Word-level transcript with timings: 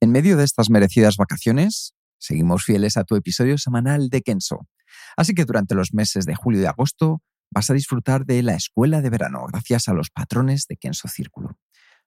En 0.00 0.12
medio 0.12 0.36
de 0.36 0.44
estas 0.44 0.70
merecidas 0.70 1.16
vacaciones, 1.16 1.92
seguimos 2.20 2.64
fieles 2.64 2.96
a 2.96 3.02
tu 3.02 3.16
episodio 3.16 3.58
semanal 3.58 4.10
de 4.10 4.22
Kenso. 4.22 4.68
Así 5.16 5.34
que 5.34 5.44
durante 5.44 5.74
los 5.74 5.92
meses 5.92 6.24
de 6.24 6.36
julio 6.36 6.62
y 6.62 6.66
agosto 6.66 7.20
vas 7.50 7.68
a 7.68 7.74
disfrutar 7.74 8.24
de 8.24 8.44
la 8.44 8.54
escuela 8.54 9.00
de 9.00 9.10
verano 9.10 9.44
gracias 9.50 9.88
a 9.88 9.94
los 9.94 10.10
patrones 10.10 10.66
de 10.68 10.76
Kenso 10.76 11.08
Círculo. 11.08 11.58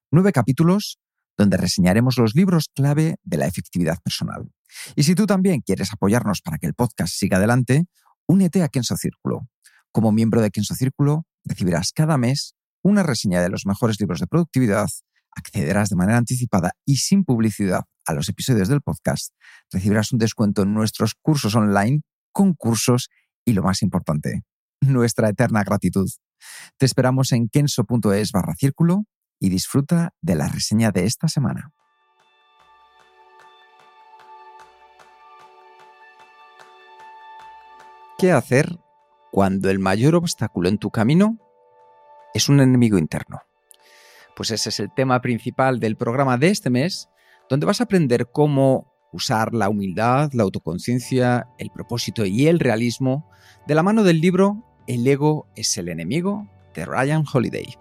Nueve 0.09 0.32
capítulos 0.32 0.99
donde 1.38 1.58
reseñaremos 1.58 2.18
los 2.18 2.34
libros 2.34 2.70
clave 2.73 3.18
de 3.23 3.38
la 3.38 3.48
efectividad 3.48 3.98
personal. 4.02 4.49
Y 4.96 5.04
si 5.04 5.13
tú 5.13 5.26
también 5.26 5.60
quieres 5.60 5.91
apoyarnos 5.91 6.41
para 6.41 6.60
que 6.60 6.68
el 6.68 6.73
podcast 6.73 7.13
siga 7.13 7.38
adelante, 7.38 7.88
únete 8.26 8.63
a 8.63 8.70
Kenso 8.70 8.96
Círculo. 8.96 9.49
Como 9.91 10.13
miembro 10.13 10.41
de 10.41 10.52
Kenso 10.52 10.76
Círculo, 10.76 11.26
recibirás 11.44 11.91
cada 11.91 12.18
mes 12.18 12.55
una 12.84 13.04
reseña 13.04 13.41
de 13.41 13.49
los 13.49 13.66
mejores 13.66 13.99
libros 13.99 14.21
de 14.21 14.27
productividad, 14.27 14.88
accederás 15.35 15.90
de 15.90 15.95
manera 15.95 16.17
anticipada 16.17 16.73
y 16.85 16.98
sin 16.98 17.24
publicidad 17.24 17.85
a 18.05 18.13
los 18.13 18.29
episodios 18.29 18.68
del 18.68 18.82
podcast, 18.82 19.34
recibirás 19.71 20.12
un 20.12 20.20
descuento 20.20 20.63
en 20.63 20.73
nuestros 20.73 21.15
cursos 21.15 21.55
online, 21.55 22.01
concursos 22.32 23.10
y 23.46 23.54
lo 23.54 23.63
más 23.63 23.82
importante, 23.82 24.43
nuestra 24.82 25.29
eterna 25.29 25.63
gratitud. 25.63 26.10
Te 26.77 26.85
esperamos 26.85 27.32
en 27.32 27.49
kenso.es 27.49 28.32
barra 28.32 28.55
círculo 28.55 29.05
y 29.40 29.49
disfruta 29.49 30.13
de 30.21 30.35
la 30.35 30.48
reseña 30.48 30.91
de 30.91 31.05
esta 31.05 31.27
semana. 31.27 31.71
¿Qué 38.18 38.32
hacer 38.32 38.77
cuando 39.32 39.71
el 39.71 39.79
mayor 39.79 40.13
obstáculo 40.13 40.70
en 40.70 40.77
tu 40.77 40.91
camino 40.91 41.40
es 42.35 42.49
un 42.49 42.60
enemigo 42.60 42.99
interno? 42.99 43.41
Pues 44.42 44.50
ese 44.50 44.70
es 44.70 44.80
el 44.80 44.90
tema 44.90 45.22
principal 45.22 45.80
del 45.80 45.96
programa 45.96 46.36
de 46.36 46.48
este 46.48 46.72
mes, 46.72 47.12
donde 47.48 47.68
vas 47.68 47.80
a 47.80 47.84
aprender 47.84 48.30
cómo 48.32 48.92
usar 49.12 49.54
la 49.54 49.70
humildad, 49.70 50.32
la 50.34 50.42
autoconciencia, 50.42 51.48
el 51.60 51.70
propósito 51.70 52.26
y 52.26 52.48
el 52.48 52.60
realismo 52.60 53.30
de 53.68 53.76
la 53.76 53.84
mano 53.84 54.02
del 54.04 54.20
libro 54.20 54.66
El 54.88 55.06
ego 55.06 55.48
es 55.56 55.78
el 55.78 55.90
enemigo 55.90 56.48
de 56.74 56.88
Ryan 56.88 57.24
Holiday. 57.32 57.76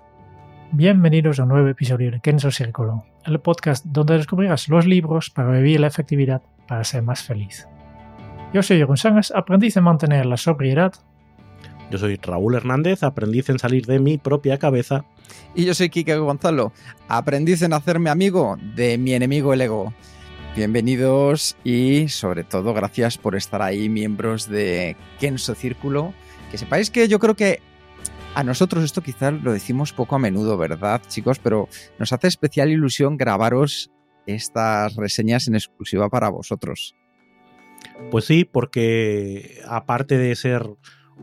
Bienvenidos 0.73 1.41
a 1.41 1.45
un 1.45 1.49
nuevo 1.49 1.69
episodio 1.69 2.11
de 2.11 2.21
Kenzo 2.21 2.51
Círculo, 2.51 3.07
el 3.25 3.41
podcast 3.41 3.87
donde 3.87 4.19
descubrirás 4.19 4.69
los 4.69 4.85
libros 4.85 5.31
para 5.31 5.53
vivir 5.53 5.81
la 5.81 5.87
efectividad 5.87 6.43
para 6.69 6.85
ser 6.85 7.03
más 7.03 7.23
feliz. 7.23 7.67
Yo 8.53 8.63
soy 8.63 8.77
Jeroen 8.77 8.99
Sánchez, 8.99 9.33
aprendiz 9.35 9.79
en 9.79 9.85
mantener 9.85 10.27
la 10.27 10.37
sobriedad. 10.37 10.93
Yo 11.91 11.99
soy 11.99 12.17
Raúl 12.23 12.55
Hernández, 12.55 13.03
aprendiz 13.03 13.49
en 13.49 13.59
salir 13.59 13.85
de 13.87 13.99
mi 13.99 14.17
propia 14.17 14.59
cabeza. 14.59 15.05
Y 15.57 15.65
yo 15.65 15.75
soy 15.75 15.91
Kike 15.91 16.17
Gonzalo, 16.19 16.73
aprendiz 17.09 17.63
en 17.63 17.73
hacerme 17.73 18.11
amigo 18.11 18.57
de 18.77 18.97
mi 18.97 19.13
enemigo 19.13 19.53
el 19.53 19.61
ego. 19.61 19.93
Bienvenidos 20.55 21.57
y 21.65 22.09
sobre 22.09 22.45
todo 22.45 22.75
gracias 22.75 23.19
por 23.19 23.35
estar 23.35 23.61
ahí, 23.61 23.89
miembros 23.89 24.49
de 24.49 24.97
Kenso 25.19 25.57
Círculo. 25.57 26.15
Que 26.53 26.59
sepáis 26.59 26.91
que 26.91 27.09
yo 27.09 27.19
creo 27.19 27.35
que 27.35 27.61
a 28.37 28.45
nosotros 28.45 28.85
esto 28.85 29.03
quizás 29.03 29.33
lo 29.43 29.53
decimos 29.53 29.93
poco 29.93 30.15
a 30.15 30.21
menudo, 30.21 30.57
¿verdad, 30.57 31.03
chicos? 31.09 31.41
Pero 31.41 31.69
nos 31.99 32.13
hace 32.13 32.29
especial 32.29 32.71
ilusión 32.71 33.17
grabaros 33.17 33.91
estas 34.27 34.95
reseñas 34.95 35.49
en 35.49 35.57
exclusiva 35.57 36.09
para 36.09 36.29
vosotros. 36.29 36.95
Pues 38.13 38.27
sí, 38.27 38.45
porque 38.45 39.61
aparte 39.67 40.19
de 40.19 40.37
ser 40.37 40.69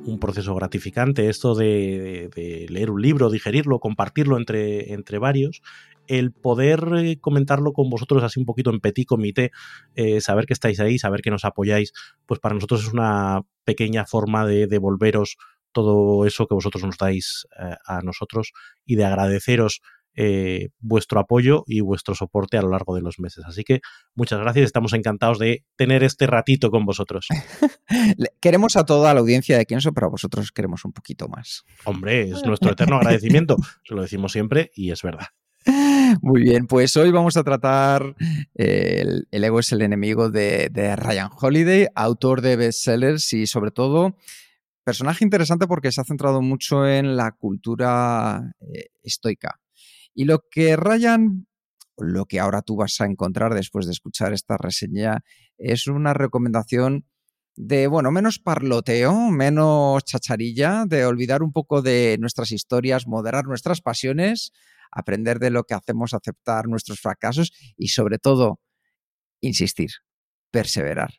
un 0.05 0.19
proceso 0.19 0.55
gratificante, 0.55 1.29
esto 1.29 1.55
de, 1.55 2.29
leer 2.69 2.89
un 2.89 3.01
libro, 3.01 3.29
digerirlo, 3.29 3.79
compartirlo 3.79 4.37
entre, 4.37 4.93
entre 4.93 5.19
varios, 5.19 5.61
el 6.07 6.31
poder 6.31 6.87
eh, 6.97 7.19
comentarlo 7.19 7.73
con 7.73 7.89
vosotros 7.89 8.23
así 8.23 8.39
un 8.39 8.45
poquito 8.45 8.69
en 8.69 8.79
petit 8.79 9.05
comité, 9.05 9.51
eh, 9.95 10.21
saber 10.21 10.45
que 10.45 10.53
estáis 10.53 10.79
ahí, 10.79 10.97
saber 10.97 11.21
que 11.21 11.31
nos 11.31 11.45
apoyáis, 11.45 11.93
pues 12.25 12.39
para 12.39 12.55
nosotros 12.55 12.83
es 12.83 12.93
una 12.93 13.41
pequeña 13.65 14.05
forma 14.05 14.45
de 14.45 14.67
devolveros 14.67 15.37
todo 15.73 16.25
eso 16.25 16.47
que 16.47 16.55
vosotros 16.55 16.83
nos 16.83 16.97
dais 16.97 17.47
eh, 17.59 17.75
a 17.85 18.01
nosotros 18.01 18.53
y 18.85 18.95
de 18.95 19.05
agradeceros 19.05 19.81
eh, 20.19 20.69
vuestro 20.79 21.19
apoyo 21.19 21.63
y 21.67 21.81
vuestro 21.81 22.15
soporte 22.15 22.57
a 22.57 22.61
lo 22.63 22.69
largo 22.69 22.95
de 22.95 23.01
los 23.01 23.19
meses. 23.19 23.45
Así 23.45 23.63
que 23.63 23.81
muchas 24.15 24.39
gracias, 24.39 24.65
estamos 24.65 24.93
encantados 24.93 25.37
de 25.37 25.63
tener 25.75 26.03
este 26.03 26.25
ratito 26.25 26.71
con 26.71 26.85
vosotros. 26.85 27.27
queremos 28.41 28.75
a 28.75 28.85
toda 28.85 29.13
la 29.13 29.19
audiencia 29.19 29.57
de 29.57 29.65
Kenso, 29.67 29.93
pero 29.93 30.07
a 30.07 30.09
vosotros 30.09 30.51
queremos 30.51 30.83
un 30.85 30.91
poquito 30.91 31.27
más. 31.27 31.63
Hombre, 31.85 32.23
es 32.23 32.43
nuestro 32.43 32.71
eterno 32.71 32.97
agradecimiento, 32.97 33.57
se 33.85 33.93
lo 33.93 34.01
decimos 34.01 34.31
siempre 34.31 34.71
y 34.73 34.89
es 34.91 35.03
verdad. 35.03 35.27
Muy 36.21 36.41
bien, 36.41 36.65
pues 36.65 36.97
hoy 36.97 37.11
vamos 37.11 37.37
a 37.37 37.43
tratar 37.43 38.15
eh, 38.55 39.01
el, 39.01 39.27
el, 39.29 39.43
ego 39.43 39.59
es 39.59 39.71
el 39.71 39.81
enemigo 39.81 40.31
de, 40.31 40.69
de 40.71 40.95
Ryan 40.95 41.29
Holiday, 41.39 41.87
autor 41.93 42.41
de 42.41 42.55
bestsellers 42.55 43.33
y 43.33 43.45
sobre 43.45 43.71
todo 43.71 44.15
personaje 44.83 45.25
interesante 45.25 45.67
porque 45.67 45.91
se 45.91 45.99
ha 45.99 46.05
centrado 46.05 46.41
mucho 46.41 46.87
en 46.87 47.17
la 47.17 47.33
cultura 47.33 48.53
eh, 48.61 48.87
estoica. 49.03 49.59
Y 50.17 50.25
lo 50.25 50.39
que 50.49 50.75
Ryan, 50.75 51.45
lo 51.95 52.25
que 52.25 52.39
ahora 52.39 52.63
tú 52.63 52.75
vas 52.75 52.99
a 53.01 53.05
encontrar 53.05 53.53
después 53.53 53.85
de 53.85 53.91
escuchar 53.91 54.33
esta 54.33 54.57
reseña, 54.57 55.19
es 55.59 55.85
una 55.85 56.15
recomendación 56.15 57.05
de, 57.55 57.85
bueno, 57.85 58.09
menos 58.09 58.39
parloteo, 58.39 59.29
menos 59.29 60.03
chacharilla, 60.05 60.85
de 60.87 61.05
olvidar 61.05 61.43
un 61.43 61.51
poco 61.51 61.83
de 61.83 62.17
nuestras 62.19 62.51
historias, 62.51 63.05
moderar 63.05 63.45
nuestras 63.45 63.79
pasiones, 63.81 64.53
aprender 64.91 65.37
de 65.37 65.51
lo 65.51 65.65
que 65.65 65.75
hacemos, 65.75 66.15
aceptar 66.15 66.67
nuestros 66.67 66.99
fracasos 66.99 67.51
y 67.77 67.89
sobre 67.89 68.17
todo, 68.17 68.59
insistir, 69.39 69.91
perseverar. 70.49 71.13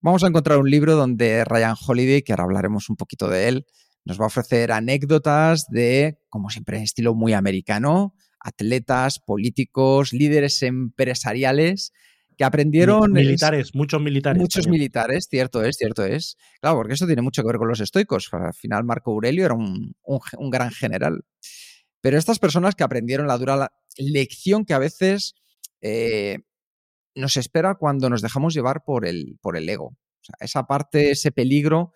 Vamos 0.00 0.24
a 0.24 0.26
encontrar 0.26 0.58
un 0.58 0.68
libro 0.68 0.96
donde 0.96 1.44
Ryan 1.44 1.76
Holiday, 1.86 2.22
que 2.22 2.32
ahora 2.32 2.44
hablaremos 2.44 2.90
un 2.90 2.96
poquito 2.96 3.28
de 3.28 3.46
él, 3.46 3.66
nos 4.08 4.18
va 4.18 4.24
a 4.24 4.28
ofrecer 4.28 4.72
anécdotas 4.72 5.66
de, 5.68 6.18
como 6.30 6.48
siempre, 6.48 6.78
en 6.78 6.84
estilo 6.84 7.14
muy 7.14 7.34
americano, 7.34 8.14
atletas, 8.40 9.18
políticos, 9.18 10.14
líderes 10.14 10.62
empresariales 10.62 11.92
que 12.38 12.44
aprendieron... 12.44 13.12
Militares, 13.12 13.74
muchos 13.74 14.00
militares. 14.00 14.40
Muchos 14.40 14.64
también. 14.64 14.80
militares, 14.80 15.26
cierto 15.28 15.62
es, 15.62 15.76
cierto 15.76 16.06
es. 16.06 16.38
Claro, 16.62 16.76
porque 16.76 16.94
eso 16.94 17.04
tiene 17.06 17.20
mucho 17.20 17.42
que 17.42 17.48
ver 17.48 17.58
con 17.58 17.68
los 17.68 17.80
estoicos. 17.80 18.30
Al 18.32 18.54
final 18.54 18.84
Marco 18.84 19.10
Aurelio 19.10 19.44
era 19.44 19.52
un, 19.52 19.94
un, 20.02 20.20
un 20.38 20.50
gran 20.50 20.70
general. 20.70 21.26
Pero 22.00 22.16
estas 22.16 22.38
personas 22.38 22.74
que 22.74 22.84
aprendieron 22.84 23.26
la 23.26 23.36
dura 23.36 23.72
lección 23.98 24.64
que 24.64 24.72
a 24.72 24.78
veces 24.78 25.34
eh, 25.82 26.38
nos 27.14 27.36
espera 27.36 27.74
cuando 27.74 28.08
nos 28.08 28.22
dejamos 28.22 28.54
llevar 28.54 28.84
por 28.86 29.04
el, 29.04 29.36
por 29.42 29.58
el 29.58 29.68
ego. 29.68 29.88
O 29.88 30.24
sea, 30.24 30.36
esa 30.40 30.62
parte, 30.62 31.10
ese 31.10 31.30
peligro 31.30 31.92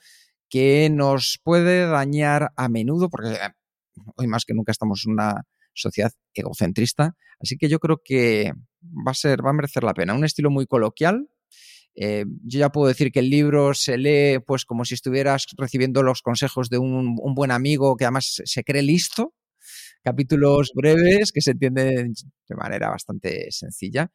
que 0.53 0.91
nos 0.91 1.41
puede 1.43 1.87
dañar 1.87 2.53
a 2.59 2.69
menudo, 2.69 3.09
porque 3.09 3.39
hoy 4.17 4.27
más 4.27 4.45
que 4.45 4.53
nunca 4.53 4.71
estamos 4.71 5.05
en 5.07 5.13
una 5.13 5.47
sociedad 5.73 6.13
egocentrista. 6.35 7.17
Así 7.41 7.57
que 7.57 7.71
yo 7.71 7.79
creo 7.79 8.03
que 8.05 8.53
va 8.83 9.13
a 9.13 9.15
ser, 9.15 9.43
va 9.43 9.49
a 9.49 9.55
merecer 9.55 9.83
la 9.83 9.95
pena. 9.95 10.13
Un 10.13 10.27
estilo 10.27 10.51
muy 10.51 10.67
coloquial. 10.67 11.27
Eh, 11.95 12.27
yo 12.45 12.59
ya 12.59 12.69
puedo 12.69 12.89
decir 12.89 13.13
que 13.13 13.21
el 13.21 13.31
libro 13.31 13.73
se 13.73 13.97
lee 13.97 14.41
pues 14.47 14.67
como 14.67 14.85
si 14.85 14.93
estuvieras 14.93 15.47
recibiendo 15.57 16.03
los 16.03 16.21
consejos 16.21 16.69
de 16.69 16.77
un, 16.77 17.17
un 17.19 17.35
buen 17.35 17.51
amigo 17.51 17.97
que 17.97 18.05
además 18.05 18.43
se 18.45 18.63
cree 18.63 18.83
listo. 18.83 19.33
Capítulos 20.05 20.73
breves 20.75 21.33
que 21.33 21.41
se 21.41 21.53
entienden 21.53 22.13
de 22.47 22.57
manera 22.57 22.91
bastante 22.91 23.51
sencilla. 23.53 24.13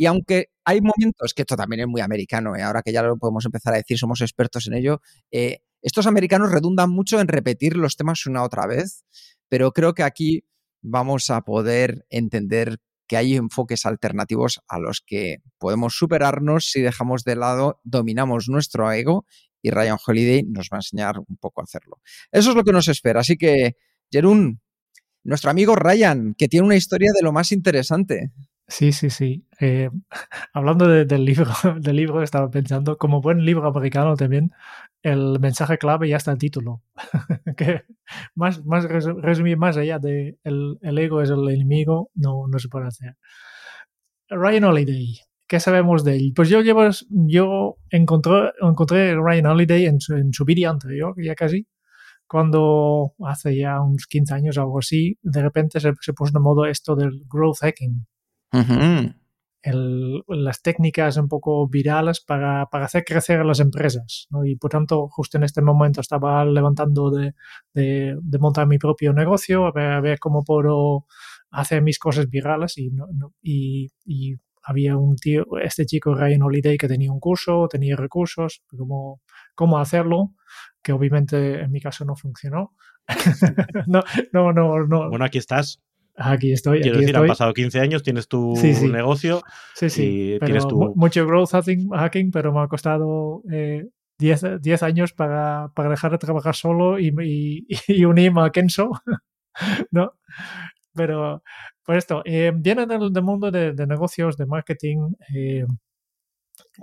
Y 0.00 0.06
aunque 0.06 0.50
hay 0.64 0.80
momentos, 0.80 1.34
que 1.34 1.42
esto 1.42 1.56
también 1.56 1.80
es 1.80 1.86
muy 1.86 2.00
americano, 2.00 2.56
¿eh? 2.56 2.62
ahora 2.62 2.80
que 2.80 2.90
ya 2.90 3.02
lo 3.02 3.18
podemos 3.18 3.44
empezar 3.44 3.74
a 3.74 3.76
decir, 3.76 3.98
somos 3.98 4.22
expertos 4.22 4.66
en 4.66 4.72
ello, 4.72 5.02
eh, 5.30 5.58
estos 5.82 6.06
americanos 6.06 6.52
redundan 6.52 6.90
mucho 6.90 7.20
en 7.20 7.28
repetir 7.28 7.76
los 7.76 7.96
temas 7.96 8.26
una 8.26 8.42
otra 8.42 8.66
vez, 8.66 9.04
pero 9.48 9.72
creo 9.72 9.94
que 9.94 10.02
aquí 10.02 10.44
vamos 10.82 11.30
a 11.30 11.42
poder 11.42 12.06
entender 12.10 12.78
que 13.06 13.16
hay 13.16 13.34
enfoques 13.34 13.86
alternativos 13.86 14.60
a 14.68 14.78
los 14.78 15.02
que 15.04 15.38
podemos 15.58 15.96
superarnos 15.96 16.70
si 16.70 16.80
dejamos 16.80 17.24
de 17.24 17.34
lado, 17.34 17.80
dominamos 17.82 18.48
nuestro 18.48 18.92
ego 18.92 19.26
y 19.62 19.70
Ryan 19.70 19.98
Holiday 20.06 20.44
nos 20.44 20.68
va 20.72 20.76
a 20.76 20.78
enseñar 20.78 21.18
un 21.18 21.36
poco 21.36 21.60
a 21.60 21.64
hacerlo. 21.64 22.00
Eso 22.30 22.50
es 22.50 22.56
lo 22.56 22.64
que 22.64 22.72
nos 22.72 22.88
espera. 22.88 23.20
Así 23.20 23.36
que, 23.36 23.76
Jerún, 24.10 24.60
nuestro 25.24 25.50
amigo 25.50 25.76
Ryan, 25.76 26.34
que 26.34 26.48
tiene 26.48 26.66
una 26.66 26.76
historia 26.76 27.10
de 27.14 27.24
lo 27.24 27.32
más 27.32 27.52
interesante. 27.52 28.30
Sí, 28.70 28.92
sí, 28.92 29.10
sí. 29.10 29.44
Eh, 29.60 29.90
hablando 30.54 30.86
de, 30.86 31.04
del 31.04 31.24
libro, 31.24 31.50
del 31.80 31.96
libro 31.96 32.22
estaba 32.22 32.48
pensando, 32.50 32.96
como 32.98 33.20
buen 33.20 33.44
libro 33.44 33.68
americano 33.68 34.14
también, 34.16 34.52
el 35.02 35.40
mensaje 35.40 35.76
clave 35.76 36.08
ya 36.08 36.16
está 36.18 36.30
el 36.32 36.38
título. 36.38 36.82
que 37.56 37.82
más, 38.36 38.64
más 38.64 38.84
resumir 38.84 39.56
más 39.58 39.76
allá 39.76 39.98
de 39.98 40.38
el, 40.44 40.78
ego 40.98 41.20
es 41.22 41.30
el 41.30 41.48
enemigo, 41.48 42.10
no, 42.14 42.46
no 42.48 42.58
se 42.60 42.68
puede 42.68 42.86
hacer. 42.86 43.16
Ryan 44.28 44.64
Holiday, 44.64 45.18
¿qué 45.48 45.58
sabemos 45.60 46.04
de 46.04 46.16
él? 46.16 46.32
Pues 46.34 46.48
yo 46.48 46.60
llevo, 46.62 46.88
yo 47.10 47.76
encontré, 47.90 48.52
encontré 48.62 49.16
Ryan 49.16 49.46
Holiday 49.46 49.86
en 49.86 50.00
su, 50.00 50.14
en 50.14 50.30
vídeo 50.46 50.70
anterior, 50.70 51.14
ya 51.18 51.34
casi, 51.34 51.66
cuando 52.28 53.14
hace 53.26 53.56
ya 53.56 53.80
unos 53.80 54.06
15 54.06 54.34
años 54.34 54.58
o 54.58 54.62
algo 54.62 54.78
así, 54.78 55.18
de 55.22 55.42
repente 55.42 55.80
se, 55.80 55.92
se 56.00 56.12
puso 56.12 56.32
de 56.32 56.40
modo 56.40 56.66
esto 56.66 56.96
del 56.96 57.24
growth 57.28 57.58
hacking. 57.60 58.06
Uh 58.52 58.58
-huh. 58.58 59.16
El, 59.62 60.22
las 60.26 60.62
técnicas 60.62 61.18
un 61.18 61.28
poco 61.28 61.68
virales 61.68 62.20
para, 62.20 62.66
para, 62.66 62.86
hacer 62.86 63.04
crecer 63.04 63.40
a 63.40 63.44
las 63.44 63.60
empresas. 63.60 64.26
¿no? 64.30 64.44
Y 64.46 64.56
por 64.56 64.70
tanto, 64.70 65.08
justo 65.08 65.36
en 65.36 65.44
este 65.44 65.60
momento 65.60 66.00
estaba 66.00 66.44
levantando 66.46 67.10
de, 67.10 67.34
de, 67.74 68.16
de 68.20 68.38
montar 68.38 68.66
mi 68.66 68.78
propio 68.78 69.12
negocio, 69.12 69.66
a 69.66 69.72
ver, 69.72 69.92
a 69.92 70.00
ver, 70.00 70.18
cómo 70.18 70.44
puedo 70.44 71.04
hacer 71.50 71.82
mis 71.82 71.98
cosas 71.98 72.28
virales. 72.30 72.78
Y, 72.78 72.90
no, 72.90 73.06
no, 73.12 73.34
y, 73.42 73.90
y, 74.06 74.36
había 74.62 74.96
un 74.96 75.16
tío, 75.16 75.44
este 75.62 75.86
chico 75.86 76.14
Ryan 76.14 76.42
Holiday, 76.42 76.76
que 76.76 76.88
tenía 76.88 77.12
un 77.12 77.20
curso, 77.20 77.66
tenía 77.68 77.96
recursos, 77.96 78.62
cómo, 78.68 79.20
cómo 79.54 79.78
hacerlo, 79.78 80.34
que 80.82 80.92
obviamente 80.92 81.60
en 81.60 81.70
mi 81.72 81.80
caso 81.80 82.04
no 82.04 82.16
funcionó. 82.16 82.74
no, 83.86 84.02
no, 84.32 84.52
no, 84.52 84.86
no. 84.86 85.08
Bueno, 85.08 85.24
aquí 85.24 85.38
estás. 85.38 85.80
Aquí 86.22 86.52
estoy. 86.52 86.80
Quiero 86.82 86.96
aquí 86.98 87.00
decir, 87.06 87.14
estoy. 87.16 87.22
han 87.22 87.28
pasado 87.28 87.54
15 87.54 87.80
años, 87.80 88.02
tienes 88.02 88.28
tu 88.28 88.54
Sí, 88.56 88.74
sí. 88.74 88.88
negocio 88.88 89.40
Sí, 89.74 89.88
sí. 89.88 90.34
y 90.34 90.38
tienes 90.40 90.66
tu... 90.68 90.76
mu- 90.76 90.92
Mucho 90.94 91.26
growth 91.26 91.50
hacking, 91.52 92.30
pero 92.30 92.52
me 92.52 92.60
ha 92.60 92.68
costado 92.68 93.42
eh, 93.50 93.86
10, 94.18 94.60
10 94.60 94.82
años 94.82 95.12
para, 95.14 95.72
para 95.74 95.88
dejar 95.88 96.10
de 96.12 96.18
trabajar 96.18 96.54
solo 96.54 96.98
y, 96.98 97.08
y, 97.22 97.66
y 97.88 98.04
unirme 98.04 98.42
a 98.42 98.50
Kenso. 98.50 98.90
¿no? 99.90 100.12
Pero, 100.94 101.42
por 101.84 101.96
esto, 101.96 102.22
eh, 102.24 102.52
viene 102.54 102.84
del, 102.86 103.12
del 103.12 103.22
mundo 103.22 103.50
de, 103.50 103.72
de 103.72 103.86
negocios, 103.86 104.36
de 104.36 104.44
marketing, 104.46 105.12
eh, 105.34 105.64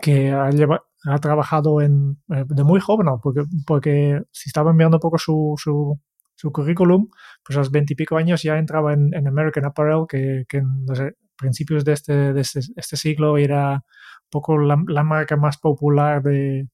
que 0.02 0.32
ha, 0.32 0.50
lleva- 0.50 0.84
ha 1.06 1.18
trabajado 1.20 1.82
en, 1.82 2.18
eh, 2.30 2.44
de 2.48 2.64
muy 2.64 2.80
joven, 2.80 3.06
¿no? 3.06 3.20
porque, 3.22 3.42
porque 3.66 4.22
si 4.32 4.50
estaba 4.50 4.72
enviando 4.72 4.98
un 4.98 5.02
poco 5.02 5.18
su, 5.18 5.54
su, 5.58 6.00
su 6.38 6.52
currículum, 6.52 7.10
pues 7.44 7.58
a 7.58 7.62
los 7.62 7.72
veintipico 7.72 8.16
años 8.18 8.44
ya 8.44 8.58
entraba 8.58 8.94
en, 8.94 9.28
American 9.28 9.66
Apparel, 9.66 10.06
que, 10.08 10.46
que 10.48 10.58
en 10.58 10.86
los 10.88 11.02
principios 11.36 11.84
de 11.84 11.94
este, 11.94 12.34
de 12.34 12.42
este, 12.42 12.60
este 12.76 12.96
siglo 12.96 13.38
era 13.38 13.74
un 13.74 14.30
poco 14.30 14.58
la, 14.58 14.78
marca 15.04 15.36
más 15.36 15.58
popular 15.58 16.22
de, 16.22 16.68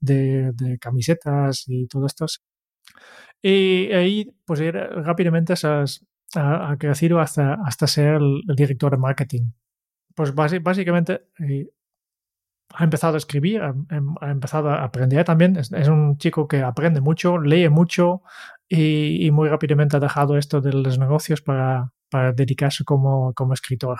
de, 0.00 0.78
camisetas 0.78 1.64
y 1.66 1.86
todo 1.88 2.06
esto. 2.06 2.26
Y 3.42 3.92
ahí, 3.92 4.30
pues 4.44 4.60
era- 4.60 4.88
rápidamente 5.02 5.54
ha, 6.34 6.76
crecido 6.78 7.20
hasta, 7.20 7.54
hasta 7.64 7.86
ser 7.86 8.16
el, 8.16 8.42
el 8.48 8.56
director 8.56 8.90
de 8.92 8.98
marketing. 8.98 9.50
Pues 10.14 10.34
básicamente 10.34 11.28
eh, 11.38 11.68
ha 12.74 12.84
empezado 12.84 13.14
a 13.14 13.18
escribir, 13.18 13.62
ha, 13.62 13.74
ha 14.20 14.30
empezado 14.30 14.70
a 14.70 14.84
aprender 14.84 15.24
también. 15.24 15.56
Es, 15.56 15.70
un 15.88 16.18
chico 16.18 16.48
que 16.48 16.62
aprende 16.62 17.00
mucho, 17.00 17.38
lee 17.38 17.68
mucho 17.68 18.22
y, 18.68 19.30
muy 19.30 19.48
rápidamente 19.48 19.96
ha 19.96 20.00
dejado 20.00 20.36
esto 20.36 20.60
de 20.60 20.72
los 20.72 20.98
negocios 20.98 21.42
para, 21.42 21.92
dedicarse 22.34 22.84
como, 22.84 23.32
como 23.34 23.52
escritor. 23.54 23.98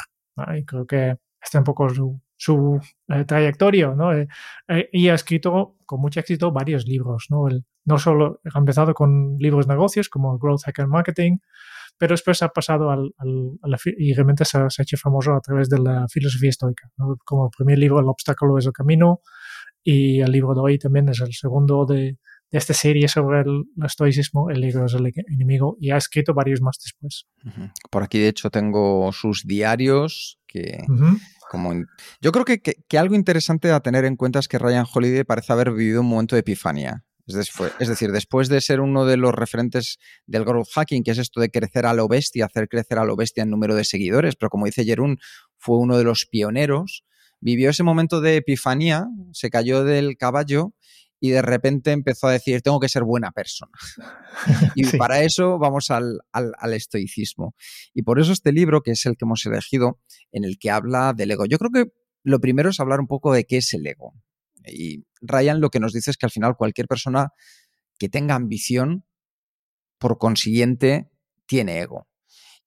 Y 0.56 0.64
creo 0.64 0.86
que 0.86 1.16
este 1.40 1.58
es 1.58 1.60
un 1.60 1.64
poco 1.64 1.88
su, 1.88 2.20
su 2.36 2.80
eh, 3.08 3.24
trayectoria, 3.24 3.94
¿no? 3.94 4.12
Eh, 4.12 4.28
eh, 4.68 4.88
y 4.92 5.08
ha 5.08 5.14
escrito 5.14 5.76
con 5.84 6.00
mucho 6.00 6.20
éxito 6.20 6.52
varios 6.52 6.86
libros, 6.86 7.26
¿no? 7.30 7.48
El, 7.48 7.64
no 7.84 7.98
solo 7.98 8.40
ha 8.52 8.58
empezado 8.58 8.94
con 8.94 9.36
libros 9.38 9.66
de 9.66 9.74
negocios 9.74 10.08
como 10.08 10.38
Growth 10.38 10.62
Hacker 10.64 10.86
Marketing, 10.86 11.38
pero 11.98 12.12
después 12.12 12.42
ha 12.42 12.48
pasado 12.48 12.90
al, 12.90 13.12
al, 13.16 13.52
a 13.62 13.68
la, 13.68 13.78
y 13.96 14.12
realmente 14.12 14.44
se 14.44 14.58
ha, 14.58 14.68
se 14.68 14.82
ha, 14.82 14.84
hecho 14.84 14.96
famoso 14.96 15.32
a 15.34 15.40
través 15.40 15.68
de 15.68 15.78
la 15.78 16.06
filosofía 16.08 16.50
estoica. 16.50 16.90
¿no? 16.98 17.16
Como 17.24 17.46
el 17.46 17.50
primer 17.56 17.78
libro, 17.78 18.00
El 18.00 18.08
obstáculo 18.08 18.58
es 18.58 18.66
el 18.66 18.72
camino, 18.72 19.20
y 19.82 20.20
el 20.20 20.32
libro 20.32 20.54
de 20.54 20.60
hoy 20.60 20.78
también 20.78 21.08
es 21.08 21.20
el 21.20 21.32
segundo 21.32 21.86
de, 21.86 22.18
de 22.50 22.58
esta 22.58 22.74
serie 22.74 23.08
sobre 23.08 23.40
el, 23.40 23.64
estoicismo, 23.84 24.50
El 24.50 24.62
ego 24.62 24.84
es 24.84 24.94
el 24.94 25.12
enemigo, 25.28 25.76
y 25.80 25.90
ha 25.90 25.96
escrito 25.96 26.34
varios 26.34 26.60
más 26.60 26.78
después. 26.82 27.26
Por 27.90 28.02
aquí, 28.02 28.18
de 28.18 28.28
hecho, 28.28 28.50
tengo 28.50 29.10
sus 29.12 29.44
diarios 29.46 30.38
que... 30.46 30.84
Uh 30.88 30.92
-huh. 30.92 31.20
Yo 32.20 32.32
creo 32.32 32.44
que, 32.44 32.98
algo 32.98 33.14
interesante 33.14 33.70
a 33.70 33.80
tener 33.80 34.04
en 34.04 34.16
cuenta 34.16 34.38
es 34.38 34.48
que 34.48 34.58
Ryan 34.58 34.86
Holiday 34.92 35.24
parece 35.24 35.52
haber 35.52 35.72
vivido 35.72 36.00
un 36.00 36.08
momento 36.08 36.36
de 36.36 36.40
epifanía. 36.40 37.04
Es 37.26 37.88
decir, 37.88 38.12
después 38.12 38.48
de 38.48 38.60
ser 38.60 38.80
uno 38.80 39.04
de 39.04 39.16
los 39.16 39.34
referentes 39.34 39.98
del 40.26 40.44
growth 40.44 40.68
hacking, 40.72 41.02
que 41.02 41.10
es 41.10 41.18
esto 41.18 41.40
de 41.40 41.50
crecer 41.50 41.84
a 41.84 41.92
lo 41.92 42.06
bestia, 42.06 42.46
hacer 42.46 42.68
crecer 42.68 42.98
a 42.98 43.04
lo 43.04 43.16
bestia 43.16 43.42
en 43.42 43.50
número 43.50 43.74
de 43.74 43.84
seguidores, 43.84 44.36
pero 44.36 44.48
como 44.48 44.66
dice 44.66 44.84
Jerún, 44.84 45.18
fue 45.58 45.78
uno 45.78 45.98
de 45.98 46.04
los 46.04 46.26
pioneros, 46.26 47.04
vivió 47.40 47.70
ese 47.70 47.82
momento 47.82 48.20
de 48.20 48.36
epifanía, 48.36 49.06
se 49.32 49.50
cayó 49.50 49.82
del 49.82 50.16
caballo 50.16 50.72
y 51.26 51.30
de 51.30 51.42
repente 51.42 51.92
empezó 51.92 52.28
a 52.28 52.32
decir, 52.32 52.62
tengo 52.62 52.80
que 52.80 52.88
ser 52.88 53.04
buena 53.04 53.32
persona. 53.32 53.72
y 54.74 54.84
sí. 54.84 54.96
para 54.96 55.22
eso 55.22 55.58
vamos 55.58 55.90
al, 55.90 56.20
al, 56.32 56.52
al, 56.58 56.72
estoicismo. 56.72 57.54
Y 57.94 58.02
por 58.02 58.20
eso 58.20 58.32
este 58.32 58.52
libro, 58.52 58.82
que 58.82 58.92
es 58.92 59.04
el 59.06 59.16
que 59.16 59.24
hemos 59.24 59.44
elegido, 59.46 60.00
en 60.32 60.44
el 60.44 60.58
que 60.58 60.70
habla 60.70 61.12
del 61.12 61.30
ego. 61.30 61.46
Yo 61.46 61.58
creo 61.58 61.70
que 61.70 61.92
lo 62.22 62.40
primero 62.40 62.70
es 62.70 62.80
hablar 62.80 63.00
un 63.00 63.06
poco 63.06 63.32
de 63.32 63.44
qué 63.44 63.58
es 63.58 63.72
el 63.74 63.86
ego. 63.86 64.14
Y 64.66 65.04
Ryan 65.20 65.60
lo 65.60 65.70
que 65.70 65.80
nos 65.80 65.92
dice 65.92 66.10
es 66.10 66.16
que 66.16 66.26
al 66.26 66.32
final 66.32 66.56
cualquier 66.56 66.88
persona 66.88 67.30
que 67.98 68.08
tenga 68.08 68.34
ambición, 68.34 69.04
por 69.98 70.18
consiguiente, 70.18 71.10
tiene 71.46 71.80
ego. 71.80 72.08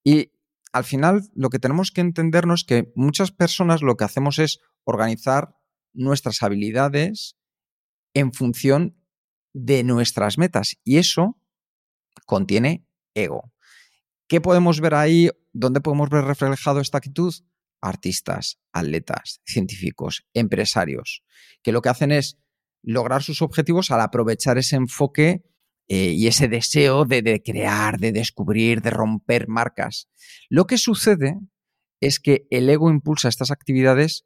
Y 0.03 0.31
al 0.71 0.83
final 0.83 1.23
lo 1.33 1.49
que 1.49 1.59
tenemos 1.59 1.91
que 1.91 2.01
entendernos 2.01 2.61
es 2.61 2.65
que 2.65 2.91
muchas 2.95 3.31
personas 3.31 3.81
lo 3.81 3.95
que 3.95 4.05
hacemos 4.05 4.39
es 4.39 4.59
organizar 4.83 5.55
nuestras 5.93 6.41
habilidades 6.43 7.38
en 8.19 8.33
función 8.33 8.95
de 9.53 9.83
nuestras 9.83 10.37
metas. 10.37 10.77
Y 10.83 10.97
eso 10.97 11.37
contiene 12.25 12.85
ego. 13.13 13.51
¿Qué 14.27 14.41
podemos 14.41 14.79
ver 14.79 14.93
ahí? 14.93 15.29
¿Dónde 15.53 15.81
podemos 15.81 16.09
ver 16.09 16.25
reflejado 16.25 16.79
esta 16.79 16.99
actitud? 16.99 17.33
Artistas, 17.81 18.59
atletas, 18.71 19.41
científicos, 19.45 20.27
empresarios, 20.33 21.23
que 21.63 21.71
lo 21.71 21.81
que 21.81 21.89
hacen 21.89 22.11
es 22.11 22.37
lograr 22.83 23.23
sus 23.23 23.41
objetivos 23.41 23.91
al 23.91 24.01
aprovechar 24.01 24.57
ese 24.57 24.75
enfoque 24.75 25.43
eh, 25.87 26.11
y 26.11 26.27
ese 26.27 26.47
deseo 26.47 27.05
de, 27.05 27.21
de, 27.21 27.41
crear, 27.41 27.97
de 27.99 28.11
descubrir, 28.11 28.81
de 28.81 28.91
romper 28.91 29.47
marcas. 29.47 30.07
Lo 30.49 30.67
que 30.67 30.77
sucede 30.77 31.35
es 31.99 32.19
que 32.19 32.45
el 32.51 32.69
ego 32.69 32.91
impulsa 32.91 33.27
estas 33.27 33.51
actividades 33.51 34.25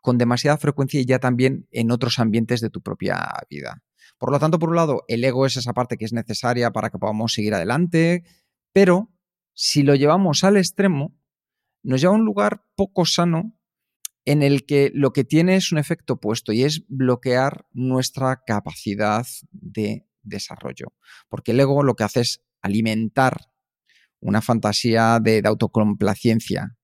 con 0.00 0.18
demasiada 0.18 0.56
frecuencia 0.58 1.00
y 1.00 1.04
ya 1.04 1.18
también 1.18 1.66
en 1.70 1.90
otros 1.90 2.18
ambientes 2.18 2.60
de 2.60 2.70
tu 2.70 2.82
propia 2.82 3.18
vida. 3.50 3.82
Por 4.18 4.32
lo 4.32 4.38
tanto, 4.38 4.58
por 4.58 4.70
un 4.70 4.76
lado, 4.76 5.04
el 5.08 5.24
ego 5.24 5.46
es 5.46 5.56
esa 5.56 5.72
parte 5.72 5.96
que 5.96 6.04
es 6.04 6.12
necesaria 6.12 6.70
para 6.72 6.90
que 6.90 6.98
podamos 6.98 7.32
seguir 7.32 7.54
adelante, 7.54 8.24
pero 8.72 9.12
si 9.54 9.82
lo 9.82 9.94
llevamos 9.94 10.44
al 10.44 10.56
extremo, 10.56 11.16
nos 11.82 12.00
lleva 12.00 12.12
a 12.12 12.16
un 12.16 12.24
lugar 12.24 12.64
poco 12.76 13.04
sano 13.04 13.58
en 14.24 14.42
el 14.42 14.66
que 14.66 14.90
lo 14.94 15.12
que 15.12 15.24
tiene 15.24 15.56
es 15.56 15.72
un 15.72 15.78
efecto 15.78 16.14
opuesto 16.14 16.52
y 16.52 16.62
es 16.62 16.84
bloquear 16.88 17.66
nuestra 17.72 18.42
capacidad 18.46 19.26
de 19.50 20.06
desarrollo. 20.22 20.92
Porque 21.28 21.52
el 21.52 21.60
ego 21.60 21.82
lo 21.82 21.94
que 21.94 22.04
hace 22.04 22.20
es 22.20 22.44
alimentar 22.60 23.50
una 24.20 24.42
fantasía 24.42 25.18
de, 25.20 25.42
de 25.42 25.48
autocomplacencia. 25.48 26.77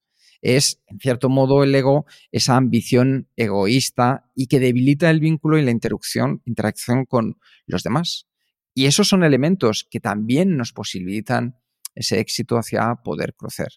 Es, 0.45 0.83
en 0.89 1.01
cierto 1.01 1.31
modo, 1.31 1.65
el 1.65 1.75
ego 1.75 2.05
esa 2.31 2.57
ambición 2.57 3.31
egoísta 3.35 4.31
y 4.35 4.47
que 4.47 4.61
debilita 4.61 5.09
el 5.09 5.19
vínculo 5.19 5.57
y 5.57 5.63
la 5.63 5.71
interacción, 5.71 6.43
interacción 6.45 7.07
con 7.07 7.39
los 7.67 7.83
demás. 7.83 8.27
Y 8.75 8.85
esos 8.85 9.09
son 9.09 9.25
elementos 9.25 9.89
que 9.91 10.01
también 10.01 10.59
nos 10.59 10.75
posibilitan 10.75 11.57
ese 11.95 12.21
éxito 12.21 12.59
hacia 12.59 12.97
poder 12.97 13.35
crecer. 13.35 13.69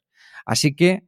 Así 0.46 0.76
que 0.76 1.08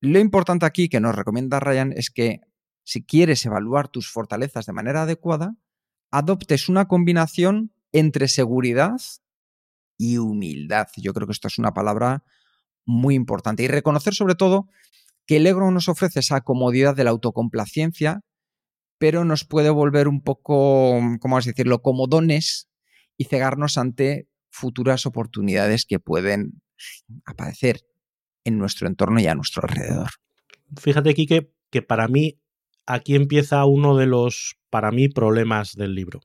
lo 0.00 0.18
importante 0.18 0.64
aquí 0.64 0.88
que 0.88 0.98
nos 0.98 1.14
recomienda 1.14 1.60
Ryan 1.60 1.92
es 1.94 2.08
que 2.08 2.40
si 2.82 3.04
quieres 3.04 3.44
evaluar 3.44 3.88
tus 3.88 4.10
fortalezas 4.10 4.64
de 4.64 4.72
manera 4.72 5.02
adecuada, 5.02 5.56
adoptes 6.10 6.70
una 6.70 6.88
combinación 6.88 7.74
entre 7.92 8.28
seguridad 8.28 8.96
y 9.98 10.16
humildad. 10.16 10.88
Yo 10.96 11.12
creo 11.12 11.26
que 11.26 11.32
esto 11.32 11.48
es 11.48 11.58
una 11.58 11.74
palabra 11.74 12.24
muy 12.90 13.14
importante. 13.14 13.62
Y 13.62 13.68
reconocer 13.68 14.14
sobre 14.14 14.34
todo 14.34 14.68
que 15.26 15.36
el 15.36 15.46
ego 15.46 15.70
nos 15.70 15.88
ofrece 15.88 16.20
esa 16.20 16.40
comodidad 16.40 16.96
de 16.96 17.04
la 17.04 17.10
autocomplacencia, 17.10 18.20
pero 18.98 19.24
nos 19.24 19.44
puede 19.44 19.70
volver 19.70 20.08
un 20.08 20.22
poco, 20.22 21.00
¿cómo 21.20 21.36
vas 21.36 21.46
a 21.46 21.50
decirlo?, 21.50 21.80
comodones 21.80 22.68
y 23.16 23.24
cegarnos 23.24 23.78
ante 23.78 24.28
futuras 24.50 25.06
oportunidades 25.06 25.86
que 25.86 26.00
pueden 26.00 26.60
aparecer 27.24 27.82
en 28.44 28.58
nuestro 28.58 28.88
entorno 28.88 29.20
y 29.20 29.26
a 29.26 29.34
nuestro 29.34 29.62
alrededor. 29.62 30.10
Fíjate, 30.76 31.14
Quique, 31.14 31.52
que 31.70 31.82
para 31.82 32.08
mí 32.08 32.40
aquí 32.86 33.14
empieza 33.14 33.64
uno 33.64 33.96
de 33.96 34.06
los, 34.06 34.56
para 34.68 34.90
mí, 34.90 35.08
problemas 35.08 35.74
del 35.74 35.94
libro. 35.94 36.20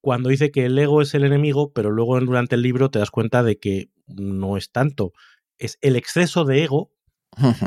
Cuando 0.00 0.30
dice 0.30 0.50
que 0.50 0.66
el 0.66 0.78
ego 0.78 1.00
es 1.00 1.14
el 1.14 1.24
enemigo, 1.24 1.72
pero 1.72 1.90
luego 1.92 2.18
durante 2.18 2.56
el 2.56 2.62
libro 2.62 2.90
te 2.90 2.98
das 2.98 3.12
cuenta 3.12 3.44
de 3.44 3.58
que 3.58 3.90
no 4.08 4.56
es 4.56 4.72
tanto. 4.72 5.12
Es 5.58 5.78
el 5.80 5.96
exceso 5.96 6.44
de 6.44 6.64
ego 6.64 6.92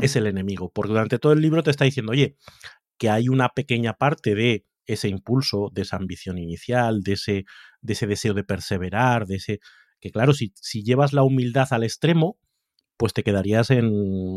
es 0.02 0.16
el 0.16 0.26
enemigo. 0.26 0.70
Porque 0.72 0.90
durante 0.90 1.18
todo 1.18 1.32
el 1.32 1.40
libro 1.40 1.62
te 1.62 1.70
está 1.70 1.84
diciendo, 1.84 2.12
oye, 2.12 2.36
que 2.98 3.10
hay 3.10 3.28
una 3.28 3.48
pequeña 3.50 3.94
parte 3.94 4.34
de 4.34 4.66
ese 4.86 5.08
impulso, 5.08 5.70
de 5.72 5.82
esa 5.82 5.96
ambición 5.96 6.38
inicial, 6.38 7.02
de 7.02 7.12
ese, 7.14 7.44
de 7.80 7.92
ese 7.92 8.06
deseo 8.06 8.34
de 8.34 8.44
perseverar, 8.44 9.26
de 9.26 9.36
ese. 9.36 9.60
que 10.00 10.10
claro, 10.10 10.32
si, 10.32 10.52
si 10.54 10.84
llevas 10.84 11.12
la 11.12 11.24
humildad 11.24 11.68
al 11.72 11.82
extremo, 11.82 12.38
pues 12.96 13.12
te 13.12 13.22
quedarías 13.22 13.70
en, 13.70 13.90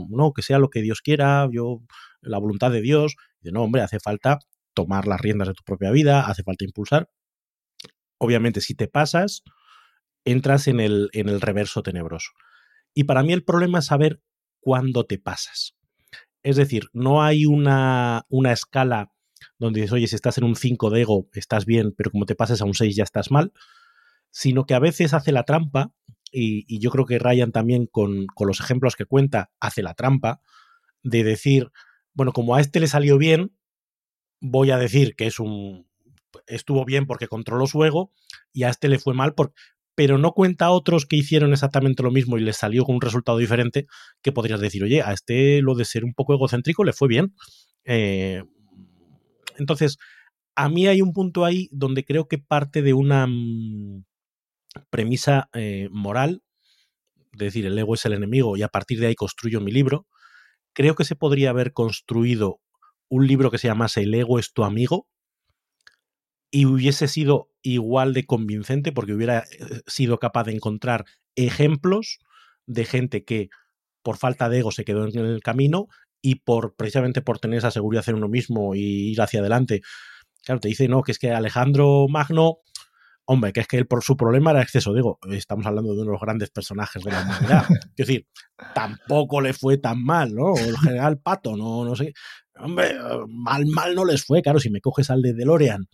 no, 0.09 0.33
que 0.33 0.41
sea 0.41 0.59
lo 0.59 0.69
que 0.69 0.81
Dios 0.81 1.01
quiera, 1.01 1.47
yo, 1.51 1.81
la 2.21 2.39
voluntad 2.39 2.71
de 2.71 2.81
Dios. 2.81 3.15
Y 3.41 3.51
no, 3.51 3.63
hombre, 3.63 3.81
hace 3.81 3.99
falta 3.99 4.39
tomar 4.73 5.07
las 5.07 5.21
riendas 5.21 5.47
de 5.47 5.53
tu 5.53 5.63
propia 5.63 5.91
vida, 5.91 6.27
hace 6.27 6.43
falta 6.43 6.65
impulsar. 6.65 7.09
Obviamente, 8.17 8.59
si 8.59 8.75
te 8.75 8.87
pasas, 8.87 9.43
entras 10.25 10.67
en 10.67 10.79
el, 10.79 11.09
en 11.13 11.29
el 11.29 11.39
reverso 11.39 11.83
tenebroso. 11.83 12.31
Y 12.93 13.05
para 13.05 13.23
mí 13.23 13.33
el 13.33 13.43
problema 13.43 13.79
es 13.79 13.85
saber 13.85 14.21
cuándo 14.59 15.05
te 15.05 15.17
pasas. 15.17 15.75
Es 16.43 16.55
decir, 16.55 16.89
no 16.93 17.21
hay 17.21 17.45
una, 17.45 18.25
una 18.29 18.51
escala 18.51 19.11
donde 19.57 19.81
dices, 19.81 19.93
oye, 19.93 20.07
si 20.07 20.15
estás 20.15 20.37
en 20.37 20.45
un 20.45 20.55
5 20.55 20.89
de 20.89 21.01
ego, 21.01 21.27
estás 21.33 21.65
bien, 21.65 21.93
pero 21.95 22.11
como 22.11 22.25
te 22.25 22.35
pases 22.35 22.61
a 22.61 22.65
un 22.65 22.73
6 22.73 22.95
ya 22.95 23.03
estás 23.03 23.31
mal, 23.31 23.53
sino 24.31 24.65
que 24.65 24.73
a 24.73 24.79
veces 24.79 25.13
hace 25.13 25.31
la 25.31 25.43
trampa 25.43 25.91
y, 26.31 26.79
yo 26.79 26.91
creo 26.91 27.05
que 27.05 27.19
Ryan 27.19 27.51
también 27.51 27.87
con, 27.87 28.27
los 28.39 28.59
ejemplos 28.59 28.95
que 28.95 29.05
cuenta 29.05 29.51
hace 29.59 29.81
la 29.81 29.95
trampa 29.95 30.41
de 31.03 31.23
decir, 31.23 31.71
bueno, 32.13 32.33
como 32.33 32.55
a 32.55 32.61
este 32.61 32.79
le 32.79 32.87
salió 32.87 33.17
bien, 33.17 33.55
voy 34.39 34.71
a 34.71 34.77
decir 34.77 35.15
que 35.15 35.27
es 35.27 35.39
un 35.39 35.87
estuvo 36.45 36.85
bien 36.85 37.07
porque 37.07 37.27
controló 37.27 37.65
su 37.65 37.83
ego 37.83 38.11
y 38.53 38.63
a 38.63 38.69
este 38.69 38.87
le 38.87 38.99
fue 38.99 39.13
mal 39.13 39.33
por, 39.33 39.53
pero 39.99 40.17
no 40.17 40.31
cuenta 40.31 40.67
a 40.67 40.71
otros 40.71 41.05
que 41.05 41.17
hicieron 41.17 41.51
exactamente 41.51 42.03
lo 42.03 42.09
mismo 42.09 42.37
y 42.37 42.41
les 42.41 42.55
salió 42.55 42.85
con 42.85 42.95
un 42.95 43.01
resultado 43.01 43.37
diferente 43.37 43.85
que 44.21 44.31
podrías 44.31 44.61
decir, 44.61 44.81
oye, 44.81 45.01
a 45.01 45.11
este 45.11 45.61
lo 45.61 45.75
de 45.75 45.83
ser 45.83 46.05
un 46.05 46.13
poco 46.13 46.33
egocéntrico 46.33 46.85
le 46.85 46.93
fue 46.93 47.09
bien. 47.09 47.35
Eh, 47.83 48.45
entonces, 49.57 49.97
a 50.55 50.69
mí 50.69 50.87
hay 50.87 51.01
un 51.01 51.11
punto 51.11 51.43
ahí 51.43 51.67
donde 51.73 52.05
creo 52.05 52.29
que 52.29 52.37
parte 52.37 52.81
de 52.81 52.93
una 52.93 53.27
mm, 53.27 54.05
premisa 54.89 55.49
eh, 55.51 55.89
moral, 55.91 56.43
de 57.33 57.43
decir, 57.43 57.65
el 57.65 57.77
ego 57.77 57.95
es 57.95 58.05
el 58.05 58.13
enemigo 58.13 58.55
y 58.55 58.61
a 58.61 58.69
partir 58.69 59.01
de 59.01 59.07
ahí 59.07 59.15
construyo 59.15 59.59
mi 59.59 59.73
libro, 59.73 60.07
creo 60.71 60.95
que 60.95 61.03
se 61.03 61.17
podría 61.17 61.49
haber 61.49 61.73
construido 61.73 62.61
un 63.09 63.27
libro 63.27 63.51
que 63.51 63.57
se 63.57 63.67
llamase 63.67 64.03
El 64.03 64.13
ego 64.13 64.39
es 64.39 64.53
tu 64.53 64.63
amigo 64.63 65.09
y 66.51 66.67
hubiese 66.67 67.09
sido 67.09 67.48
igual 67.61 68.13
de 68.13 68.25
convincente 68.25 68.91
porque 68.91 69.13
hubiera 69.13 69.39
eh, 69.39 69.81
sido 69.87 70.19
capaz 70.19 70.45
de 70.45 70.53
encontrar 70.53 71.05
ejemplos 71.35 72.19
de 72.65 72.85
gente 72.85 73.23
que 73.23 73.49
por 74.01 74.17
falta 74.17 74.49
de 74.49 74.59
ego 74.59 74.71
se 74.71 74.85
quedó 74.85 75.07
en 75.07 75.17
el 75.17 75.41
camino 75.41 75.87
y 76.21 76.35
por 76.35 76.75
precisamente 76.75 77.21
por 77.21 77.39
tener 77.39 77.59
esa 77.59 77.71
seguridad 77.71 78.07
en 78.07 78.15
uno 78.15 78.27
mismo 78.27 78.75
y 78.75 79.11
ir 79.11 79.21
hacia 79.21 79.39
adelante. 79.39 79.81
Claro, 80.43 80.61
te 80.61 80.69
dice, 80.69 80.87
no, 80.87 81.01
que 81.01 81.11
es 81.11 81.19
que 81.19 81.31
Alejandro 81.31 82.07
Magno 82.09 82.59
Hombre, 83.31 83.53
que 83.53 83.59
es 83.59 83.67
que 83.67 83.77
él 83.77 83.85
por 83.85 84.03
su 84.03 84.17
problema 84.17 84.49
era 84.49 84.63
exceso. 84.63 84.91
Digo, 84.91 85.19
estamos 85.29 85.63
hablando 85.67 85.93
de 85.93 86.01
uno 86.01 86.05
de 86.05 86.11
los 86.13 86.21
grandes 86.21 86.49
personajes 86.49 87.03
de 87.03 87.11
la 87.11 87.21
humanidad. 87.21 87.63
es 87.95 88.07
decir, 88.07 88.25
tampoco 88.73 89.39
le 89.39 89.53
fue 89.53 89.77
tan 89.77 90.03
mal, 90.03 90.33
¿no? 90.33 90.57
El 90.57 90.75
general 90.79 91.19
Pato, 91.19 91.55
no, 91.55 91.85
no 91.85 91.95
sé. 91.95 92.11
Hombre, 92.55 92.95
mal, 93.27 93.67
mal 93.67 93.93
no 93.93 94.03
les 94.03 94.25
fue. 94.25 94.41
Claro, 94.41 94.59
si 94.59 94.71
me 94.71 94.81
coges 94.81 95.11
al 95.11 95.21
de 95.21 95.35
DeLorean, 95.35 95.87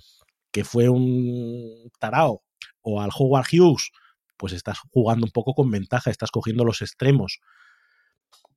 que 0.55 0.63
fue 0.63 0.87
un 0.87 1.91
tarao, 1.99 2.41
o 2.81 3.01
al 3.01 3.09
Howard 3.13 3.47
Hughes, 3.51 3.91
pues 4.37 4.53
estás 4.53 4.79
jugando 4.89 5.25
un 5.25 5.31
poco 5.33 5.53
con 5.53 5.69
ventaja, 5.69 6.09
estás 6.09 6.31
cogiendo 6.31 6.63
los 6.63 6.81
extremos. 6.81 7.41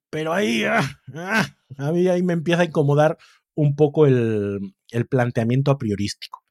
Pero 0.08 0.32
ahí, 0.32 0.62
ah, 0.62 0.88
ah, 1.16 1.48
ahí 1.76 2.22
me 2.22 2.34
empieza 2.34 2.62
a 2.62 2.66
incomodar 2.66 3.18
un 3.56 3.74
poco 3.74 4.06
el, 4.06 4.76
el 4.92 5.08
planteamiento 5.08 5.72
a 5.72 5.78
priorístico. 5.78 6.44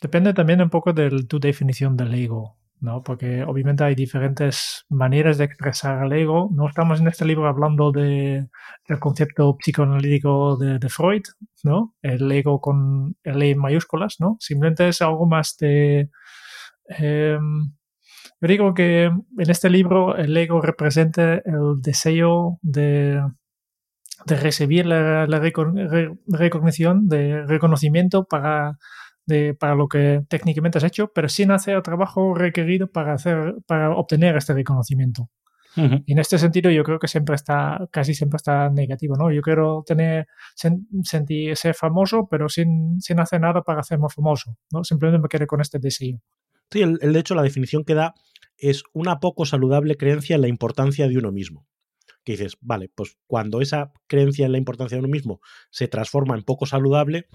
Depende 0.00 0.32
también 0.32 0.62
un 0.62 0.70
poco 0.70 0.94
de 0.94 1.24
tu 1.24 1.38
definición 1.40 1.98
del 1.98 2.14
ego, 2.14 2.56
¿no? 2.80 3.02
Porque 3.02 3.42
obviamente 3.44 3.84
hay 3.84 3.94
diferentes 3.94 4.84
maneras 4.88 5.38
de 5.38 5.44
expresar 5.44 6.04
el 6.04 6.12
ego. 6.12 6.48
No 6.52 6.68
estamos 6.68 7.00
en 7.00 7.08
este 7.08 7.24
libro 7.24 7.48
hablando 7.48 7.92
de, 7.92 8.48
del 8.88 8.98
concepto 8.98 9.56
psicoanalítico 9.56 10.56
de, 10.56 10.88
Freud, 10.88 11.22
¿no? 11.62 11.94
El 12.02 12.30
ego 12.32 12.60
con 12.60 13.16
el 13.22 13.42
E 13.42 13.54
mayúsculas, 13.54 14.16
¿no? 14.18 14.36
Simplemente 14.40 14.88
es 14.88 15.02
algo 15.02 15.26
más 15.26 15.56
de... 15.58 16.10
Em, 16.88 17.72
yo 18.40 18.48
digo 18.48 18.74
que 18.74 19.04
en 19.04 19.50
este 19.50 19.70
libro 19.70 20.16
el 20.16 20.36
ego 20.36 20.60
representa 20.62 21.34
el 21.34 21.80
deseo 21.82 22.58
de, 22.62 23.22
de 24.26 24.36
recibir 24.36 24.86
la, 24.86 25.26
la 25.26 25.40
recognición, 25.40 27.08
de 27.08 27.44
reconocimiento 27.46 28.24
para 28.24 28.78
para 29.58 29.74
lo 29.74 29.88
que 29.88 30.22
técnicamente 30.28 30.78
has 30.78 30.84
hecho, 30.84 31.12
pero 31.14 31.28
sin 31.28 31.50
hacer 31.50 31.76
el 31.76 31.82
trabajo 31.82 32.34
requerido 32.34 32.90
para, 32.90 33.14
hacer, 33.14 33.54
para 33.66 33.90
obtener 33.90 34.36
este 34.36 34.54
reconocimiento. 34.54 35.28
Y 35.76 36.12
en 36.12 36.18
este 36.18 36.36
sentido 36.36 36.70
yo 36.70 36.82
creo 36.82 36.98
que 36.98 37.06
siempre 37.06 37.36
está, 37.36 37.88
casi 37.92 38.12
siempre 38.12 38.38
está 38.38 38.68
negativo, 38.70 39.14
¿no? 39.16 39.30
Yo 39.30 39.40
quiero 39.40 39.84
tener, 39.86 40.26
sentir, 41.04 41.56
ser 41.56 41.74
famoso, 41.74 42.26
pero 42.28 42.48
sin, 42.48 43.00
sin 43.00 43.20
hacer 43.20 43.40
nada 43.40 43.62
para 43.62 43.80
hacerme 43.80 44.08
famoso, 44.08 44.56
¿no? 44.72 44.82
Simplemente 44.82 45.22
me 45.22 45.28
quiero 45.28 45.46
con 45.46 45.60
este 45.60 45.78
deseo. 45.78 46.20
Sí, 46.72 46.82
el, 46.82 46.98
el, 47.02 47.12
de 47.12 47.20
hecho 47.20 47.36
la 47.36 47.42
definición 47.42 47.84
que 47.84 47.94
da 47.94 48.14
es 48.58 48.82
una 48.92 49.20
poco 49.20 49.46
saludable 49.46 49.96
creencia 49.96 50.34
en 50.34 50.42
la 50.42 50.48
importancia 50.48 51.08
de 51.08 51.16
uno 51.16 51.30
mismo. 51.30 51.66
Que 52.24 52.32
dices, 52.32 52.56
vale, 52.60 52.90
pues 52.94 53.16
cuando 53.26 53.60
esa 53.60 53.92
creencia 54.06 54.46
en 54.46 54.52
la 54.52 54.58
importancia 54.58 54.96
de 54.96 55.04
uno 55.04 55.08
mismo 55.10 55.40
se 55.70 55.88
transforma 55.88 56.34
en 56.34 56.42
poco 56.42 56.66
saludable, 56.66 57.28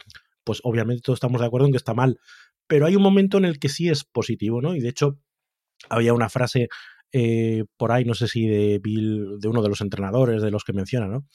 pues 0.46 0.62
obviamente 0.64 1.02
todos 1.02 1.18
estamos 1.18 1.42
de 1.42 1.48
acuerdo 1.48 1.68
en 1.68 1.74
que 1.74 1.78
está 1.78 1.94
mal. 1.94 2.20
Pero 2.68 2.86
hay 2.86 2.96
un 2.96 3.04
momento 3.04 3.38
en 3.38 3.46
el 3.46 3.60
que 3.60 3.70
sí 3.70 3.90
es 3.90 4.06
positivo, 4.06 4.62
¿no? 4.62 4.76
Y 4.76 4.80
de 4.80 4.90
hecho, 4.90 5.20
había 5.90 6.14
una 6.14 6.30
frase 6.30 6.70
eh, 7.12 7.66
por 7.78 7.92
ahí, 7.92 8.06
no 8.06 8.14
sé 8.14 8.28
si 8.28 8.48
de 8.48 8.80
Bill, 8.80 9.40
de 9.40 9.48
uno 9.48 9.62
de 9.62 9.70
los 9.70 9.82
entrenadores, 9.82 10.42
de 10.42 10.52
los 10.52 10.64
que 10.64 10.74
menciona, 10.74 11.08
¿no? 11.08 11.26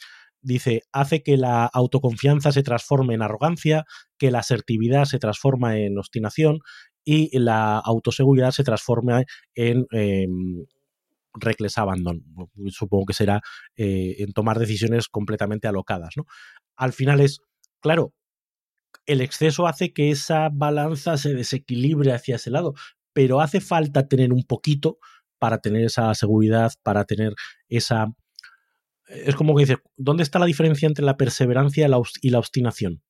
Dice, 0.43 0.83
hace 0.93 1.23
que 1.23 1.37
la 1.37 1.67
autoconfianza 1.67 2.51
se 2.53 2.63
transforme 2.63 3.15
en 3.15 3.23
arrogancia, 3.23 3.85
que 4.19 4.31
la 4.31 4.39
asertividad 4.39 5.05
se 5.05 5.19
transforma 5.19 5.79
en 5.79 5.99
obstinación 5.99 6.61
y 7.05 7.39
la 7.39 7.79
autoseguridad 7.79 8.51
se 8.51 8.65
transforma 8.65 9.25
en 9.55 9.87
eh, 9.93 10.27
reckless 11.35 11.79
abandon. 11.79 12.25
Supongo 12.69 13.07
que 13.07 13.15
será 13.15 13.41
eh, 13.77 14.17
en 14.19 14.33
tomar 14.33 14.59
decisiones 14.59 15.09
completamente 15.09 15.69
alocadas, 15.69 16.15
¿no? 16.17 16.25
Al 16.77 16.93
final 16.93 17.21
es, 17.21 17.41
claro, 17.81 18.15
el 19.07 19.21
exceso 19.21 19.67
hace 19.67 19.93
que 19.93 20.11
esa 20.11 20.49
balanza 20.53 21.17
se 21.17 21.35
desequilibre 21.35 22.13
hacia 22.13 22.37
ese 22.37 22.51
lado, 22.51 22.75
pero 23.13 23.41
hace 23.41 23.61
falta 23.61 24.09
tener 24.09 24.33
un 24.33 24.45
poquito 24.45 24.99
para 25.39 25.59
tener 25.59 25.85
esa 25.85 26.15
seguridad, 26.15 26.73
para 26.83 27.05
tener 27.05 27.35
esa... 27.69 28.07
Es 29.07 29.35
como 29.35 29.57
que 29.57 29.63
dices, 29.63 29.79
¿dónde 29.97 30.23
está 30.23 30.39
la 30.39 30.47
diferencia 30.47 30.87
entre 30.87 31.05
la 31.05 31.17
perseverancia 31.17 31.89
y 32.23 32.31
la 32.31 32.39
obstinación? 32.39 33.03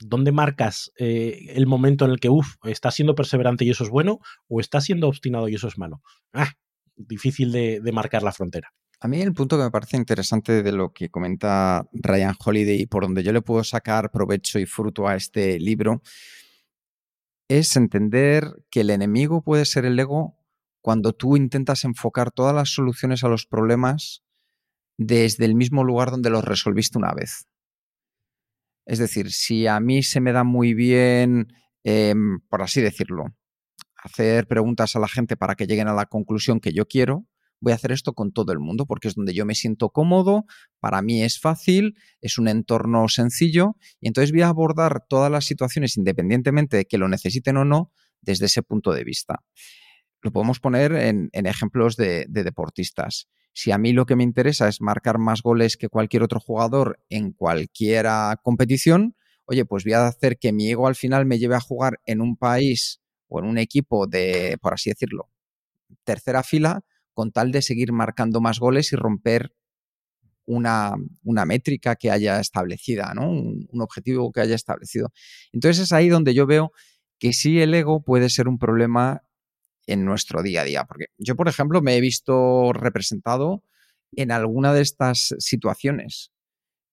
¿Dónde 0.00 0.32
marcas 0.32 0.92
eh, 0.96 1.46
el 1.48 1.66
momento 1.66 2.04
en 2.04 2.12
el 2.12 2.20
que, 2.20 2.30
uff, 2.30 2.54
estás 2.64 2.94
siendo 2.94 3.14
perseverante 3.14 3.64
y 3.64 3.70
eso 3.70 3.84
es 3.84 3.90
bueno, 3.90 4.20
o 4.46 4.60
estás 4.60 4.84
siendo 4.84 5.08
obstinado 5.08 5.48
y 5.48 5.56
eso 5.56 5.68
es 5.68 5.76
malo? 5.76 6.00
Ah, 6.32 6.52
difícil 6.96 7.52
de 7.52 7.92
marcar 7.92 8.22
la 8.22 8.32
frontera. 8.32 8.72
A 9.00 9.06
mí 9.06 9.20
el 9.20 9.32
punto 9.32 9.56
que 9.56 9.62
me 9.62 9.70
parece 9.70 9.96
interesante 9.96 10.62
de 10.62 10.72
lo 10.72 10.92
que 10.92 11.08
comenta 11.08 11.88
Ryan 11.92 12.34
Holiday 12.44 12.80
y 12.80 12.86
por 12.86 13.04
donde 13.04 13.22
yo 13.22 13.32
le 13.32 13.42
puedo 13.42 13.62
sacar 13.62 14.10
provecho 14.10 14.58
y 14.58 14.66
fruto 14.66 15.06
a 15.06 15.14
este 15.14 15.60
libro 15.60 16.02
es 17.48 17.76
entender 17.76 18.44
que 18.70 18.80
el 18.80 18.90
enemigo 18.90 19.42
puede 19.42 19.66
ser 19.66 19.84
el 19.84 19.98
ego 19.98 20.36
cuando 20.82 21.12
tú 21.12 21.36
intentas 21.36 21.84
enfocar 21.84 22.32
todas 22.32 22.54
las 22.54 22.70
soluciones 22.70 23.22
a 23.22 23.28
los 23.28 23.46
problemas 23.46 24.24
desde 24.98 25.44
el 25.44 25.54
mismo 25.54 25.84
lugar 25.84 26.10
donde 26.10 26.30
los 26.30 26.44
resolviste 26.44 26.98
una 26.98 27.14
vez. 27.14 27.46
Es 28.84 28.98
decir, 28.98 29.30
si 29.30 29.68
a 29.68 29.78
mí 29.78 30.02
se 30.02 30.20
me 30.20 30.32
da 30.32 30.42
muy 30.42 30.74
bien, 30.74 31.52
em, 31.84 32.40
por 32.48 32.62
así 32.62 32.80
decirlo, 32.80 33.26
hacer 33.96 34.48
preguntas 34.48 34.96
a 34.96 34.98
la 34.98 35.08
gente 35.08 35.36
para 35.36 35.54
que 35.54 35.66
lleguen 35.66 35.88
a 35.88 35.94
la 35.94 36.06
conclusión 36.06 36.58
que 36.58 36.72
yo 36.72 36.86
quiero, 36.86 37.26
voy 37.60 37.72
a 37.72 37.76
hacer 37.76 37.92
esto 37.92 38.12
con 38.12 38.32
todo 38.32 38.52
el 38.52 38.58
mundo 38.58 38.86
porque 38.86 39.08
es 39.08 39.14
donde 39.14 39.34
yo 39.34 39.44
me 39.44 39.54
siento 39.54 39.90
cómodo, 39.90 40.44
para 40.80 41.02
mí 41.02 41.22
es 41.22 41.40
fácil, 41.40 41.96
es 42.20 42.38
un 42.38 42.48
entorno 42.48 43.08
sencillo 43.08 43.76
y 44.00 44.08
entonces 44.08 44.32
voy 44.32 44.42
a 44.42 44.48
abordar 44.48 45.04
todas 45.08 45.30
las 45.30 45.44
situaciones 45.44 45.96
independientemente 45.96 46.76
de 46.76 46.84
que 46.84 46.98
lo 46.98 47.08
necesiten 47.08 47.56
o 47.56 47.64
no 47.64 47.92
desde 48.20 48.46
ese 48.46 48.62
punto 48.62 48.92
de 48.92 49.04
vista. 49.04 49.42
lo 50.20 50.32
podemos 50.32 50.58
poner 50.58 50.92
en, 50.92 51.30
ejemplos 51.32 51.96
de, 51.96 52.26
deportistas. 52.28 53.28
Si 53.52 53.70
a 53.70 53.78
mí 53.78 53.92
lo 53.92 54.04
que 54.04 54.16
me 54.16 54.24
interesa 54.24 54.68
es 54.68 54.80
marcar 54.80 55.18
más 55.18 55.42
goles 55.42 55.76
que 55.76 55.88
cualquier 55.88 56.24
otro 56.24 56.40
jugador 56.40 57.00
en 57.08 57.32
cualquier 57.32 58.06
competición, 58.42 59.14
oye, 59.44 59.64
pues 59.64 59.84
voy 59.84 59.92
a 59.94 60.06
hacer 60.06 60.38
que 60.38 60.52
mi 60.52 60.70
ego 60.70 60.88
al 60.88 60.96
final 60.96 61.24
me 61.24 61.38
lleve 61.38 61.54
a 61.54 61.60
jugar 61.60 62.00
en 62.04 62.20
un 62.20 62.36
país 62.36 63.00
o 63.28 63.38
en 63.38 63.46
un 63.46 63.58
equipo 63.58 64.06
de, 64.06 64.58
por 64.60 64.74
así 64.74 64.90
decirlo, 64.90 65.30
tercera 66.04 66.42
fila, 66.42 66.82
con 67.18 67.32
tal 67.32 67.50
de 67.50 67.62
seguir 67.62 67.90
marcando 67.90 68.40
más 68.40 68.60
goles 68.60 68.92
y 68.92 68.96
romper 68.96 69.52
una, 70.46 70.94
métrica 71.24 71.96
que 71.96 72.12
haya 72.12 72.38
establecida, 72.38 73.12
¿no? 73.12 73.28
Un, 73.28 73.66
un, 73.72 73.82
objetivo 73.82 74.30
que 74.30 74.40
haya 74.40 74.54
establecido. 74.54 75.10
Entonces 75.52 75.82
es 75.82 75.92
ahí 75.92 76.08
donde 76.08 76.32
yo 76.32 76.46
veo 76.46 76.70
que 77.18 77.32
sí 77.32 77.60
el 77.60 77.74
ego 77.74 78.04
puede 78.04 78.30
ser 78.30 78.46
un 78.46 78.56
problema 78.56 79.24
en 79.88 80.04
nuestro 80.04 80.44
día 80.44 80.60
a 80.60 80.64
día. 80.64 80.84
Porque 80.84 81.06
yo, 81.18 81.34
por 81.34 81.48
ejemplo, 81.48 81.82
me 81.82 81.96
he 81.96 82.00
visto 82.00 82.72
representado 82.72 83.64
en 84.12 84.30
alguna 84.30 84.72
de 84.72 84.82
estas 84.82 85.34
situaciones, 85.40 86.30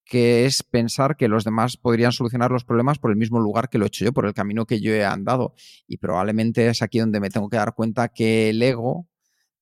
que 0.05 0.48
es 0.48 0.63
pensar 0.63 1.17
que 1.17 1.27
los 1.27 1.44
demás 1.44 1.77
podrían 1.77 2.13
solucionar 2.13 2.50
los 2.50 2.65
problemas 2.65 2.98
por 2.98 3.12
el 3.12 3.17
mismo 3.17 3.39
lugar 3.39 3.70
que 3.70 3.77
lo 3.77 3.86
he 3.86 3.89
hecho 3.89 4.05
yo, 4.05 4.12
por 4.12 4.25
el 4.25 4.34
camino 4.34 4.65
que 4.65 4.82
yo 4.82 4.91
he 4.91 5.05
andado. 5.05 5.53
Y 5.88 5.98
probablemente 5.98 6.67
es 6.67 6.82
aquí 6.82 6.98
donde 6.98 7.20
me 7.20 7.29
tengo 7.29 7.48
que 7.48 7.58
dar 7.58 7.75
cuenta 7.75 8.08
que 8.08 8.50
el 8.50 8.63
ego 8.63 9.08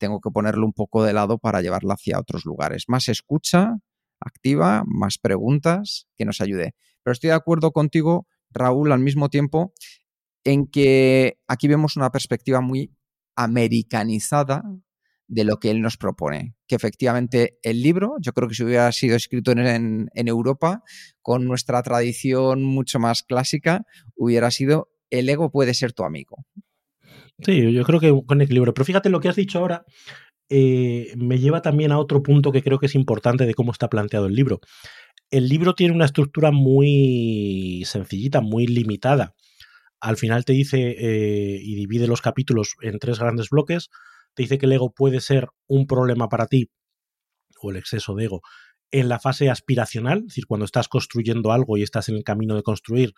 tengo 0.03 0.19
que 0.19 0.31
ponerlo 0.31 0.65
un 0.65 0.73
poco 0.73 1.01
de 1.01 1.13
lado 1.13 1.37
para 1.37 1.61
llevarlo 1.61 1.93
hacia 1.93 2.19
otros 2.19 2.43
lugares. 2.43 2.83
Más 2.89 3.07
escucha 3.07 3.77
activa, 4.19 4.83
más 4.85 5.17
preguntas 5.17 6.07
que 6.17 6.25
nos 6.25 6.41
ayude. 6.41 6.75
Pero 7.03 7.13
estoy 7.13 7.29
de 7.29 7.35
acuerdo 7.35 7.71
contigo, 7.71 8.27
Raúl, 8.49 8.91
al 8.91 8.99
mismo 8.99 9.29
tiempo, 9.29 9.71
en 10.43 10.67
que 10.67 11.39
aquí 11.47 11.69
vemos 11.69 11.95
una 11.95 12.11
perspectiva 12.11 12.59
muy 12.59 12.93
americanizada 13.37 14.63
de 15.29 15.45
lo 15.45 15.55
que 15.55 15.71
él 15.71 15.79
nos 15.79 15.95
propone. 15.95 16.57
Que 16.67 16.75
efectivamente 16.75 17.57
el 17.63 17.81
libro, 17.81 18.17
yo 18.19 18.33
creo 18.33 18.49
que 18.49 18.55
si 18.55 18.65
hubiera 18.65 18.91
sido 18.91 19.15
escrito 19.15 19.53
en, 19.53 20.09
Europa, 20.13 20.83
con 21.21 21.45
nuestra 21.45 21.81
tradición 21.81 22.65
mucho 22.65 22.99
más 22.99 23.23
clásica, 23.23 23.85
hubiera 24.17 24.51
sido 24.51 24.89
el 25.09 25.29
ego 25.29 25.49
puede 25.49 25.73
ser 25.73 25.93
tu 25.93 26.03
amigo. 26.03 26.43
Sí, 27.45 27.73
yo 27.73 27.83
creo 27.83 27.99
que 27.99 28.13
con 28.25 28.41
equilibrio. 28.41 28.73
Pero 28.73 28.85
fíjate 28.85 29.09
lo 29.09 29.19
que 29.19 29.29
has 29.29 29.35
dicho 29.35 29.59
ahora, 29.59 29.85
eh, 30.49 31.13
me 31.17 31.39
lleva 31.39 31.61
también 31.61 31.91
a 31.91 31.99
otro 31.99 32.23
punto 32.23 32.51
que 32.51 32.61
creo 32.61 32.79
que 32.79 32.85
es 32.87 32.95
importante 32.95 33.45
de 33.45 33.53
cómo 33.53 33.71
está 33.71 33.89
planteado 33.89 34.27
el 34.27 34.35
libro. 34.35 34.59
El 35.29 35.49
libro 35.49 35.73
tiene 35.73 35.93
una 35.93 36.05
estructura 36.05 36.51
muy 36.51 37.83
sencillita, 37.85 38.41
muy 38.41 38.67
limitada 38.67 39.33
al 40.03 40.17
final 40.17 40.43
te 40.43 40.51
dice 40.51 40.97
eh, 40.99 41.59
y 41.61 41.75
divide 41.75 42.07
los 42.07 42.21
capítulos 42.21 42.75
en 42.81 42.99
tres 42.99 43.19
grandes 43.19 43.49
bloques. 43.49 43.87
Te 44.33 44.43
dice 44.43 44.57
que 44.57 44.65
el 44.65 44.73
ego 44.73 44.91
puede 44.93 45.21
ser 45.21 45.47
un 45.65 45.87
problema 45.87 46.27
para 46.27 46.45
ti, 46.47 46.69
o 47.61 47.71
el 47.71 47.77
exceso 47.77 48.13
de 48.13 48.25
ego, 48.25 48.41
en 48.91 49.07
la 49.07 49.21
fase 49.21 49.49
aspiracional, 49.49 50.19
es 50.19 50.25
decir, 50.25 50.45
cuando 50.45 50.65
estás 50.65 50.89
construyendo 50.89 51.53
algo 51.53 51.77
y 51.77 51.83
estás 51.83 52.09
en 52.09 52.15
el 52.15 52.25
camino 52.25 52.53
de 52.53 52.63
construir, 52.63 53.13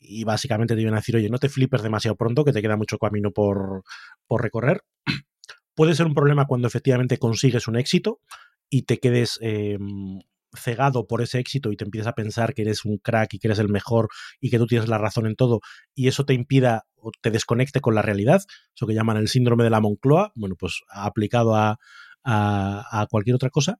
y 0.00 0.24
básicamente 0.24 0.74
te 0.74 0.78
vienen 0.78 0.94
a 0.94 0.98
decir, 0.98 1.16
oye, 1.16 1.28
no 1.28 1.38
te 1.38 1.48
flipes 1.48 1.82
demasiado 1.82 2.16
pronto, 2.16 2.44
que 2.44 2.52
te 2.52 2.62
queda 2.62 2.76
mucho 2.76 2.98
camino 2.98 3.30
por, 3.30 3.82
por 4.26 4.42
recorrer. 4.42 4.82
Puede 5.74 5.94
ser 5.94 6.06
un 6.06 6.14
problema 6.14 6.46
cuando 6.46 6.66
efectivamente 6.66 7.18
consigues 7.18 7.68
un 7.68 7.76
éxito 7.76 8.20
y 8.68 8.82
te 8.82 8.98
quedes 8.98 9.38
em, 9.40 10.18
cegado 10.54 11.06
por 11.06 11.22
ese 11.22 11.38
éxito 11.38 11.70
y 11.70 11.76
te 11.76 11.84
empiezas 11.84 12.08
a 12.08 12.14
pensar 12.14 12.54
que 12.54 12.62
eres 12.62 12.84
un 12.84 12.98
crack 12.98 13.34
y 13.34 13.38
que 13.38 13.48
eres 13.48 13.58
el 13.58 13.68
mejor 13.68 14.08
y 14.40 14.50
que 14.50 14.58
tú 14.58 14.66
tienes 14.66 14.88
la 14.88 14.98
razón 14.98 15.26
en 15.26 15.36
todo 15.36 15.60
y 15.94 16.08
eso 16.08 16.24
te 16.24 16.34
impida 16.34 16.86
o 16.96 17.10
te 17.20 17.30
desconecte 17.30 17.80
con 17.80 17.94
la 17.94 18.02
realidad, 18.02 18.42
eso 18.74 18.86
que 18.86 18.94
llaman 18.94 19.16
el 19.16 19.28
síndrome 19.28 19.64
de 19.64 19.70
la 19.70 19.80
Moncloa, 19.80 20.32
bueno, 20.34 20.56
pues 20.58 20.80
aplicado 20.90 21.54
a, 21.54 21.78
a, 22.24 23.06
cualquier 23.10 23.36
otra 23.36 23.50
cosa. 23.50 23.78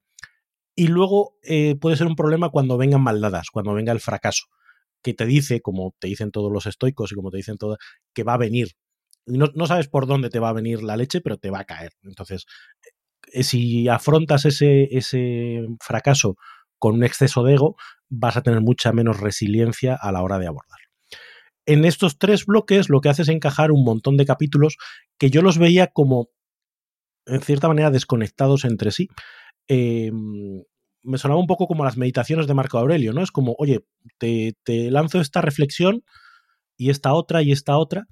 Y 0.75 0.87
luego 0.87 1.35
eh, 1.43 1.77
puede 1.77 1.97
ser 1.97 2.07
un 2.07 2.17
problema 2.17 2.49
cuando 2.49 2.79
vengan 2.79 3.02
maldadas, 3.02 3.50
cuando 3.50 3.75
venga 3.75 3.93
el 3.93 4.00
fracaso, 4.00 4.47
que 5.02 5.15
te 5.15 5.26
dice, 5.26 5.60
como 5.60 5.95
te 5.99 6.08
dicen 6.08 6.30
todos 6.30 6.52
los 6.52 6.67
estoicos 6.67 7.13
y 7.13 7.15
como 7.15 7.30
te 7.30 7.39
dicen 7.39 7.58
todos, 7.58 7.78
que 8.15 8.25
va 8.25 8.34
a 8.34 8.39
venir. 8.39 8.69
No, 9.26 9.47
no 9.54 9.67
sabes 9.67 9.89
por 9.89 10.06
dónde 10.06 10.30
te 10.30 10.39
va 10.41 10.50
a 10.50 10.54
venir 10.54 10.82
la 10.82 10.97
leche, 10.97 11.21
pero 11.21 11.39
te 11.39 11.50
va 11.50 11.60
a 11.60 11.65
caer. 11.65 11.93
Entonces, 12.02 12.47
eh, 13.32 13.43
si 13.43 13.89
afrontas 13.89 14.45
ese, 14.45 14.89
ese 14.91 15.67
fracaso 15.80 16.36
con 16.78 16.95
un 16.95 17.04
exceso 17.04 17.45
de 17.45 17.54
ego, 17.54 17.76
vas 18.08 18.36
a 18.36 18.43
tener 18.43 18.60
mucha 18.60 18.93
menos 18.93 19.21
resiliencia 19.21 19.95
a 19.95 20.13
la 20.13 20.23
hora 20.23 20.39
de 20.39 20.47
abordarlo. 20.47 20.86
En 21.67 21.84
estos 21.84 22.19
tres 22.19 22.47
bloques 22.47 22.89
lo 22.89 23.00
que 23.00 23.10
hace 23.10 23.23
es 23.23 23.28
encajar 23.28 23.71
un 23.71 23.84
montón 23.84 24.17
de 24.17 24.25
capítulos 24.25 24.76
que 25.19 25.30
yo 25.30 25.43
los 25.43 25.58
veía 25.58 25.89
como, 25.89 26.30
en 27.26 27.43
cierta 27.43 27.69
manera, 27.69 27.91
desconectados 27.91 28.65
entre 28.65 28.91
sí. 28.91 29.08
Em, 29.69 30.65
me 31.02 31.19
sonaba 31.19 31.41
un 31.41 31.47
poco 31.47 31.67
como 31.67 31.84
las 31.84 31.97
meditaciones 31.97 32.47
de 32.47 32.54
Marco 32.54 32.78
Aurelio, 32.78 33.13
¿no? 33.13 33.23
Es 33.23 33.30
como, 33.30 33.54
oye, 33.58 33.84
te, 34.19 34.56
te 34.65 34.91
lanzo 34.91 35.21
esta 35.21 35.41
reflexión 35.41 36.04
y 36.76 36.91
esta 36.91 37.13
otra 37.13 37.43
y 37.43 37.52
esta 37.52 37.76
otra, 37.76 38.06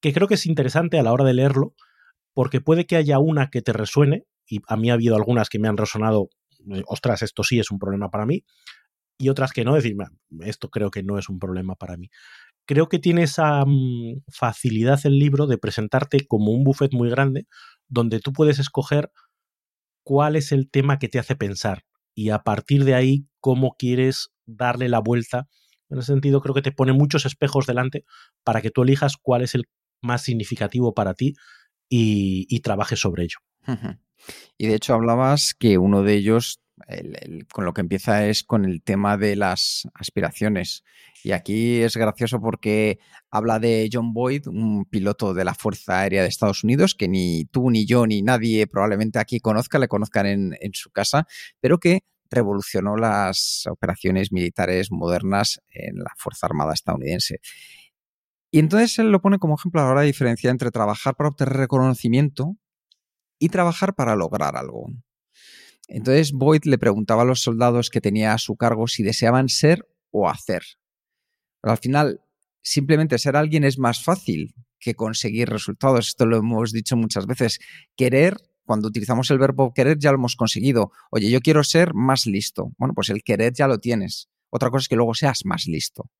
que 0.00 0.12
creo 0.12 0.28
que 0.28 0.34
es 0.34 0.46
interesante 0.46 0.98
a 0.98 1.02
la 1.02 1.12
hora 1.12 1.24
de 1.24 1.34
leerlo, 1.34 1.74
porque 2.34 2.60
puede 2.60 2.86
que 2.86 2.96
haya 2.96 3.18
una 3.18 3.50
que 3.50 3.62
te 3.62 3.72
resuene, 3.72 4.24
y 4.46 4.60
a 4.68 4.76
mí 4.76 4.90
ha 4.90 4.94
habido 4.94 5.16
algunas 5.16 5.48
que 5.48 5.58
me 5.58 5.68
han 5.68 5.76
resonado 5.76 6.30
ostras, 6.86 7.22
esto 7.22 7.42
sí 7.42 7.58
es 7.58 7.70
un 7.70 7.78
problema 7.78 8.10
para 8.10 8.26
mí, 8.26 8.44
y 9.18 9.30
otras 9.30 9.52
que 9.52 9.64
no, 9.64 9.74
decir, 9.74 9.96
esto 10.40 10.70
creo 10.70 10.90
que 10.90 11.02
no 11.02 11.18
es 11.18 11.28
un 11.28 11.38
problema 11.38 11.74
para 11.74 11.96
mí. 11.96 12.08
Creo 12.66 12.88
que 12.88 12.98
tiene 12.98 13.24
esa 13.24 13.64
mm, 13.66 14.22
facilidad 14.28 15.00
el 15.04 15.18
libro 15.18 15.46
de 15.46 15.58
presentarte 15.58 16.26
como 16.26 16.52
un 16.52 16.64
buffet 16.64 16.92
muy 16.92 17.10
grande, 17.10 17.46
donde 17.88 18.20
tú 18.20 18.32
puedes 18.32 18.58
escoger 18.58 19.10
cuál 20.04 20.36
es 20.36 20.52
el 20.52 20.70
tema 20.70 20.98
que 20.98 21.08
te 21.08 21.18
hace 21.18 21.34
pensar 21.34 21.84
y 22.18 22.30
a 22.30 22.40
partir 22.40 22.84
de 22.84 22.96
ahí 22.96 23.28
cómo 23.38 23.76
quieres 23.78 24.30
darle 24.44 24.88
la 24.88 24.98
vuelta. 24.98 25.46
En 25.88 25.98
ese 25.98 26.08
sentido, 26.08 26.40
creo 26.40 26.52
que 26.52 26.62
te 26.62 26.72
pone 26.72 26.92
muchos 26.92 27.24
espejos 27.24 27.64
delante 27.64 28.04
para 28.42 28.60
que 28.60 28.72
tú 28.72 28.82
elijas 28.82 29.16
cuál 29.22 29.42
es 29.42 29.54
el 29.54 29.66
más 30.02 30.22
significativo 30.22 30.94
para 30.94 31.14
ti 31.14 31.34
y, 31.88 32.58
trabajes 32.58 32.98
sobre 32.98 33.22
ello. 33.22 33.38
Y 34.58 34.66
de 34.66 34.74
hecho 34.74 34.94
hablabas 34.94 35.54
que 35.56 35.78
uno 35.78 36.02
de 36.02 36.14
ellos, 36.14 36.58
con 37.52 37.64
lo 37.64 37.74
que 37.74 37.82
empieza 37.82 38.26
es 38.26 38.42
con 38.44 38.64
el 38.64 38.82
tema 38.82 39.16
de 39.16 39.36
las 39.36 39.86
aspiraciones. 39.94 40.84
Y 41.22 41.32
aquí 41.32 41.82
es 41.82 41.96
gracioso 41.96 42.40
porque 42.40 42.98
habla 43.30 43.58
de 43.58 43.88
John 43.92 44.14
Boyd, 44.14 44.46
un 44.46 44.84
piloto 44.86 45.34
de 45.34 45.44
la 45.44 45.54
Fuerza 45.54 46.00
Aérea 46.00 46.22
de 46.22 46.28
Estados 46.28 46.64
Unidos, 46.64 46.94
que 46.94 47.08
ni 47.08 47.44
tú, 47.46 47.70
ni 47.70 47.86
yo, 47.86 48.06
ni 48.06 48.22
nadie 48.22 48.66
probablemente 48.66 49.18
aquí 49.18 49.40
conozca, 49.40 49.78
le 49.78 49.88
conozcan 49.88 50.26
en, 50.26 50.56
su 50.72 50.90
casa, 50.90 51.26
pero 51.60 51.78
que 51.78 52.04
revolucionó 52.30 52.96
las 52.96 53.64
operaciones 53.70 54.32
militares 54.32 54.90
modernas 54.90 55.60
en 55.70 55.96
la 55.96 56.12
Fuerza 56.16 56.46
Armada 56.46 56.72
estadounidense. 56.72 57.40
Y 58.50 58.60
entonces 58.60 58.98
él 58.98 59.10
lo 59.10 59.20
pone 59.20 59.38
como 59.38 59.56
ejemplo 59.56 59.80
a 59.80 59.84
la 59.84 59.90
hora 59.90 60.00
de 60.02 60.14
entre 60.44 60.70
trabajar 60.70 61.16
para 61.16 61.30
obtener 61.30 61.54
reconocimiento 61.54 62.56
y 63.38 63.50
trabajar 63.50 63.94
para 63.94 64.16
lograr 64.16 64.56
algo. 64.56 64.86
Entonces 65.88 66.32
Boyd 66.32 66.64
le 66.64 66.78
preguntaba 66.78 67.22
a 67.22 67.24
los 67.24 67.40
soldados 67.40 67.90
que 67.90 68.00
tenía 68.00 68.34
a 68.34 68.38
su 68.38 68.56
cargo 68.56 68.86
si 68.86 69.02
deseaban 69.02 69.48
ser 69.48 69.88
o 70.10 70.28
hacer. 70.28 70.62
Pero 71.60 71.72
al 71.72 71.78
final, 71.78 72.20
simplemente 72.62 73.18
ser 73.18 73.36
alguien 73.36 73.64
es 73.64 73.78
más 73.78 74.04
fácil 74.04 74.54
que 74.78 74.94
conseguir 74.94 75.48
resultados. 75.48 76.08
Esto 76.08 76.26
lo 76.26 76.36
hemos 76.36 76.72
dicho 76.72 76.96
muchas 76.96 77.26
veces. 77.26 77.58
Querer, 77.96 78.36
cuando 78.64 78.88
utilizamos 78.88 79.30
el 79.30 79.38
verbo 79.38 79.72
querer, 79.72 79.98
ya 79.98 80.12
lo 80.12 80.18
hemos 80.18 80.36
conseguido. 80.36 80.92
Oye, 81.10 81.30
yo 81.30 81.40
quiero 81.40 81.64
ser 81.64 81.94
más 81.94 82.26
listo. 82.26 82.72
Bueno, 82.76 82.94
pues 82.94 83.08
el 83.08 83.22
querer 83.22 83.54
ya 83.54 83.66
lo 83.66 83.78
tienes. 83.78 84.28
Otra 84.50 84.70
cosa 84.70 84.82
es 84.82 84.88
que 84.88 84.96
luego 84.96 85.14
seas 85.14 85.44
más 85.44 85.66
listo. 85.66 86.10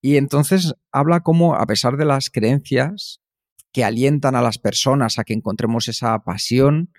Y 0.00 0.16
entonces 0.16 0.74
habla 0.92 1.20
como, 1.20 1.56
a 1.56 1.66
pesar 1.66 1.96
de 1.96 2.04
las 2.04 2.30
creencias 2.30 3.20
que 3.72 3.84
alientan 3.84 4.36
a 4.36 4.42
las 4.42 4.58
personas 4.58 5.18
a 5.18 5.24
que 5.24 5.34
encontremos 5.34 5.88
esa 5.88 6.18
pasión, 6.20 6.92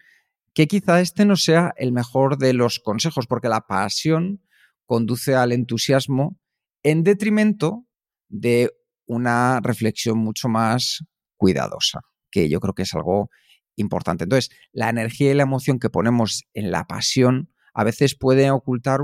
que 0.58 0.66
quizá 0.66 1.02
este 1.02 1.24
no 1.24 1.36
sea 1.36 1.72
el 1.78 1.92
mejor 1.92 2.40
de 2.40 2.52
los 2.54 2.80
consejos, 2.80 3.28
porque 3.28 3.48
la 3.48 3.68
pasión 3.68 4.42
conduce 4.88 5.36
al 5.36 5.52
entusiasmo 5.52 6.40
en 6.82 7.04
detrimento 7.04 7.86
de 8.28 8.72
una 9.06 9.60
reflexión 9.60 10.18
mucho 10.18 10.50
más 10.50 11.06
cuidadosa, 11.36 12.02
que 12.32 12.50
yo 12.50 12.60
creo 12.60 12.74
que 12.74 12.82
es 12.82 12.94
algo 12.96 13.30
importante. 13.76 14.24
Entonces, 14.24 14.50
la 14.72 14.90
energía 14.90 15.30
y 15.30 15.36
la 15.36 15.44
emoción 15.44 15.78
que 15.78 15.92
ponemos 15.92 16.46
en 16.56 16.72
la 16.72 16.86
pasión 16.86 17.54
a 17.76 17.84
veces 17.84 18.18
puede 18.18 18.50
ocultar 18.50 19.02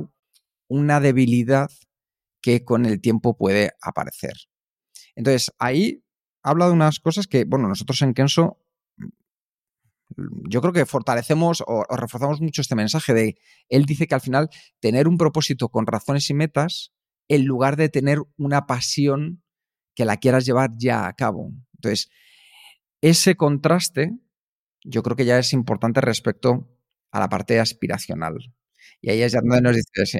una 0.67 0.99
debilidad 1.01 1.69
que 2.41 2.65
con 2.65 2.87
el 2.87 2.99
tiempo 2.99 3.37
puede 3.37 3.73
aparecer. 3.79 4.33
Entonces, 5.15 5.51
ahí 5.59 6.03
habla 6.41 6.65
de 6.65 6.71
unas 6.71 6.99
cosas 6.99 7.27
que, 7.27 7.45
bueno, 7.45 7.67
nosotros 7.67 8.01
en 8.01 8.15
Kenso 8.15 8.57
yo 10.49 10.61
creo 10.61 10.73
que 10.73 10.85
fortalecemos 10.85 11.63
o, 11.65 11.85
reforzamos 11.95 12.41
mucho 12.41 12.61
este 12.61 12.75
mensaje 12.75 13.13
de, 13.13 13.35
él 13.69 13.85
dice 13.85 14.07
que 14.07 14.15
al 14.15 14.21
final 14.21 14.49
tener 14.79 15.07
un 15.07 15.17
propósito 15.17 15.69
con 15.69 15.87
razones 15.87 16.29
y 16.29 16.33
metas, 16.33 16.93
en 17.27 17.45
lugar 17.45 17.77
de 17.77 17.89
tener 17.89 18.19
una 18.37 18.65
pasión 18.65 19.43
que 19.95 20.05
la 20.05 20.17
quieras 20.17 20.45
llevar 20.45 20.71
ya 20.77 21.07
a 21.07 21.13
cabo. 21.13 21.51
Entonces, 21.75 22.09
ese 23.01 23.35
contraste 23.35 24.11
yo 24.83 25.03
creo 25.03 25.15
que 25.15 25.25
ya 25.25 25.39
es 25.39 25.53
importante 25.53 26.01
respecto 26.01 26.69
a 27.11 27.19
la 27.19 27.29
parte 27.29 27.59
aspiracional. 27.59 28.37
Y 29.01 29.09
ahí 29.09 29.21
es 29.21 29.31
ya 29.31 29.39
donde 29.41 29.61
nos 29.61 29.75
dice, 29.75 30.05
sí. 30.05 30.19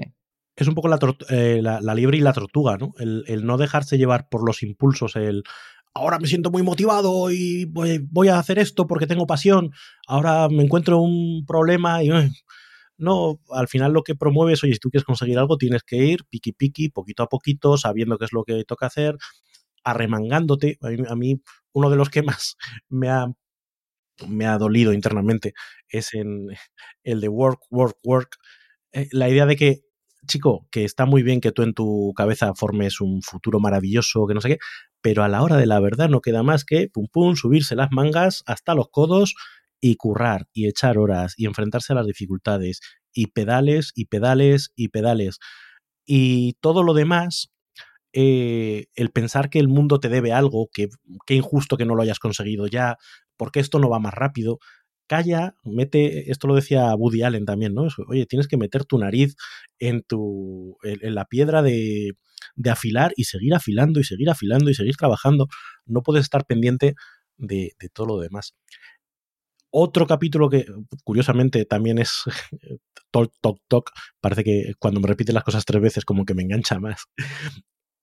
Es 0.56 0.68
un 0.68 0.76
poco 0.76 0.88
la, 0.88 1.00
eh, 1.30 1.62
la, 1.62 1.82
la, 1.82 1.96
liebre 1.96 2.18
y 2.18 2.22
la 2.22 2.34
tortuga, 2.34 2.78
¿no? 2.78 2.94
El, 3.00 3.24
el, 3.28 3.46
no 3.46 3.58
dejarse 3.58 3.98
llevar 3.98 4.30
por 4.30 4.46
los 4.46 4.62
impulsos, 4.62 5.16
el 5.16 5.44
ahora 5.94 6.20
me 6.20 6.28
siento 6.28 6.52
muy 6.52 6.64
motivado 6.64 7.32
y 7.32 7.66
voy, 7.66 8.28
a 8.28 8.40
hacer 8.40 8.60
esto 8.60 8.88
porque 8.88 9.08
tengo 9.08 9.28
pasión, 9.28 9.72
ahora 10.08 10.50
me 10.50 10.64
encuentro 10.64 11.00
un 11.00 11.46
problema 11.46 12.04
y... 12.04 12.10
No, 12.96 13.40
al 13.50 13.68
final 13.68 13.92
lo 13.92 14.04
que 14.04 14.16
promueves, 14.16 14.64
oye, 14.64 14.74
si 14.74 14.80
tú 14.80 14.90
quieres 14.90 15.04
conseguir 15.04 15.40
algo, 15.40 15.58
tienes 15.58 15.82
que 15.84 15.98
ir 15.98 16.26
piqui 16.30 16.54
piqui, 16.54 16.90
poquito 16.90 17.24
a 17.24 17.28
poquito, 17.28 17.76
sabiendo 17.76 18.20
qué 18.20 18.26
es 18.26 18.34
lo 18.34 18.44
que 18.44 18.64
toca 18.66 18.86
hacer, 18.86 19.18
arremangándote. 19.84 20.78
A 20.82 20.90
mí, 20.90 20.98
a 21.10 21.16
mí 21.16 21.42
uno 21.74 21.90
de 21.90 21.98
los 21.98 22.10
que 22.10 22.22
más 22.22 22.56
me 22.90 23.10
ha 23.10 23.28
me 24.28 24.46
ha 24.46 24.58
dolido 24.58 24.94
internamente 24.94 25.54
es 25.90 26.14
en 26.14 26.48
el 27.04 27.22
de 27.22 27.30
work, 27.30 27.62
work, 27.72 27.98
work. 28.04 28.38
Eh, 28.92 29.08
la 29.12 29.30
idea 29.30 29.46
de 29.46 29.56
que, 29.56 29.82
chico, 30.28 30.68
que 30.72 30.86
está 30.86 31.06
muy 31.06 31.24
bien 31.24 31.42
que 31.42 31.52
tú 31.52 31.64
en 31.64 31.74
tu 31.74 32.14
cabeza 32.16 32.54
formes 32.56 33.02
un 33.02 33.22
futuro 33.22 33.60
maravilloso, 33.60 34.26
que 34.28 34.34
no 34.34 34.42
sé 34.42 34.50
qué, 34.50 34.58
pero 35.04 35.24
a 35.24 35.28
la 35.28 35.44
hora 35.44 35.58
de 35.58 35.68
la 35.68 35.80
verdad 35.82 36.10
no 36.10 36.22
queda 36.22 36.44
más 36.44 36.66
que, 36.66 36.90
pum, 36.90 37.08
pum, 37.12 37.36
subirse 37.36 37.76
las 37.76 37.92
mangas 37.92 38.42
hasta 38.48 38.74
los 38.74 38.88
codos 38.90 39.36
y 39.82 39.98
currar 39.98 40.48
y 40.54 40.68
echar 40.68 40.98
horas 40.98 41.34
y 41.38 41.46
enfrentarse 41.46 41.94
a 41.94 41.98
las 41.98 42.08
dificultades 42.08 42.80
y 43.14 43.28
pedales 43.28 43.92
y 43.96 44.06
pedales 44.06 44.72
y 44.78 44.88
pedales. 44.90 45.40
Y 46.06 46.54
todo 46.62 46.84
lo 46.84 46.94
demás 46.94 47.52
eh, 48.14 48.86
el 48.96 49.12
pensar 49.12 49.50
que 49.50 49.60
el 49.60 49.68
mundo 49.68 50.00
te 50.00 50.08
debe 50.10 50.32
algo, 50.32 50.70
que 50.72 50.88
qué 51.26 51.36
injusto 51.36 51.78
que 51.78 51.86
no 51.86 51.96
lo 51.96 52.04
hayas 52.04 52.20
conseguido 52.20 52.68
ya, 52.68 52.98
porque 53.38 53.60
esto 53.60 53.80
no 53.80 53.90
va 53.90 54.00
más 54.00 54.14
rápido. 54.14 54.60
Calla, 55.08 55.56
mete, 55.64 56.32
esto 56.32 56.48
lo 56.48 56.56
decía 56.56 56.94
Woody 56.96 57.24
Allen 57.24 57.46
también, 57.46 57.74
¿no? 57.74 57.88
Oye, 58.08 58.26
tienes 58.26 58.48
que 58.48 58.58
meter 58.58 58.86
tu 58.86 58.98
nariz 58.98 59.36
en 59.80 60.02
tu. 60.04 60.78
en, 60.84 61.16
la 61.16 61.26
piedra 61.26 61.62
de, 61.62 62.14
de, 62.56 62.70
afilar 62.70 63.14
y 63.16 63.26
seguir 63.26 63.54
afilando 63.54 64.00
y 64.00 64.04
seguir 64.04 64.30
afilando 64.30 64.70
y 64.70 64.74
seguir 64.76 64.96
trabajando. 64.96 65.48
No 65.86 66.02
puedes 66.04 66.24
estar 66.24 66.46
pendiente 66.46 66.96
de, 67.38 67.72
de 67.80 67.90
todo 67.90 68.08
lo 68.08 68.20
demás. 68.20 68.56
Otro 69.72 70.06
capítulo 70.08 70.50
que, 70.50 70.66
curiosamente, 71.04 71.66
también 71.66 71.98
es 72.00 72.24
talk, 73.12 73.34
talk, 73.42 73.60
talk. 73.68 73.92
Parece 74.22 74.44
que 74.44 74.74
cuando 74.80 75.00
me 75.00 75.08
repite 75.08 75.34
las 75.34 75.44
cosas 75.44 75.66
tres 75.66 75.82
veces, 75.82 76.06
como 76.06 76.26
que 76.26 76.36
me 76.36 76.44
engancha 76.44 76.80
más 76.80 77.06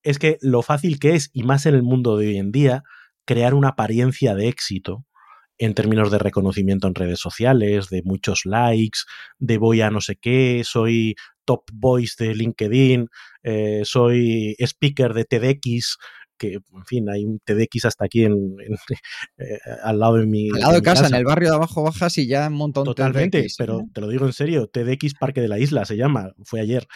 es 0.03 0.19
que 0.19 0.39
lo 0.41 0.63
fácil 0.63 0.99
que 0.99 1.15
es, 1.15 1.31
y 1.33 1.43
más 1.43 1.67
en 1.67 1.75
el 1.75 1.83
mundo 1.83 2.17
de 2.17 2.29
hoy 2.29 2.39
en 2.39 2.53
día, 2.53 2.83
crear 3.25 3.55
una 3.55 3.69
apariencia 3.71 4.35
de 4.35 4.49
éxito 4.49 5.05
en 5.61 5.75
términos 5.75 6.11
de 6.11 6.19
reconocimiento 6.19 6.89
en 6.89 6.95
redes 6.95 7.21
sociales, 7.21 7.91
de 7.91 8.03
muchos 8.03 8.47
likes, 8.47 9.01
de 9.39 9.59
voy 9.59 9.83
a 9.83 9.91
no 9.91 10.01
sé 10.01 10.17
qué, 10.17 10.63
soy 10.65 11.15
top 11.45 11.65
voice 11.71 12.15
de 12.19 12.35
LinkedIn, 12.35 13.09
eh, 13.43 13.83
soy 13.85 14.57
speaker 14.59 15.13
de 15.13 15.25
TEDx, 15.27 15.99
que, 16.39 16.55
en 16.55 16.87
fin, 16.87 17.11
hay 17.11 17.27
un 17.27 17.41
TEDx 17.45 17.85
hasta 17.85 18.07
aquí 18.07 18.25
en, 18.25 18.33
en 18.33 18.75
eh, 19.39 19.59
al 19.85 20.01
lado 20.01 20.17
de 20.17 20.27
mi. 20.27 20.49
Al 20.49 20.61
lado 20.61 20.73
de, 20.73 20.83
casa, 20.83 21.03
casa, 21.03 21.15
en 21.15 21.21
el 21.21 21.27
barrio 21.27 21.51
de 21.51 21.57
abajo 21.57 21.83
bajas 21.83 22.17
y 22.17 22.27
ya 22.27 22.49
un 22.49 22.55
montón 22.55 22.85
de 22.85 22.89
Totalmente, 22.89 23.47
pero 23.59 23.81
¿eh? 23.81 23.85
te 23.93 24.01
lo 24.01 24.09
digo 24.09 24.25
en 24.25 24.33
serio, 24.33 24.67
TEDx 24.67 25.13
Parque 25.21 25.43
de 25.43 25.49
la 25.49 25.59
Isla 25.59 25.85
se 25.85 25.99
llama, 25.99 26.33
fue 26.43 26.61
ayer 26.61 26.87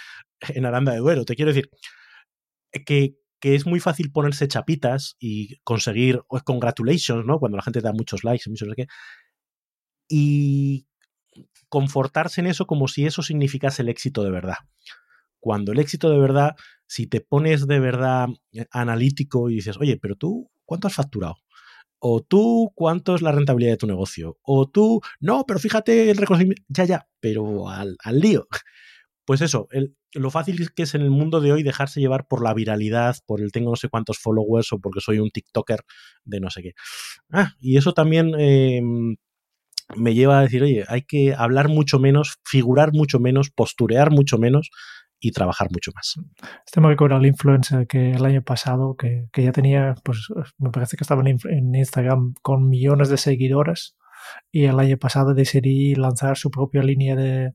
en 0.55 0.65
Aranda 0.65 0.93
de 0.93 0.99
Duero. 0.99 1.27
Te 1.27 1.37
quiero 1.37 1.53
decir, 1.53 1.69
que, 2.87 3.17
que 3.45 3.55
es 3.55 3.67
muy 3.67 3.79
fácil 3.79 4.11
ponerse 4.11 4.49
chapitas 4.49 5.17
y 5.21 5.59
conseguir 5.65 6.23
congratulations, 6.47 7.27
¿no? 7.27 7.39
Cuando 7.39 7.59
la 7.59 7.63
gente 7.63 7.83
da 7.83 7.93
muchos 7.93 8.25
likes 8.25 8.45
y 8.47 8.49
muchos 8.49 8.69
de 8.69 8.75
qué. 8.75 8.87
Y 10.09 10.87
confortarse 11.69 12.41
en 12.41 12.47
eso 12.47 12.67
como 12.67 12.89
si 12.89 13.05
eso 13.05 13.21
significase 13.23 13.83
el 13.83 13.91
éxito 13.91 14.25
de 14.25 14.31
verdad. 14.31 14.57
Cuando 15.41 15.73
el 15.73 15.79
éxito 15.79 16.09
de 16.09 16.17
verdad, 16.17 16.57
si 16.87 17.07
te 17.07 17.21
pones 17.21 17.67
de 17.67 17.81
verdad 17.81 18.29
eh, 18.53 18.65
analítico 18.71 19.51
y 19.51 19.57
dices, 19.57 19.77
oye, 19.77 19.99
pero 20.01 20.17
tú, 20.17 20.51
¿cuánto 20.65 20.89
has 20.89 20.95
facturado? 20.95 21.37
O 21.99 22.23
tú, 22.23 22.73
¿cuánto 22.75 23.15
es 23.15 23.21
la 23.21 23.33
rentabilidad 23.33 23.73
de 23.73 23.77
tu 23.77 23.87
negocio? 23.87 24.39
O 24.41 24.71
tú, 24.71 25.03
no, 25.21 25.45
pero 25.47 25.61
fíjate 25.61 26.11
el 26.11 26.17
reconocimiento. 26.17 26.63
Ya, 26.69 26.85
ya, 26.87 27.09
pero 27.21 27.69
al, 27.69 27.99
al 28.03 28.21
lío 28.21 28.49
pues 29.27 29.43
eso, 29.43 29.69
el, 29.71 29.95
lo 30.15 30.31
fácil 30.31 30.73
que 30.75 30.85
es 30.85 30.95
en 30.95 31.03
el 31.03 31.11
mundo 31.11 31.41
de 31.41 31.53
hoy 31.53 31.63
dejarse 31.63 32.01
llevar 32.01 32.27
por 32.27 32.43
la 32.43 32.55
viralidad, 32.55 33.17
por 33.27 33.41
el 33.41 33.53
tengo 33.53 33.71
no 33.71 33.77
sé 33.77 33.89
cuántos 33.89 34.19
followers 34.19 34.73
o 34.73 34.79
porque 34.79 35.01
soy 35.01 35.19
un 35.19 35.31
TikToker 35.31 35.81
de 36.25 36.41
no 36.41 36.51
sé 36.51 36.63
qué. 36.63 36.73
Ah, 37.31 37.53
y 37.61 37.77
eso 37.77 37.93
también 37.93 38.33
eh, 38.39 38.81
me 39.97 40.15
lleva 40.15 40.39
a 40.39 40.43
decir, 40.43 40.63
oye, 40.63 40.85
hay 40.89 41.03
que 41.03 41.35
hablar 41.35 41.69
mucho 41.69 41.99
menos, 41.99 42.37
figurar 42.45 42.93
mucho 42.93 43.21
menos, 43.21 43.51
posturear 43.51 44.11
mucho 44.11 44.39
menos 44.39 44.71
y 45.21 45.33
trabajar 45.33 45.69
mucho 45.71 45.91
más. 45.95 46.15
Este 46.67 46.81
me 46.81 46.89
recuerda 46.89 47.17
al 47.17 47.27
influencer 47.27 47.87
que 47.87 48.13
el 48.13 48.25
año 48.25 48.43
pasado, 48.43 48.97
que, 48.97 49.27
que 49.33 49.43
ya 49.43 49.53
tenía, 49.53 49.95
pues 50.05 50.29
me 50.59 50.71
parece 50.71 50.97
que 50.97 51.05
estaba 51.05 51.23
en, 51.29 51.39
en 51.45 51.75
Instagram 51.75 52.35
con 52.43 52.69
millones 52.69 53.09
de 53.09 53.17
seguidores 53.17 53.97
y 54.51 54.65
el 54.65 54.79
año 54.79 54.97
pasado 54.99 55.35
decidí 55.35 55.95
lanzar 55.95 56.37
su 56.37 56.51
propia 56.51 56.83
línea 56.83 57.17
de, 57.17 57.53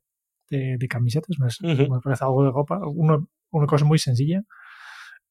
de, 0.49 0.77
de 0.77 0.88
camisetas, 0.88 1.38
me, 1.39 1.47
uh 1.47 1.75
-huh. 1.75 1.89
me, 1.89 1.99
parece 2.01 2.23
algo 2.23 2.43
de 2.43 2.51
ropa, 2.51 2.79
una, 2.88 3.19
una 3.51 3.67
cosa 3.67 3.85
muy 3.85 3.99
sencilla. 3.99 4.41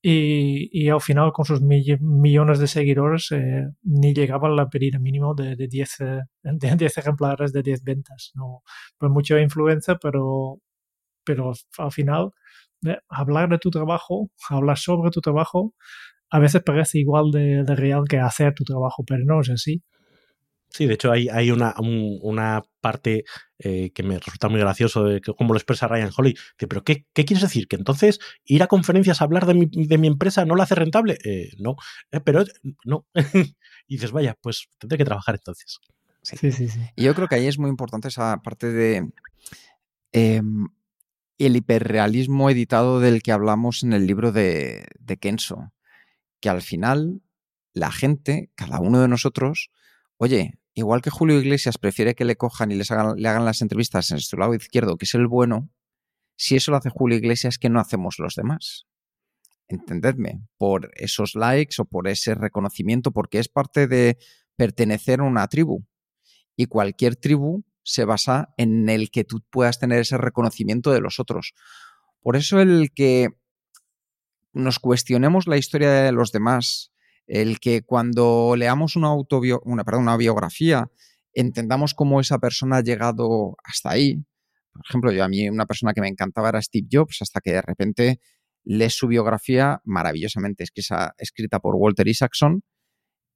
Y, 0.00 0.68
y, 0.72 0.90
al 0.90 1.00
final 1.00 1.32
con 1.32 1.44
sus 1.44 1.60
mill 1.60 1.98
millones 2.00 2.60
de 2.60 2.68
seguidores 2.68 3.32
eh, 3.32 3.66
ni 3.82 4.14
llegaba 4.14 4.48
al 4.48 4.68
pedido 4.68 5.00
mínimo 5.00 5.34
de, 5.34 5.56
de, 5.56 5.66
10, 5.66 5.96
de 6.42 6.76
10 6.76 6.98
ejemplares 6.98 7.52
de 7.52 7.62
10 7.62 7.82
ventas. 7.82 8.30
No, 8.34 8.62
pues 8.96 9.10
mucha 9.10 9.40
influencia, 9.40 9.96
pero, 9.96 10.60
pero 11.24 11.52
al 11.78 11.92
final 11.92 12.30
de 12.80 12.98
hablar 13.08 13.48
de 13.48 13.58
tu 13.58 13.70
trabajo, 13.70 14.30
hablar 14.48 14.78
sobre 14.78 15.10
tu 15.10 15.20
trabajo, 15.20 15.74
a 16.30 16.38
veces 16.38 16.62
parece 16.62 16.98
igual 16.98 17.30
de, 17.32 17.64
de 17.64 17.74
real 17.76 18.04
que 18.08 18.18
hacer 18.18 18.54
tu 18.54 18.64
trabajo, 18.64 19.04
pero 19.06 19.24
no 19.24 19.40
es 19.40 19.50
así. 19.50 19.82
Sí, 20.70 20.86
de 20.86 20.94
hecho 20.94 21.10
hay, 21.10 21.28
hay 21.28 21.50
una, 21.50 21.74
un, 21.78 22.18
una 22.22 22.62
parte 22.80 23.24
eh, 23.58 23.90
que 23.92 24.02
me 24.02 24.18
resulta 24.18 24.48
muy 24.48 24.60
gracioso 24.60 25.04
de 25.04 25.20
que, 25.20 25.32
cómo 25.32 25.54
lo 25.54 25.58
expresa 25.58 25.88
Ryan 25.88 26.10
Holly. 26.16 26.30
Dice, 26.32 26.68
¿pero 26.68 26.84
qué, 26.84 27.06
qué, 27.14 27.24
quieres 27.24 27.42
decir? 27.42 27.68
¿Que 27.68 27.76
entonces 27.76 28.18
ir 28.44 28.62
a 28.62 28.66
conferencias 28.66 29.20
a 29.20 29.24
hablar 29.24 29.46
de 29.46 29.54
mi, 29.54 29.66
de 29.66 29.98
mi 29.98 30.06
empresa 30.06 30.44
no 30.44 30.56
la 30.56 30.64
hace 30.64 30.74
rentable? 30.74 31.18
Eh, 31.24 31.52
no, 31.58 31.76
eh, 32.10 32.20
pero 32.20 32.44
no. 32.84 33.06
y 33.88 33.94
dices, 33.94 34.12
vaya, 34.12 34.36
pues 34.40 34.68
tendré 34.78 34.98
que 34.98 35.04
trabajar 35.04 35.36
entonces. 35.36 35.78
Sí. 36.22 36.36
Sí, 36.36 36.52
sí, 36.52 36.68
sí. 36.68 36.80
Y 36.94 37.04
yo 37.04 37.14
creo 37.14 37.28
que 37.28 37.36
ahí 37.36 37.46
es 37.46 37.58
muy 37.58 37.70
importante 37.70 38.08
esa 38.08 38.42
parte 38.42 38.70
de 38.70 39.10
eh, 40.12 40.42
el 41.38 41.56
hiperrealismo 41.56 42.50
editado 42.50 43.00
del 43.00 43.22
que 43.22 43.32
hablamos 43.32 43.82
en 43.82 43.94
el 43.94 44.06
libro 44.06 44.32
de, 44.32 44.86
de 44.98 45.16
Kenso. 45.16 45.72
Que 46.40 46.50
al 46.50 46.60
final 46.60 47.22
la 47.72 47.90
gente, 47.90 48.50
cada 48.54 48.80
uno 48.80 49.00
de 49.00 49.08
nosotros, 49.08 49.70
oye, 50.18 50.58
igual 50.74 51.02
que 51.02 51.10
Julio 51.10 51.40
Iglesias 51.40 51.78
prefiere 51.78 52.14
que 52.14 52.24
le 52.24 52.36
cojan 52.36 52.70
y 52.70 52.74
les 52.74 52.90
hagan, 52.90 53.16
le 53.16 53.28
hagan 53.28 53.44
las 53.44 53.62
entrevistas 53.62 54.10
en 54.10 54.20
su 54.20 54.36
lado 54.36 54.54
izquierdo, 54.54 54.96
que 54.96 55.06
es 55.06 55.14
el 55.14 55.26
bueno, 55.26 55.70
si 56.36 56.54
eso 56.54 56.70
lo 56.70 56.76
hace 56.76 56.90
Julio 56.90 57.18
Iglesias, 57.18 57.58
¿qué 57.58 57.68
no 57.68 57.80
hacemos 57.80 58.18
los 58.18 58.36
demás? 58.36 58.86
Entendedme, 59.66 60.46
por 60.56 60.90
esos 60.94 61.34
likes 61.34 61.76
o 61.82 61.84
por 61.84 62.06
ese 62.06 62.34
reconocimiento, 62.34 63.10
porque 63.10 63.40
es 63.40 63.48
parte 63.48 63.88
de 63.88 64.18
pertenecer 64.56 65.20
a 65.20 65.24
una 65.24 65.48
tribu. 65.48 65.84
Y 66.56 66.66
cualquier 66.66 67.16
tribu 67.16 67.64
se 67.82 68.04
basa 68.04 68.54
en 68.56 68.88
el 68.88 69.10
que 69.10 69.24
tú 69.24 69.42
puedas 69.50 69.80
tener 69.80 70.00
ese 70.00 70.16
reconocimiento 70.16 70.92
de 70.92 71.00
los 71.00 71.18
otros. 71.18 71.54
Por 72.20 72.36
eso 72.36 72.60
el 72.60 72.92
que 72.92 73.30
nos 74.52 74.78
cuestionemos 74.78 75.46
la 75.46 75.56
historia 75.56 75.90
de 75.90 76.12
los 76.12 76.30
demás, 76.30 76.92
el 77.28 77.60
que 77.60 77.82
cuando 77.82 78.54
leamos 78.56 78.96
una, 78.96 79.08
autobio, 79.08 79.60
una, 79.64 79.84
una 79.96 80.16
biografía 80.16 80.90
entendamos 81.34 81.94
cómo 81.94 82.20
esa 82.20 82.38
persona 82.38 82.78
ha 82.78 82.82
llegado 82.82 83.54
hasta 83.62 83.90
ahí. 83.90 84.24
Por 84.72 84.82
ejemplo, 84.88 85.12
yo 85.12 85.22
a 85.22 85.28
mí 85.28 85.48
una 85.48 85.66
persona 85.66 85.92
que 85.92 86.00
me 86.00 86.08
encantaba 86.08 86.48
era 86.48 86.62
Steve 86.62 86.88
Jobs, 86.90 87.18
hasta 87.20 87.40
que 87.40 87.52
de 87.52 87.62
repente 87.62 88.20
lees 88.64 88.94
su 88.94 89.06
biografía 89.06 89.80
maravillosamente 89.84 90.64
escrita, 90.64 91.14
escrita 91.18 91.60
por 91.60 91.76
Walter 91.76 92.08
Isaacson 92.08 92.62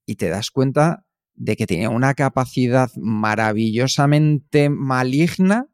y 0.07 0.17
te 0.17 0.29
das 0.29 0.51
cuenta 0.51 1.05
de 1.35 1.57
que 1.57 1.67
tenía 1.67 1.91
una 1.91 2.15
capacidad 2.15 2.91
maravillosamente 2.97 4.69
maligna 4.69 5.69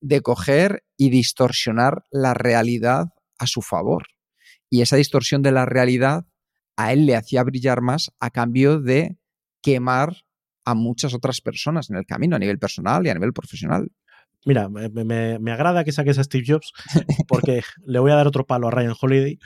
de 0.00 0.20
coger 0.20 0.84
y 0.96 1.10
distorsionar 1.10 2.04
la 2.10 2.34
realidad 2.34 3.06
a 3.38 3.46
su 3.46 3.62
favor. 3.62 4.06
Y 4.70 4.82
esa 4.82 4.96
distorsión 4.96 5.42
de 5.42 5.52
la 5.52 5.66
realidad 5.66 6.26
a 6.76 6.92
él 6.92 7.06
le 7.06 7.16
hacía 7.16 7.42
brillar 7.42 7.80
más 7.80 8.10
a 8.20 8.30
cambio 8.30 8.80
de 8.80 9.16
quemar 9.62 10.16
a 10.64 10.74
muchas 10.74 11.14
otras 11.14 11.40
personas 11.40 11.90
en 11.90 11.96
el 11.96 12.06
camino, 12.06 12.36
a 12.36 12.38
nivel 12.38 12.58
personal 12.58 13.06
y 13.06 13.10
a 13.10 13.14
nivel 13.14 13.32
profesional. 13.32 13.90
Mira, 14.44 14.68
me, 14.68 14.88
me, 14.88 15.38
me 15.38 15.52
agrada 15.52 15.84
que 15.84 15.92
saques 15.92 16.18
a 16.18 16.24
Steve 16.24 16.44
Jobs 16.46 16.72
porque 17.28 17.62
le 17.86 17.98
voy 17.98 18.12
a 18.12 18.16
dar 18.16 18.26
otro 18.26 18.46
palo 18.46 18.68
a 18.68 18.70
Ryan 18.70 18.94
Holiday, 19.00 19.38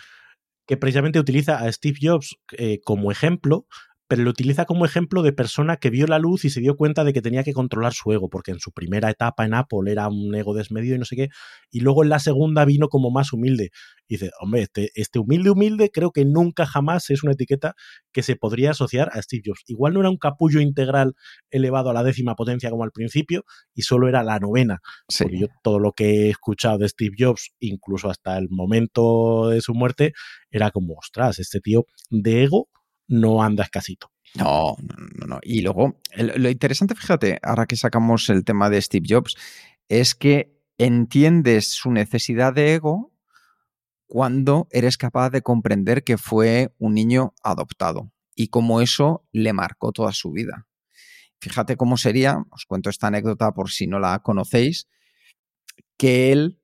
que 0.67 0.77
precisamente 0.77 1.19
utiliza 1.19 1.59
a 1.59 1.73
Steve 1.73 1.99
Jobs 2.01 2.37
eh, 2.57 2.81
como 2.85 3.11
ejemplo 3.11 3.67
pero 4.11 4.25
lo 4.25 4.31
utiliza 4.31 4.65
como 4.65 4.85
ejemplo 4.85 5.23
de 5.23 5.33
persona 5.33 5.77
que 5.77 5.89
vio 5.89 6.09
la 6.09 6.19
luz 6.19 6.45
y 6.45 6.51
se 6.51 6.59
dio 6.59 6.75
cuenta 6.75 7.05
de 7.05 7.13
que 7.13 7.23
tenía 7.23 7.45
que 7.45 7.53
controlar 7.53 7.93
su 7.93 8.11
ego, 8.11 8.29
porque 8.29 8.51
en 8.51 8.59
su 8.59 8.73
primera 8.73 9.09
etapa 9.09 9.45
en 9.45 9.55
Apple 9.55 9.89
era 9.89 10.09
un 10.09 10.35
ego 10.35 10.53
desmedido 10.53 10.97
y 10.97 10.99
no 10.99 11.05
sé 11.05 11.15
qué, 11.15 11.29
y 11.71 11.79
luego 11.79 12.03
en 12.03 12.09
la 12.09 12.19
segunda 12.19 12.65
vino 12.65 12.89
como 12.89 13.13
más 13.13 13.33
humilde. 13.33 13.71
Y 14.09 14.15
dice, 14.15 14.33
hombre, 14.41 14.63
este, 14.63 14.91
este 14.97 15.21
humilde, 15.21 15.51
humilde, 15.51 15.91
creo 15.93 16.11
que 16.11 16.25
nunca 16.25 16.67
jamás 16.67 17.09
es 17.11 17.23
una 17.23 17.35
etiqueta 17.35 17.75
que 18.13 18.25
se 18.25 18.35
podría 18.35 18.73
asociar 18.73 19.11
a 19.13 19.23
Steve 19.23 19.43
Jobs. 19.47 19.63
Igual 19.69 19.95
no 19.95 20.01
era 20.01 20.11
un 20.11 20.19
capullo 20.19 20.61
integral 20.61 21.15
elevado 21.53 21.91
a 21.91 21.93
la 21.93 22.03
décima 22.03 22.35
potencia 22.35 22.69
como 22.69 22.83
al 22.83 22.91
principio, 22.91 23.45
y 23.77 23.83
solo 23.83 24.09
era 24.09 24.25
la 24.25 24.41
novena. 24.41 24.81
Porque 25.17 25.39
yo 25.39 25.47
todo 25.63 25.79
lo 25.79 25.93
que 25.93 26.27
he 26.27 26.31
escuchado 26.31 26.79
de 26.79 26.89
Steve 26.89 27.15
Jobs, 27.17 27.53
incluso 27.61 28.11
hasta 28.11 28.37
el 28.39 28.49
momento 28.51 29.51
de 29.51 29.61
su 29.61 29.73
muerte, 29.73 30.15
era 30.51 30.73
como, 30.73 30.95
ostras, 30.95 31.39
este 31.39 31.61
tío 31.61 31.85
de 32.11 32.43
ego 32.43 32.67
no 33.11 33.43
anda 33.43 33.65
escasito. 33.65 34.11
No, 34.37 34.77
no, 35.19 35.27
no. 35.27 35.41
Y 35.43 35.61
luego, 35.61 36.01
lo 36.17 36.49
interesante, 36.49 36.95
fíjate, 36.95 37.39
ahora 37.43 37.67
que 37.67 37.77
sacamos 37.77 38.31
el 38.31 38.45
tema 38.45 38.71
de 38.71 38.81
Steve 38.81 39.07
Jobs, 39.09 39.37
es 39.89 40.15
que 40.15 40.57
entiendes 40.79 41.69
su 41.69 41.91
necesidad 41.91 42.55
de 42.55 42.75
ego 42.75 43.13
cuando 44.07 44.69
eres 44.71 44.97
capaz 44.97 45.31
de 45.31 45.43
comprender 45.43 46.05
que 46.05 46.17
fue 46.17 46.73
un 46.79 46.95
niño 46.95 47.35
adoptado 47.43 48.13
y 48.35 48.49
cómo 48.49 48.81
eso 48.81 49.27
le 49.33 49.53
marcó 49.53 49.93
toda 49.93 50.13
su 50.13 50.31
vida. 50.31 50.69
Fíjate 51.41 51.77
cómo 51.77 51.97
sería, 51.97 52.39
os 52.51 52.65
cuento 52.67 52.91
esta 52.91 53.09
anécdota 53.09 53.53
por 53.53 53.71
si 53.71 53.87
no 53.87 53.99
la 53.99 54.21
conocéis, 54.21 54.89
que 55.97 56.31
él 56.33 56.60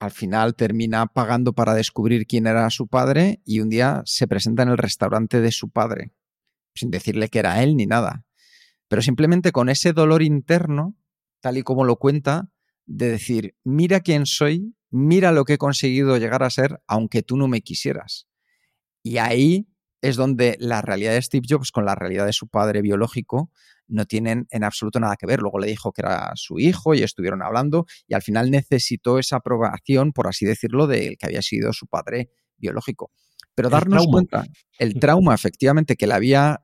al 0.00 0.10
final 0.10 0.56
termina 0.56 1.06
pagando 1.06 1.52
para 1.52 1.74
descubrir 1.74 2.26
quién 2.26 2.46
era 2.46 2.68
su 2.70 2.88
padre 2.88 3.42
y 3.44 3.60
un 3.60 3.68
día 3.68 4.02
se 4.06 4.26
presenta 4.26 4.62
en 4.62 4.70
el 4.70 4.78
restaurante 4.78 5.42
de 5.42 5.52
su 5.52 5.68
padre, 5.68 6.12
sin 6.74 6.90
decirle 6.90 7.28
que 7.28 7.38
era 7.38 7.62
él 7.62 7.76
ni 7.76 7.84
nada. 7.84 8.24
Pero 8.88 9.02
simplemente 9.02 9.52
con 9.52 9.68
ese 9.68 9.92
dolor 9.92 10.22
interno, 10.22 10.96
tal 11.40 11.58
y 11.58 11.62
como 11.62 11.84
lo 11.84 11.96
cuenta, 11.96 12.50
de 12.86 13.10
decir, 13.10 13.54
mira 13.62 14.00
quién 14.00 14.24
soy, 14.24 14.74
mira 14.90 15.32
lo 15.32 15.44
que 15.44 15.54
he 15.54 15.58
conseguido 15.58 16.16
llegar 16.16 16.42
a 16.42 16.50
ser, 16.50 16.80
aunque 16.86 17.22
tú 17.22 17.36
no 17.36 17.46
me 17.46 17.60
quisieras. 17.60 18.26
Y 19.02 19.18
ahí 19.18 19.68
es 20.00 20.16
donde 20.16 20.56
la 20.58 20.80
realidad 20.80 21.12
de 21.12 21.20
Steve 21.22 21.46
Jobs 21.46 21.72
con 21.72 21.84
la 21.84 21.94
realidad 21.94 22.24
de 22.24 22.32
su 22.32 22.48
padre 22.48 22.80
biológico 22.80 23.50
no 23.90 24.06
tienen 24.06 24.46
en 24.50 24.64
absoluto 24.64 25.00
nada 25.00 25.16
que 25.16 25.26
ver. 25.26 25.40
Luego 25.40 25.58
le 25.58 25.66
dijo 25.66 25.92
que 25.92 26.02
era 26.02 26.32
su 26.34 26.58
hijo 26.58 26.94
y 26.94 27.02
estuvieron 27.02 27.42
hablando 27.42 27.86
y 28.06 28.14
al 28.14 28.22
final 28.22 28.50
necesitó 28.50 29.18
esa 29.18 29.36
aprobación, 29.36 30.12
por 30.12 30.28
así 30.28 30.46
decirlo, 30.46 30.86
del 30.86 31.16
que 31.18 31.26
había 31.26 31.42
sido 31.42 31.72
su 31.72 31.86
padre 31.86 32.30
biológico. 32.56 33.10
Pero 33.54 33.68
darnos 33.68 34.06
cuenta, 34.06 34.44
el 34.78 34.98
trauma 34.98 35.34
efectivamente 35.34 35.96
que 35.96 36.06
le 36.06 36.14
había 36.14 36.62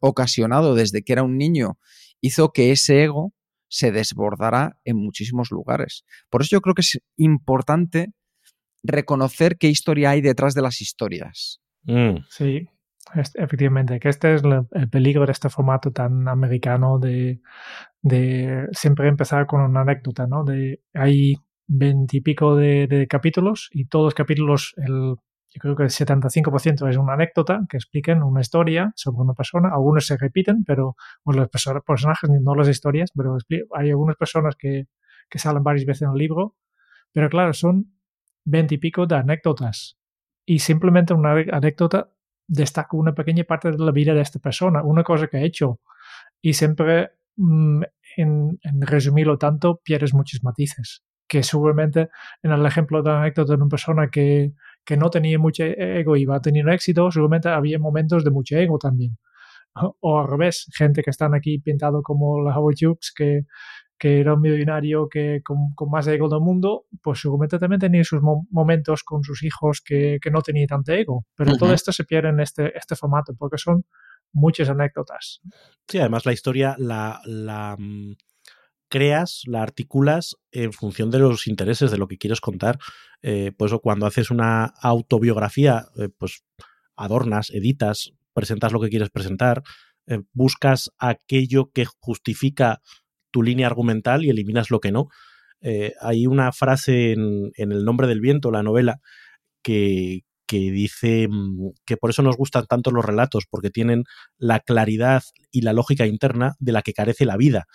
ocasionado 0.00 0.74
desde 0.74 1.02
que 1.02 1.12
era 1.12 1.22
un 1.22 1.36
niño 1.36 1.78
hizo 2.20 2.52
que 2.52 2.72
ese 2.72 3.04
ego 3.04 3.34
se 3.68 3.92
desbordara 3.92 4.80
en 4.84 4.96
muchísimos 4.96 5.50
lugares. 5.50 6.04
Por 6.30 6.40
eso 6.40 6.50
yo 6.52 6.60
creo 6.62 6.74
que 6.74 6.80
es 6.80 6.98
importante 7.16 8.12
reconocer 8.82 9.58
qué 9.58 9.68
historia 9.68 10.10
hay 10.10 10.20
detrás 10.20 10.54
de 10.54 10.62
las 10.62 10.80
historias. 10.80 11.60
Mm. 11.82 12.24
Sí, 12.30 12.68
efectivamente, 13.14 14.00
que 14.00 14.08
este 14.08 14.34
es 14.34 14.42
el 14.72 14.88
peligro 14.88 15.26
de 15.26 15.32
este 15.32 15.48
formato 15.48 15.92
tan 15.92 16.28
americano 16.28 16.98
de, 16.98 17.40
siempre 18.72 19.08
empezar 19.08 19.46
con 19.46 19.60
una 19.60 19.80
anécdota, 19.80 20.26
¿no? 20.26 20.44
De 20.44 20.82
hay 20.94 21.36
veintipico 21.66 22.56
de, 22.56 22.86
de, 22.86 23.06
capítulos 23.06 23.68
y 23.72 23.86
todos 23.86 24.06
los 24.06 24.14
capítulos, 24.14 24.74
el, 24.78 25.16
yo 25.50 25.60
creo 25.60 25.76
que 25.76 25.84
el 25.84 25.90
75% 25.90 26.88
es 26.88 26.96
una 26.96 27.14
anécdota 27.14 27.60
que 27.68 27.78
expliquen 27.78 28.22
una 28.22 28.40
historia 28.40 28.92
sobre 28.96 29.22
una 29.22 29.34
persona. 29.34 29.70
Algunos 29.72 30.06
se 30.06 30.16
repiten, 30.16 30.64
pero 30.64 30.96
los 31.24 31.48
personajes, 31.48 32.28
no 32.28 32.54
las 32.54 32.68
historias, 32.68 33.10
pero 33.14 33.36
hay 33.74 33.90
algunas 33.90 34.16
personas 34.16 34.56
que, 34.56 34.88
que 35.30 35.38
salen 35.38 35.62
varias 35.62 35.86
veces 35.86 36.02
en 36.02 36.10
el 36.10 36.18
libro. 36.18 36.56
Pero 37.12 37.30
claro, 37.30 37.54
son 37.54 37.98
veintipico 38.44 39.06
de 39.06 39.16
anécdotas. 39.16 39.98
Y 40.44 40.60
simplemente 40.60 41.14
una 41.14 41.32
anécdota 41.52 42.10
destaco 42.48 42.96
una 42.96 43.14
pequeña 43.14 43.44
parte 43.44 43.70
de 43.70 43.78
la 43.78 43.92
vida 43.92 44.14
de 44.14 44.22
esta 44.22 44.40
persona, 44.40 44.82
una 44.82 45.04
cosa 45.04 45.28
que 45.28 45.36
ha 45.36 45.42
hecho. 45.42 45.80
Y 46.40 46.54
siempre, 46.54 47.10
mm, 47.36 47.82
en, 48.16 48.58
resumirlo 48.80 49.38
tanto, 49.38 49.80
pierdes 49.84 50.14
muchos 50.14 50.42
matices. 50.42 51.04
Que 51.28 51.42
seguramente 51.42 52.08
en 52.42 52.52
el 52.52 52.64
ejemplo 52.66 53.02
de 53.02 53.10
anécdota 53.10 53.52
de 53.52 53.56
una 53.62 53.68
persona 53.68 54.08
que, 54.10 54.54
que 54.84 54.96
no 54.96 55.10
tenía 55.10 55.38
mucho 55.38 55.64
ego 55.64 56.16
y 56.16 56.24
va 56.24 56.40
tener 56.40 56.68
éxito, 56.70 57.10
seguramente 57.10 57.50
había 57.50 57.78
momentos 57.78 58.24
de 58.24 58.30
mucho 58.30 58.56
ego 58.56 58.78
también. 58.78 59.18
O 60.00 60.18
al 60.20 60.28
revés, 60.28 60.66
gente 60.74 61.02
que 61.02 61.10
están 61.10 61.34
aquí 61.34 61.58
pintado 61.58 62.02
como 62.02 62.42
la 62.42 62.58
Howard 62.58 62.76
Hughes, 62.80 63.12
que 63.14 63.42
que 63.98 64.20
era 64.20 64.34
un 64.34 64.40
millonario 64.40 65.08
que 65.08 65.42
con, 65.42 65.74
más 65.90 66.06
ego 66.06 66.28
del 66.28 66.40
mundo, 66.40 66.86
pues 67.02 67.20
seguramente 67.20 67.58
también 67.58 67.80
tenía 67.80 68.04
sus 68.04 68.20
momentos 68.22 69.02
con 69.02 69.24
sus 69.24 69.42
hijos 69.42 69.80
que, 69.80 70.20
no 70.30 70.42
tenía 70.42 70.66
tanto 70.66 70.92
ego. 70.92 71.26
Pero 71.34 71.56
todo 71.56 71.72
esto 71.72 71.92
se 71.92 72.04
pierde 72.04 72.28
en 72.28 72.40
este, 72.40 72.76
este 72.76 72.94
formato 72.96 73.34
porque 73.36 73.58
son 73.58 73.84
muchas 74.32 74.68
anécdotas. 74.68 75.40
Sí, 75.88 75.98
además 75.98 76.26
la 76.26 76.32
historia 76.32 76.76
la, 76.78 77.20
la 77.24 77.76
mm, 77.78 78.14
creas, 78.88 79.42
la 79.46 79.62
articulas 79.62 80.36
en 80.50 80.72
función 80.72 81.10
de 81.10 81.18
los 81.18 81.46
intereses, 81.46 81.90
de 81.90 81.98
lo 81.98 82.08
que 82.08 82.18
quieres 82.18 82.40
contar. 82.40 82.78
Eh, 83.22 83.52
pues 83.56 83.72
cuando 83.82 84.06
haces 84.06 84.30
una 84.30 84.64
autobiografía, 84.64 85.86
eh, 85.96 86.08
pues 86.16 86.44
adornas, 86.96 87.50
editas, 87.50 88.12
presentas 88.32 88.72
lo 88.72 88.80
que 88.80 88.88
quieres 88.88 89.10
presentar, 89.10 89.62
eh, 90.06 90.20
buscas 90.32 90.90
aquello 90.98 91.70
que 91.72 91.84
justifica 92.00 92.80
tu 93.30 93.42
línea 93.42 93.66
argumental 93.66 94.24
y 94.24 94.30
eliminas 94.30 94.70
lo 94.70 94.80
que 94.80 94.92
no. 94.92 95.08
Eh, 95.60 95.94
hay 96.00 96.26
una 96.26 96.52
frase 96.52 97.12
en, 97.12 97.52
El 97.56 97.84
nombre 97.84 98.06
del 98.06 98.20
viento, 98.20 98.50
la 98.50 98.62
novela, 98.62 99.00
que, 99.62 100.22
que 100.46 100.70
dice 100.70 101.28
mm, 101.28 101.70
que 101.84 101.96
por 101.96 102.10
eso 102.10 102.22
nos 102.22 102.36
gustan 102.36 102.66
tanto 102.66 102.90
los 102.90 103.04
relatos, 103.04 103.44
porque 103.50 103.70
tienen 103.70 104.04
la 104.38 104.60
claridad 104.60 105.22
y 105.50 105.62
la 105.62 105.72
lógica 105.72 106.06
interna 106.06 106.54
de 106.58 106.72
la 106.72 106.82
que 106.82 106.92
carece 106.92 107.24
la 107.24 107.36
vida. 107.36 107.66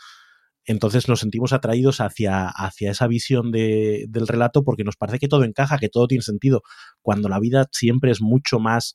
Entonces 0.65 1.09
nos 1.09 1.19
sentimos 1.19 1.51
atraídos 1.51 1.99
hacia, 1.99 2.47
hacia 2.47 2.91
esa 2.91 3.07
visión 3.07 3.51
de, 3.51 4.05
del 4.07 4.27
relato 4.27 4.63
porque 4.63 4.85
nos 4.85 4.95
parece 4.95 5.19
que 5.19 5.27
todo 5.27 5.43
encaja, 5.43 5.77
que 5.77 5.89
todo 5.89 6.07
tiene 6.07 6.21
sentido, 6.21 6.61
cuando 7.01 7.27
la 7.27 7.39
vida 7.39 7.67
siempre 7.71 8.11
es 8.11 8.21
mucho 8.21 8.59
más 8.59 8.93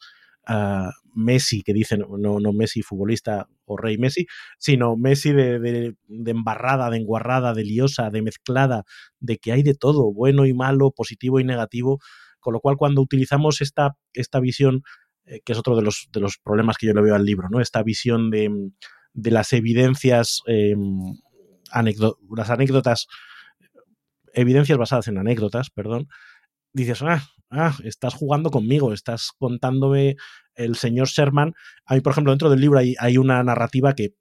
Messi, 1.15 1.63
que 1.63 1.75
dicen, 1.75 2.07
no, 2.09 2.41
no 2.41 2.53
Messi 2.55 2.81
futbolista 2.81 3.49
o 3.69 3.77
rey 3.77 3.99
Messi, 3.99 4.27
sino 4.59 4.97
Messi 4.97 5.33
de, 5.33 5.59
de, 5.61 6.31
embarrada, 6.31 6.91
de 6.91 6.99
enguarrada, 6.99 7.55
de 7.55 7.65
liosa, 7.65 8.11
de 8.11 8.23
mezclada, 8.23 8.85
de 9.21 9.39
que 9.39 9.53
hay 9.53 9.63
de 9.63 9.75
todo, 9.75 10.13
bueno 10.13 10.47
y 10.47 10.55
malo, 10.55 10.93
positivo 10.93 11.41
y 11.41 11.45
negativo, 11.45 11.99
con 12.41 12.55
lo 12.55 12.61
cual 12.61 12.77
cuando 12.77 13.03
utilizamos 13.03 13.61
esta, 13.61 13.97
esta 14.13 14.41
visión, 14.41 14.83
eh, 15.27 15.41
que 15.45 15.53
es 15.53 15.59
otro 15.59 15.77
de 15.77 15.83
los, 15.83 16.09
de 16.13 16.21
los 16.21 16.39
problemas 16.39 16.77
que 16.77 16.87
yo 16.87 16.95
le 16.95 17.03
veo 17.03 17.15
al 17.15 17.25
libro, 17.25 17.49
¿no? 17.51 17.61
esta 17.61 17.83
visión 17.83 18.31
de, 18.31 18.51
de 19.13 19.31
las 19.31 19.53
evidencias, 19.53 20.43
em, 20.47 21.17
las 22.37 22.51
anécdotas, 22.51 23.07
evidencias 24.33 24.79
basadas 24.79 25.09
en 25.09 25.19
anécdotas, 25.19 25.71
perdón, 25.71 26.09
dices, 26.83 27.03
ah, 27.03 27.23
ah, 27.51 27.77
estás 27.85 28.15
jugando 28.15 28.51
conmigo, 28.51 28.93
estás 28.93 29.31
contándome 29.39 30.17
el 30.55 30.77
señor 30.77 31.09
Sherman. 31.09 31.55
A 31.87 31.95
mí, 31.95 32.01
por 32.01 32.13
ejemplo, 32.13 32.33
dentro 32.33 32.51
del 32.51 32.61
libro 32.61 32.79
hay, 32.79 33.19
una 33.19 33.43
narrativa 33.43 33.95
que, 33.95 34.15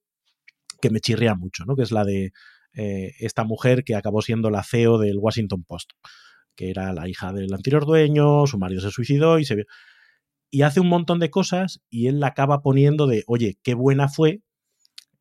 que, 0.82 0.90
me 0.90 1.00
chirría 1.00 1.36
mucho, 1.36 1.66
¿no? 1.66 1.76
Que 1.76 1.84
es 1.84 1.92
la 1.92 2.04
de 2.04 2.32
eh, 2.74 3.14
esta 3.20 3.44
mujer 3.44 3.84
que 3.84 3.96
acabó 3.96 4.22
siendo 4.22 4.50
la 4.50 4.64
CEO 4.64 4.98
del 4.98 5.18
Washington 5.18 5.64
Post, 5.64 5.92
que 6.56 6.70
era 6.70 6.94
la 6.94 7.08
hija 7.08 7.34
del 7.34 7.54
anterior 7.54 7.86
dueño, 7.86 8.46
su 8.48 8.58
marido 8.58 8.82
se 8.82 8.92
suicidó 8.92 9.40
y 9.40 9.46
se 9.46 9.66
y 10.50 10.62
hace 10.62 10.80
un 10.80 10.88
montón 10.88 11.20
de 11.20 11.30
cosas 11.30 11.82
y 11.90 12.08
él 12.08 12.20
la 12.20 12.28
acaba 12.28 12.62
poniendo 12.62 13.06
de, 13.06 13.24
oye, 13.28 13.58
qué 13.64 13.74
buena 13.74 14.08
fue 14.08 14.42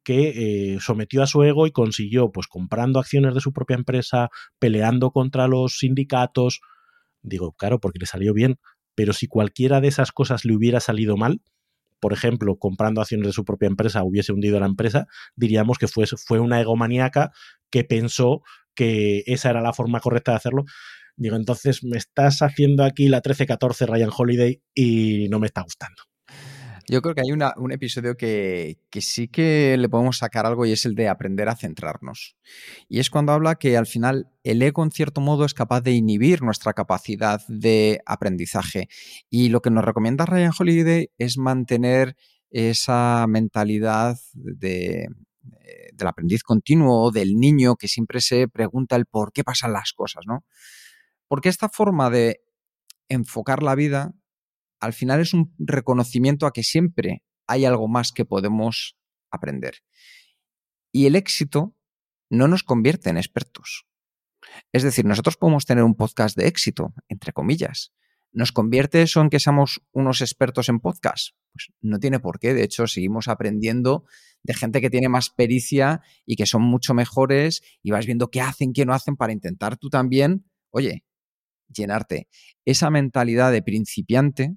que 0.04 0.74
eh, 0.74 0.78
sometió 0.80 1.20
a 1.22 1.26
su 1.26 1.42
ego 1.42 1.66
y 1.66 1.72
consiguió, 1.72 2.30
pues 2.30 2.46
comprando 2.46 3.00
acciones 3.00 3.34
de 3.34 3.40
su 3.40 3.52
propia 3.52 3.74
empresa, 3.74 4.30
peleando 4.60 5.10
contra 5.10 5.48
los 5.48 5.78
sindicatos, 5.78 6.60
Digo, 7.26 7.52
claro, 7.52 7.80
porque 7.80 7.98
le 7.98 8.06
salió 8.06 8.32
bien, 8.32 8.56
pero 8.94 9.12
si 9.12 9.26
cualquiera 9.26 9.80
de 9.80 9.88
esas 9.88 10.12
cosas 10.12 10.44
le 10.44 10.54
hubiera 10.54 10.78
salido 10.78 11.16
mal, 11.16 11.42
por 12.00 12.12
ejemplo, 12.12 12.56
comprando 12.56 13.00
acciones 13.00 13.26
de 13.26 13.32
su 13.32 13.44
propia 13.44 13.66
empresa, 13.66 14.04
hubiese 14.04 14.32
hundido 14.32 14.60
la 14.60 14.66
empresa, 14.66 15.06
diríamos 15.34 15.78
que 15.78 15.88
fue, 15.88 16.06
fue 16.06 16.38
una 16.38 16.60
egomaníaca 16.60 17.32
que 17.70 17.82
pensó 17.82 18.42
que 18.76 19.24
esa 19.26 19.50
era 19.50 19.60
la 19.60 19.72
forma 19.72 19.98
correcta 19.98 20.32
de 20.32 20.36
hacerlo. 20.36 20.64
Digo, 21.16 21.34
entonces 21.36 21.82
me 21.82 21.96
estás 21.96 22.42
haciendo 22.42 22.84
aquí 22.84 23.08
la 23.08 23.22
13-14 23.22 23.86
Ryan 23.86 24.10
Holiday 24.16 24.62
y 24.72 25.28
no 25.28 25.40
me 25.40 25.46
está 25.46 25.62
gustando. 25.62 26.02
Yo 26.88 27.02
creo 27.02 27.14
que 27.16 27.22
hay 27.22 27.32
un 27.32 27.72
episodio 27.72 28.16
que, 28.16 28.78
sí 29.00 29.26
que 29.26 29.76
le 29.76 29.88
podemos 29.88 30.18
sacar 30.18 30.46
algo 30.46 30.66
y 30.66 30.72
es 30.72 30.86
el 30.86 30.94
de 30.94 31.08
aprender 31.08 31.48
a 31.48 31.56
centrarnos. 31.56 32.36
Y 32.88 33.00
es 33.00 33.10
cuando 33.10 33.32
habla 33.32 33.56
que 33.56 33.76
al 33.76 33.86
final 33.86 34.30
el 34.44 34.62
ego 34.62 34.84
en 34.84 34.92
cierto 34.92 35.20
modo 35.20 35.44
es 35.44 35.52
capaz 35.52 35.80
de 35.80 35.92
inhibir 35.92 36.42
nuestra 36.42 36.74
capacidad 36.74 37.40
de 37.48 38.00
aprendizaje. 38.06 38.88
Y 39.28 39.48
lo 39.48 39.60
que 39.62 39.70
nos 39.70 39.84
recomienda 39.84 40.26
Ryan 40.26 40.52
Holiday 40.56 41.10
es 41.18 41.38
mantener 41.38 42.16
esa 42.50 43.26
mentalidad 43.28 44.16
de, 44.32 45.08
del 45.92 46.06
aprendiz 46.06 46.44
continuo, 46.44 47.10
del 47.10 47.34
niño 47.34 47.74
que 47.74 47.88
siempre 47.88 48.20
se 48.20 48.46
pregunta 48.46 48.94
el 48.94 49.06
por 49.06 49.32
qué 49.32 49.42
pasan 49.42 49.72
las 49.72 49.92
cosas, 49.92 50.24
¿no? 50.26 50.44
Porque 51.26 51.48
esta 51.48 51.68
forma 51.68 52.10
de 52.10 52.42
enfocar 53.08 53.64
la 53.64 53.74
vida 53.74 54.14
al 54.80 54.92
final 54.92 55.20
es 55.20 55.34
un 55.34 55.54
reconocimiento 55.58 56.46
a 56.46 56.52
que 56.52 56.62
siempre 56.62 57.22
hay 57.46 57.64
algo 57.64 57.88
más 57.88 58.12
que 58.12 58.24
podemos 58.24 58.96
aprender. 59.30 59.76
Y 60.92 61.06
el 61.06 61.16
éxito 61.16 61.76
no 62.30 62.48
nos 62.48 62.62
convierte 62.62 63.10
en 63.10 63.16
expertos. 63.16 63.86
Es 64.72 64.82
decir, 64.82 65.04
nosotros 65.04 65.36
podemos 65.36 65.66
tener 65.66 65.84
un 65.84 65.94
podcast 65.94 66.36
de 66.36 66.46
éxito, 66.46 66.94
entre 67.08 67.32
comillas. 67.32 67.92
¿Nos 68.32 68.52
convierte 68.52 69.02
eso 69.02 69.20
en 69.20 69.30
que 69.30 69.40
seamos 69.40 69.80
unos 69.92 70.20
expertos 70.20 70.68
en 70.68 70.80
podcast? 70.80 71.30
Pues 71.52 71.68
no 71.80 71.98
tiene 71.98 72.20
por 72.20 72.38
qué. 72.38 72.52
De 72.54 72.64
hecho, 72.64 72.86
seguimos 72.86 73.28
aprendiendo 73.28 74.04
de 74.42 74.54
gente 74.54 74.80
que 74.80 74.90
tiene 74.90 75.08
más 75.08 75.30
pericia 75.30 76.02
y 76.26 76.36
que 76.36 76.46
son 76.46 76.62
mucho 76.62 76.92
mejores 76.92 77.62
y 77.82 77.92
vas 77.92 78.06
viendo 78.06 78.30
qué 78.30 78.40
hacen, 78.40 78.72
qué 78.72 78.84
no 78.84 78.92
hacen 78.92 79.16
para 79.16 79.32
intentar 79.32 79.76
tú 79.78 79.88
también, 79.88 80.44
oye, 80.70 81.04
llenarte. 81.68 82.28
Esa 82.64 82.90
mentalidad 82.90 83.52
de 83.52 83.62
principiante 83.62 84.56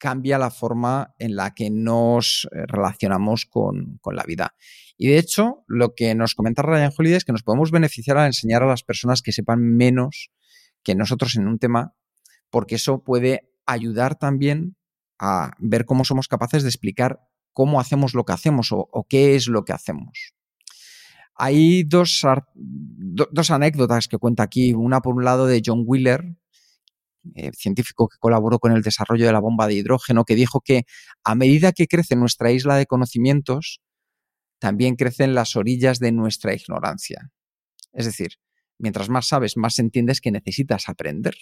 cambia 0.00 0.38
la 0.38 0.50
forma 0.50 1.14
en 1.18 1.36
la 1.36 1.54
que 1.54 1.70
nos 1.70 2.48
eh, 2.50 2.64
relacionamos 2.66 3.46
con, 3.46 3.98
con, 4.00 4.16
la 4.16 4.24
vida. 4.24 4.56
Y 4.96 5.08
de 5.08 5.18
hecho, 5.18 5.62
lo 5.68 5.94
que 5.94 6.14
nos 6.14 6.34
comenta 6.34 6.62
Ryan 6.62 6.90
Holiday 6.96 7.18
es 7.18 7.24
que 7.24 7.32
nos 7.32 7.42
podemos 7.42 7.70
beneficiar 7.70 8.16
al 8.16 8.26
enseñar 8.26 8.62
a 8.62 8.66
las 8.66 8.82
personas 8.82 9.22
que 9.22 9.30
sepan 9.30 9.60
menos 9.60 10.30
que 10.82 10.94
nosotros 10.94 11.36
en 11.36 11.46
un 11.46 11.58
tema, 11.58 11.94
porque 12.50 12.76
eso 12.76 13.04
puede 13.04 13.52
ayudar 13.66 14.18
también 14.18 14.76
a 15.18 15.52
ver 15.58 15.84
cómo 15.84 16.04
somos 16.04 16.28
capaces 16.28 16.62
de 16.62 16.70
explicar 16.70 17.20
cómo 17.52 17.78
hacemos 17.78 18.14
lo 18.14 18.24
que 18.24 18.32
hacemos 18.32 18.70
o, 18.72 19.06
qué 19.08 19.36
es 19.36 19.46
lo 19.46 19.64
que 19.64 19.72
hacemos. 19.72 20.34
Hay 21.34 21.84
dos, 21.84 22.22
dos 22.96 23.50
anécdotas 23.50 24.08
que 24.08 24.18
cuenta 24.18 24.42
aquí. 24.42 24.72
Una 24.74 25.00
por 25.00 25.14
un 25.14 25.24
lado 25.24 25.46
de 25.46 25.62
John 25.64 25.84
Wheeler, 25.86 26.36
eh, 27.34 27.50
científico 27.52 28.08
que 28.08 28.16
colaboró 28.18 28.58
con 28.58 28.72
el 28.72 28.82
desarrollo 28.82 29.26
de 29.26 29.32
la 29.32 29.40
bomba 29.40 29.66
de 29.66 29.74
hidrógeno, 29.74 30.24
que 30.24 30.34
dijo 30.34 30.60
que 30.60 30.84
a 31.24 31.34
medida 31.34 31.72
que 31.72 31.86
crece 31.86 32.16
nuestra 32.16 32.50
isla 32.50 32.76
de 32.76 32.86
conocimientos, 32.86 33.80
también 34.58 34.96
crecen 34.96 35.34
las 35.34 35.56
orillas 35.56 35.98
de 35.98 36.12
nuestra 36.12 36.54
ignorancia. 36.54 37.30
Es 37.92 38.06
decir, 38.06 38.34
mientras 38.78 39.08
más 39.08 39.28
sabes, 39.28 39.56
más 39.56 39.78
entiendes 39.78 40.20
que 40.20 40.30
necesitas 40.30 40.88
aprender. 40.88 41.34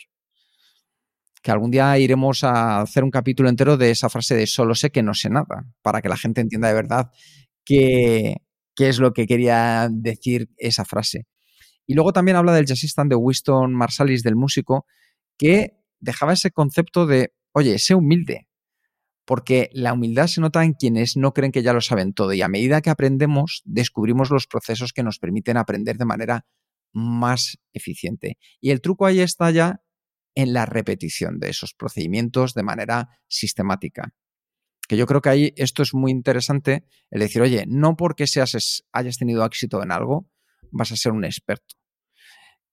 Que 1.43 1.51
algún 1.51 1.71
día 1.71 1.99
iremos 1.99 2.43
a 2.45 2.81
hacer 2.81 3.05
un 3.05 3.11
capítulo 3.11 3.49
entero 3.49 3.77
de 3.77 3.91
esa 3.91 4.09
frase 4.09 4.35
de 4.35 4.47
solo 4.47 4.75
sé 4.75 4.91
que 4.91 5.03
no 5.03 5.15
sé 5.15 5.31
nada, 5.31 5.67
para 5.83 6.03
que 6.03 6.09
la 6.09 6.17
gente 6.17 6.41
entienda 6.41 6.69
de 6.69 6.75
verdad 6.75 7.11
qué, 7.65 8.37
qué 8.75 8.89
es 8.89 8.99
lo 8.99 9.13
que 9.13 9.27
quería 9.27 9.89
decir 9.91 10.49
esa 10.57 10.85
frase. 10.85 11.27
Y 11.87 11.95
luego 11.95 12.13
también 12.13 12.37
habla 12.37 12.53
del 12.53 12.67
jazzista 12.67 13.03
de 13.05 13.15
Winston 13.15 13.73
Marsalis, 13.75 14.23
del 14.23 14.37
músico, 14.37 14.87
que 15.39 15.79
dejaba 16.01 16.35
ese 16.35 16.51
concepto 16.51 17.07
de, 17.07 17.33
oye, 17.53 17.79
sé 17.79 17.95
humilde, 17.95 18.49
porque 19.25 19.71
la 19.73 19.93
humildad 19.93 20.27
se 20.27 20.41
nota 20.41 20.65
en 20.65 20.73
quienes 20.73 21.17
no 21.17 21.33
creen 21.33 21.53
que 21.53 21.63
ya 21.63 21.73
lo 21.73 21.81
saben 21.81 22.13
todo 22.13 22.33
y 22.33 22.43
a 22.43 22.49
medida 22.49 22.81
que 22.81 22.91
aprendemos 22.91 23.63
descubrimos 23.65 24.31
los 24.31 24.47
procesos 24.47 24.93
que 24.93 25.03
nos 25.03 25.19
permiten 25.19 25.57
aprender 25.57 25.99
de 25.99 26.05
manera 26.05 26.47
más 26.93 27.59
eficiente. 27.73 28.39
Y 28.61 28.71
el 28.71 28.81
truco 28.81 29.07
ahí 29.07 29.21
está 29.21 29.51
ya 29.51 29.83
en 30.35 30.53
la 30.53 30.67
repetición 30.67 31.39
de 31.41 31.51
esos 31.51 31.75
procedimientos 31.75 32.55
de 32.55 32.63
manera 32.63 33.09
sistemática. 33.29 34.15
Que 34.89 34.97
yo 34.97 35.07
creo 35.07 35.21
que 35.21 35.29
ahí 35.29 35.53
esto 35.57 35.83
es 35.83 35.93
muy 35.93 36.11
interesante, 36.11 36.87
el 37.11 37.21
decir, 37.21 37.43
oye, 37.43 37.65
no 37.69 37.97
porque 37.97 38.27
seas, 38.27 38.83
hayas 38.93 39.19
tenido 39.19 39.45
éxito 39.45 39.83
en 39.83 39.93
algo, 39.93 40.31
vas 40.71 40.93
a 40.93 40.97
ser 40.97 41.13
un 41.13 41.25
experto 41.25 41.78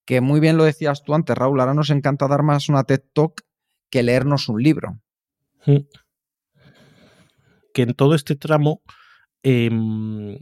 que 0.06 0.20
muy 0.20 0.40
bien 0.40 0.56
lo 0.56 0.64
decías 0.64 1.02
tú 1.02 1.14
antes, 1.14 1.36
Raúl, 1.36 1.60
ahora 1.60 1.74
nos 1.74 1.90
encanta 1.90 2.28
dar 2.28 2.42
más 2.42 2.68
una 2.68 2.84
TED 2.84 3.02
Talk 3.12 3.42
que 3.90 4.02
leernos 4.02 4.48
un 4.48 4.62
libro. 4.62 5.00
Mm. 5.66 5.78
Que 7.74 7.82
en 7.82 7.94
todo 7.94 8.14
este 8.14 8.36
tramo 8.36 8.82
em, 9.42 10.38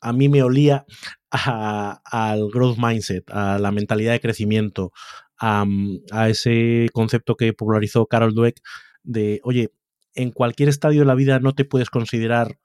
a 0.00 0.12
mí 0.12 0.28
me 0.28 0.42
olía 0.42 0.86
al 1.30 2.48
growth 2.50 2.78
mindset, 2.78 3.28
a 3.30 3.58
la 3.58 3.72
mentalidad 3.72 4.12
de 4.12 4.20
crecimiento, 4.20 4.92
a, 5.38 5.64
a, 6.12 6.28
ese 6.28 6.88
concepto 6.92 7.36
que 7.36 7.52
popularizó 7.52 8.06
Carol 8.06 8.34
Dweck 8.34 8.60
de, 9.02 9.40
oye, 9.42 9.72
en 10.14 10.30
cualquier 10.30 10.68
estadio 10.68 11.00
de 11.00 11.06
la 11.06 11.14
vida 11.14 11.40
no 11.40 11.54
te 11.54 11.64
puedes 11.64 11.90
considerar 11.90 12.58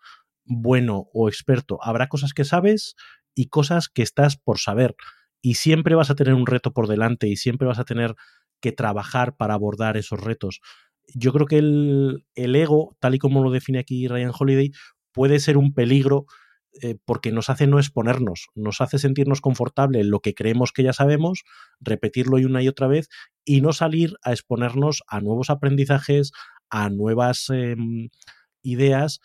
bueno 0.43 1.07
o 1.13 1.29
experto. 1.29 1.79
Habrá 1.81 2.07
cosas 2.09 2.33
que 2.33 2.45
sabes 2.45 2.95
y 3.33 3.47
cosas 3.47 3.89
que 3.89 4.03
estás 4.03 4.37
por 4.37 4.59
saber 4.59 4.95
y 5.41 5.55
siempre 5.55 5.95
vas 5.95 6.09
a 6.09 6.15
tener 6.15 6.33
un 6.33 6.47
reto 6.47 6.73
por 6.73 6.87
delante 6.87 7.27
y 7.27 7.35
siempre 7.35 7.67
vas 7.67 7.79
a 7.79 7.85
tener 7.85 8.15
que 8.61 8.71
trabajar 8.71 9.35
para 9.35 9.53
abordar 9.53 9.97
esos 9.97 10.19
retos. 10.21 10.61
Yo 11.13 11.31
creo 11.31 11.45
que 11.45 11.59
el, 11.59 12.25
ego, 12.35 12.95
tal 12.99 13.15
y 13.15 13.19
como 13.19 13.43
lo 13.43 13.51
define 13.51 13.79
aquí 13.79 14.07
Ryan 14.07 14.33
Holiday, 14.37 14.71
puede 15.13 15.39
ser 15.39 15.57
un 15.57 15.73
peligro 15.73 16.25
eh, 16.81 16.95
porque 17.05 17.31
nos 17.31 17.49
hace 17.49 17.65
no 17.65 17.79
exponernos, 17.79 18.47
nos 18.55 18.81
hace 18.81 18.99
sentirnos 18.99 19.41
confortable 19.41 20.01
en 20.01 20.11
lo 20.11 20.19
que 20.19 20.33
creemos 20.33 20.71
que 20.71 20.83
ya 20.83 20.93
sabemos, 20.93 21.43
repetirlo 21.79 22.37
una 22.37 22.61
y 22.61 22.67
otra 22.67 22.87
vez 22.87 23.09
y 23.45 23.61
no 23.61 23.73
salir 23.73 24.15
a 24.23 24.31
exponernos 24.31 25.01
a 25.07 25.21
nuevos 25.21 25.49
aprendizajes, 25.49 26.31
a 26.69 26.89
nuevas 26.89 27.49
em, 27.49 28.09
ideas 28.61 29.21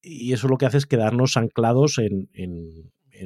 y 0.00 0.32
eso 0.32 0.48
lo 0.48 0.56
que 0.56 0.66
hace 0.66 0.78
es 0.78 0.86
quedarnos 0.86 1.36
anclados 1.36 1.98
en 1.98 2.28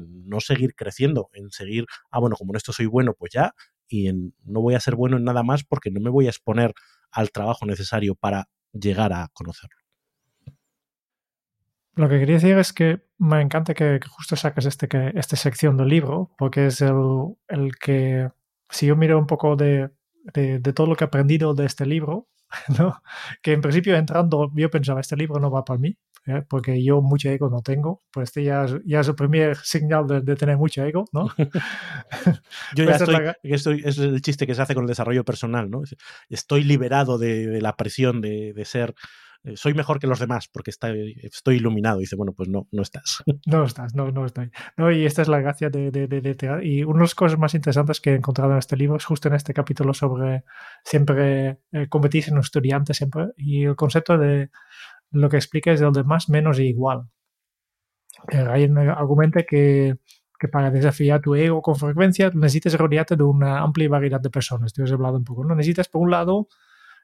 no 0.07 0.41
seguir 0.41 0.75
creciendo, 0.75 1.31
en 1.33 1.51
seguir, 1.51 1.87
ah, 2.11 2.21
bueno, 2.21 2.37
como 2.37 2.53
en 2.53 2.57
esto 2.57 2.73
soy 2.73 2.87
bueno, 2.87 3.15
pues 3.15 3.33
ya, 3.33 3.55
y 3.89 4.09
en 4.09 4.35
no 4.45 4.61
voy 4.61 4.75
a 4.75 4.81
ser 4.81 4.95
bueno 4.95 5.17
en 5.17 5.25
nada 5.25 5.43
más 5.43 5.65
porque 5.65 5.91
no 5.91 6.01
me 6.01 6.11
voy 6.11 6.27
a 6.27 6.31
exponer 6.31 6.75
al 7.11 7.31
trabajo 7.31 7.67
necesario 7.67 8.15
para 8.15 8.49
llegar 8.73 9.13
a 9.13 9.29
conocerlo. 9.33 9.79
Lo 11.95 12.09
que 12.09 12.21
quería 12.21 12.37
decir 12.37 12.57
es 12.59 12.73
que 12.73 13.01
me 13.19 13.41
encanta 13.41 13.75
que, 13.75 13.99
justo 14.09 14.37
saques 14.37 14.67
este, 14.67 14.87
que, 14.87 15.13
esta 15.17 15.35
sección 15.35 15.77
del 15.77 15.89
libro, 15.89 16.31
porque 16.39 16.67
es 16.67 16.81
el, 16.81 17.35
el 17.49 17.77
que, 17.77 18.31
si 18.71 18.87
yo 18.87 18.95
miro 18.95 19.19
un 19.19 19.27
poco 19.27 19.57
de, 19.57 19.91
de, 20.33 20.61
de, 20.61 20.73
todo 20.73 20.87
lo 20.87 20.95
que 20.95 21.03
he 21.03 21.09
aprendido 21.09 21.55
de 21.55 21.67
este 21.67 21.87
libro, 21.87 22.29
¿no? 22.79 23.03
que 23.43 23.53
en 23.53 23.61
principio 23.61 23.97
entrando 23.97 24.49
yo 24.55 24.71
pensaba, 24.71 25.01
este 25.01 25.17
libro 25.17 25.41
no 25.41 25.51
va 25.51 25.65
para 25.65 25.81
mí, 25.81 25.97
¿eh? 26.29 26.43
porque 26.49 26.83
yo 26.83 27.01
mucho 27.01 27.29
ego 27.29 27.49
no 27.51 27.63
tengo, 27.63 28.01
pues 28.13 28.29
este 28.29 28.45
ya, 28.45 28.67
ya 28.85 29.01
es 29.01 29.09
el 29.09 29.15
primer 29.15 29.57
señal 29.57 30.07
de, 30.07 30.21
de 30.21 30.37
tener 30.37 30.57
mucho 30.57 30.85
ego, 30.85 31.05
¿no? 31.13 31.29
yo 32.75 32.85
ya 32.85 32.97
estoy, 32.97 33.15
la... 33.15 33.37
estoy, 33.43 33.83
es 33.85 33.99
el 33.99 34.21
chiste 34.23 34.47
que 34.47 34.55
se 34.55 34.63
hace 34.63 34.75
con 34.75 34.85
el 34.85 34.89
desarrollo 34.89 35.25
personal, 35.25 35.71
¿no? 35.71 35.83
Estoy 36.29 36.65
liberado 36.65 37.19
de, 37.19 37.47
de 37.47 37.61
la 37.61 37.77
presión 37.77 38.21
de, 38.21 38.53
de 38.53 38.65
ser 38.65 38.95
eh, 39.45 39.57
soy 39.57 39.73
mejor 39.73 40.01
que 40.01 40.07
los 40.07 40.19
demás 40.19 40.49
porque 40.49 40.71
está, 40.71 40.91
estoy 41.23 41.57
iluminado. 41.57 41.99
Y 41.99 42.03
dice, 42.03 42.17
bueno, 42.17 42.33
pues 42.33 42.49
no, 42.49 42.69
no 42.73 42.83
estás. 42.83 43.23
No 43.47 43.65
estás, 43.65 43.95
no, 43.95 44.11
no 44.11 44.27
estoy. 44.27 44.51
No, 44.77 44.91
y 44.91 45.07
esta 45.07 45.23
es 45.23 45.29
la 45.29 45.41
gracia 45.41 45.71
de, 45.71 45.91
de, 45.91 46.07
de, 46.07 46.21
de, 46.21 46.61
Y 46.65 46.85
una 46.85 46.99
de 46.99 47.05
las 47.05 47.15
cosas 47.15 47.39
más 47.39 47.55
interesantes 47.55 48.01
que 48.01 48.11
he 48.11 48.15
encontrado 48.15 48.53
en 48.53 48.59
este 48.59 48.77
libro 48.77 48.97
es 48.97 49.05
justo 49.05 49.29
en 49.29 49.35
este 49.35 49.55
capítulo 49.55 49.95
sobre 49.95 50.45
siempre 50.85 51.61
eh, 51.73 51.89
convertirse 51.89 52.31
en 52.31 52.37
un 52.37 52.43
estudiante 52.43 52.95
siempre. 52.95 53.29
Y 53.37 53.65
el 53.65 53.77
concepto 53.77 54.19
de 54.19 54.51
lo 55.11 55.29
que 55.29 55.37
explica 55.37 55.73
es 55.73 55.81
el 55.81 55.93
de 55.93 56.05
más, 56.05 56.29
menos 56.29 56.59
e 56.59 56.65
igual. 56.65 57.09
Hay 58.29 58.65
un 58.65 58.79
argumento 58.79 59.41
que, 59.49 59.97
que 60.39 60.49
para 60.49 60.71
desafiar 60.71 61.21
tu 61.21 61.35
ego 61.35 61.63
con 61.63 61.77
frecuencia 61.77 62.31
necesitas 62.35 62.75
rodearte 62.75 63.17
de 63.17 63.23
una 63.25 63.61
amplia 63.61 63.89
variedad 63.89 64.21
de 64.21 64.31
personas. 64.31 64.73
Te 64.73 64.83
he 64.83 64.93
hablado 64.93 65.17
un 65.17 65.25
poco. 65.25 65.45
¿no? 65.45 65.55
Necesitas, 65.55 65.89
por 65.89 66.03
un 66.03 66.11
lado, 66.11 66.49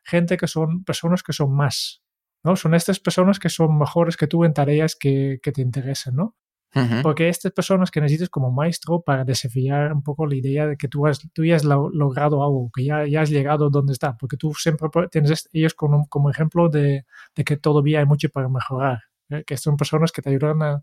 gente 0.05 0.37
que 0.37 0.47
son 0.47 0.85
personas 0.85 1.23
que 1.23 1.33
son 1.33 1.55
más. 1.55 2.03
¿no? 2.43 2.57
Son 2.57 2.75
estas 2.75 3.01
personas 3.01 3.39
que 3.39 3.49
son 3.49 3.79
mejores 3.79 4.17
que 4.17 4.27
tú 4.27 4.45
en 4.45 4.55
tareas 4.55 4.97
que, 4.97 5.41
que 5.43 5.53
te 5.53 5.63
interesen, 5.63 6.17
¿no? 6.17 6.37
Uh 6.75 6.81
-huh. 6.81 7.03
Porque 7.03 7.29
estas 7.29 7.53
personas 7.53 7.91
que 7.91 8.01
necesitas 8.01 8.29
como 8.29 8.51
maestro 8.51 9.01
para 9.01 9.25
desafiar 9.25 9.93
un 9.93 10.03
poco 10.03 10.27
la 10.27 10.35
idea 10.35 10.67
de 10.67 10.77
que 10.77 10.89
tú, 10.89 11.07
has, 11.07 11.21
tú 11.33 11.45
ya 11.45 11.57
has 11.57 11.65
logrado 11.65 12.43
algo, 12.43 12.71
que 12.75 12.85
ya, 12.85 13.07
ya 13.07 13.23
has 13.23 13.31
llegado 13.31 13.71
donde 13.71 13.93
está, 13.93 14.17
porque 14.17 14.37
tú 14.37 14.53
siempre 14.55 14.89
tienes 15.11 15.49
ellos 15.53 15.75
como, 15.75 16.09
como 16.09 16.31
ejemplo 16.31 16.69
de, 16.69 17.05
de, 17.35 17.45
que 17.45 17.57
todavía 17.57 18.01
hay 18.01 18.07
mucho 18.07 18.29
para 18.29 18.49
mejorar, 18.49 18.99
¿eh? 19.31 19.45
que 19.47 19.57
son 19.57 19.77
personas 19.77 20.11
que 20.11 20.21
te 20.21 20.31
ayudan 20.31 20.63
a, 20.63 20.83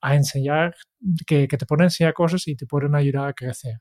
a 0.00 0.16
enseñar, 0.16 0.74
que, 1.26 1.46
que, 1.46 1.56
te 1.56 1.66
pueden 1.66 1.84
enseñar 1.84 2.12
cosas 2.12 2.48
y 2.48 2.56
te 2.56 2.66
pueden 2.66 2.94
ayudar 2.94 3.28
a 3.28 3.32
crecer. 3.32 3.78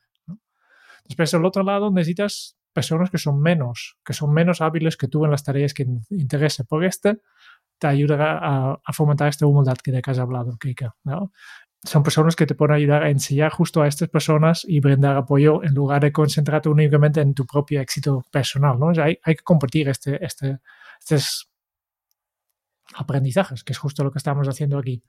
Después, 1.05 1.33
al 1.33 1.45
otro 1.45 1.63
lado, 1.63 1.91
necesitas 1.91 2.57
personas 2.73 3.09
que 3.09 3.17
son 3.17 3.41
menos, 3.41 3.97
que 4.05 4.13
son 4.13 4.31
menos 4.31 4.61
hábiles 4.61 4.95
que 4.97 5.07
tú 5.07 5.25
en 5.25 5.31
las 5.31 5.43
tareas 5.43 5.73
que 5.73 5.87
interesen. 6.11 6.65
Por 6.67 6.85
este 6.85 7.19
te 7.79 7.87
ayudará 7.87 8.37
a, 8.37 8.79
a, 8.83 8.93
fomentar 8.93 9.29
esta 9.29 9.45
humildad 9.45 9.77
que 9.77 9.91
de 9.91 10.01
que 10.01 10.11
has 10.11 10.19
hablado, 10.19 10.57
Kika. 10.57 10.95
¿no? 11.03 11.31
Son 11.83 12.03
personas 12.03 12.35
que 12.35 12.45
te 12.45 12.55
pueden 12.55 12.75
ayudar 12.75 13.03
a 13.03 13.09
enseñar 13.09 13.51
justo 13.51 13.81
a 13.81 13.87
estas 13.87 14.09
personas 14.09 14.65
y 14.67 14.81
brindar 14.81 15.15
apoyo 15.15 15.63
en 15.63 15.73
lugar 15.73 16.01
de 16.01 16.11
concentrarte 16.11 16.69
únicamente 16.69 17.21
en 17.21 17.33
tu 17.33 17.45
propio 17.45 17.79
éxito 17.81 18.25
personal. 18.31 18.77
¿no? 18.77 18.87
O 18.87 18.93
sea, 18.93 19.05
hay, 19.05 19.17
hay, 19.23 19.35
que 19.35 19.43
compartir 19.43 19.87
este, 19.87 20.23
este, 20.23 20.59
estos 20.99 21.49
aprendizajes, 22.95 23.63
que 23.63 23.73
es 23.73 23.79
justo 23.79 24.03
lo 24.03 24.11
que 24.11 24.17
estamos 24.17 24.47
haciendo 24.47 24.77
aquí. 24.77 25.03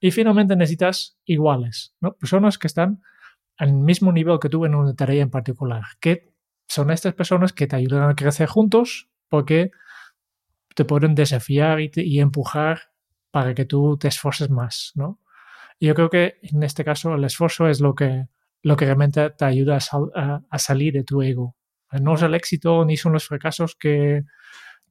Y 0.00 0.10
finalmente 0.10 0.56
necesitas 0.56 1.18
iguales, 1.24 1.94
¿no? 2.00 2.14
Personas 2.14 2.58
que 2.58 2.66
están 2.66 3.02
al 3.58 3.74
mismo 3.74 4.10
nivel 4.12 4.38
que 4.40 4.48
tú 4.48 4.64
en 4.64 4.74
una 4.74 4.94
tarea 4.94 5.22
en 5.22 5.30
particular, 5.30 5.82
que 6.00 6.32
son 6.66 6.90
estas 6.90 7.12
personas 7.14 7.52
que 7.52 7.66
te 7.66 7.76
ayudan 7.76 8.08
a 8.08 8.14
crecer 8.14 8.48
juntos 8.48 9.10
porque 9.28 9.70
te 10.80 10.86
pueden 10.86 11.14
desafiar 11.14 11.78
y, 11.78 12.20
empujar 12.20 12.80
para 13.30 13.54
que 13.54 13.66
tú 13.66 13.98
te 13.98 14.08
esfuerces 14.08 14.48
más, 14.48 14.92
¿no? 14.94 15.20
Y 15.78 15.88
yo 15.88 15.94
creo 15.94 16.08
que 16.08 16.38
en 16.40 16.62
este 16.62 16.86
caso 16.86 17.16
el 17.16 17.24
esfuerzo 17.24 17.68
es 17.68 17.82
lo 17.82 17.94
que, 17.94 18.28
lo 18.62 18.76
que 18.78 18.86
realmente 18.86 19.28
te 19.28 19.44
ayuda 19.44 19.76
a, 19.76 20.58
salir 20.58 20.94
de 20.94 21.04
tu 21.04 21.20
ego. 21.20 21.54
No 22.00 22.14
es 22.14 22.22
el 22.22 22.34
éxito 22.34 22.82
ni 22.86 22.96
son 22.96 23.12
los 23.12 23.26
fracasos 23.26 23.76
que, 23.76 24.22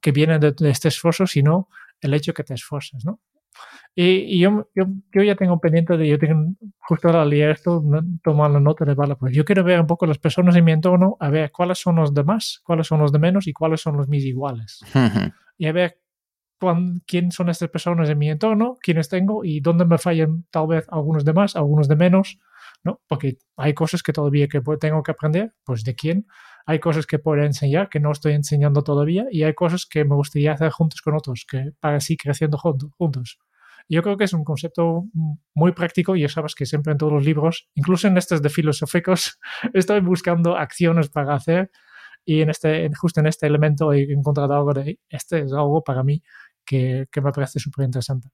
que 0.00 0.12
vienen 0.12 0.38
de, 0.38 0.52
de, 0.52 0.70
este 0.70 0.86
esfuerzo, 0.86 1.26
sino 1.26 1.68
el 2.00 2.14
hecho 2.14 2.34
que 2.34 2.44
te 2.44 2.54
esfuerces, 2.54 3.04
¿no? 3.04 3.20
Y, 3.94 4.38
yo, 4.38 4.68
yo, 4.74 4.84
yo, 5.12 5.22
ya 5.22 5.34
tengo 5.34 5.60
pendiente 5.60 5.96
de, 5.96 6.08
yo 6.08 6.18
tengo 6.18 6.54
justo 6.78 7.08
al 7.08 7.28
leer 7.28 7.50
esto, 7.50 7.82
tomando 8.22 8.60
nota 8.60 8.84
de, 8.84 8.94
vale, 8.94 9.16
pues 9.16 9.34
yo 9.34 9.44
quiero 9.44 9.64
ver 9.64 9.80
un 9.80 9.86
poco 9.86 10.06
las 10.06 10.18
personas 10.18 10.56
en 10.56 10.64
mi 10.64 10.72
entorno, 10.72 11.16
a 11.20 11.28
ver 11.28 11.50
cuáles 11.50 11.78
son 11.78 11.96
los 11.96 12.14
demás, 12.14 12.60
cuáles 12.64 12.86
son 12.86 13.00
los 13.00 13.12
de 13.12 13.18
menos 13.18 13.46
y 13.46 13.52
cuáles 13.52 13.80
son 13.80 13.96
los 13.96 14.08
mis 14.08 14.24
iguales. 14.24 14.80
y 15.58 15.66
a 15.66 15.72
ver 15.72 15.98
quién 17.06 17.32
son 17.32 17.48
estas 17.48 17.68
personas 17.70 18.08
en 18.08 18.18
mi 18.18 18.30
entorno, 18.30 18.76
quiénes 18.80 19.08
tengo 19.08 19.44
y 19.44 19.60
dónde 19.60 19.84
me 19.84 19.98
fallan 19.98 20.44
tal 20.50 20.68
vez 20.68 20.86
algunos 20.90 21.24
de 21.24 21.32
más, 21.32 21.56
algunos 21.56 21.88
de 21.88 21.96
menos, 21.96 22.38
¿no? 22.84 23.00
Porque 23.08 23.38
hay 23.56 23.74
cosas 23.74 24.02
que 24.02 24.12
todavía 24.12 24.48
que 24.48 24.60
tengo 24.80 25.02
que 25.02 25.10
aprender, 25.12 25.52
pues 25.64 25.84
de 25.84 25.94
quién. 25.94 26.26
Hay 26.66 26.78
cosas 26.78 27.06
que 27.06 27.18
puedo 27.18 27.42
enseñar 27.42 27.88
que 27.88 28.00
no 28.00 28.12
estoy 28.12 28.34
enseñando 28.34 28.82
todavía 28.82 29.26
y 29.30 29.42
hay 29.42 29.54
cosas 29.54 29.86
que 29.86 30.04
me 30.04 30.14
gustaría 30.14 30.52
hacer 30.52 30.70
juntos 30.70 31.02
con 31.02 31.14
otros, 31.14 31.44
que 31.48 31.72
para 31.80 31.96
así 31.96 32.16
creciendo 32.16 32.58
juntos. 32.58 33.38
Yo 33.88 34.02
creo 34.02 34.16
que 34.16 34.24
es 34.24 34.32
un 34.32 34.44
concepto 34.44 35.04
muy 35.54 35.72
práctico 35.72 36.14
y 36.14 36.22
ya 36.22 36.28
sabes 36.28 36.54
que 36.54 36.64
siempre 36.64 36.92
en 36.92 36.98
todos 36.98 37.12
los 37.12 37.24
libros, 37.24 37.68
incluso 37.74 38.06
en 38.06 38.16
estos 38.16 38.40
de 38.40 38.48
filosóficos, 38.48 39.38
estoy 39.74 40.00
buscando 40.00 40.56
acciones 40.56 41.08
para 41.08 41.34
hacer 41.34 41.70
y 42.24 42.42
en 42.42 42.50
este, 42.50 42.88
justo 42.94 43.20
en 43.20 43.26
este 43.26 43.46
elemento 43.46 43.92
he 43.92 44.02
encontrado 44.12 44.54
algo 44.54 44.74
de, 44.74 45.00
este 45.08 45.40
es 45.40 45.52
algo 45.52 45.82
para 45.82 46.04
mí 46.04 46.22
que, 46.64 47.06
que 47.10 47.20
me 47.20 47.32
parece 47.32 47.58
súper 47.58 47.86
interesante. 47.86 48.28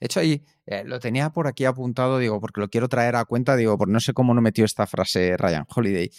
De 0.00 0.06
hecho, 0.06 0.20
ahí 0.20 0.44
eh, 0.66 0.84
lo 0.84 1.00
tenía 1.00 1.30
por 1.30 1.46
aquí 1.46 1.64
apuntado, 1.64 2.18
digo, 2.18 2.40
porque 2.40 2.60
lo 2.60 2.68
quiero 2.68 2.88
traer 2.88 3.16
a 3.16 3.24
cuenta, 3.24 3.56
digo, 3.56 3.76
porque 3.76 3.92
no 3.92 4.00
sé 4.00 4.12
cómo 4.12 4.34
no 4.34 4.40
metió 4.40 4.64
esta 4.64 4.86
frase 4.86 5.36
Ryan 5.36 5.64
Holiday. 5.68 6.10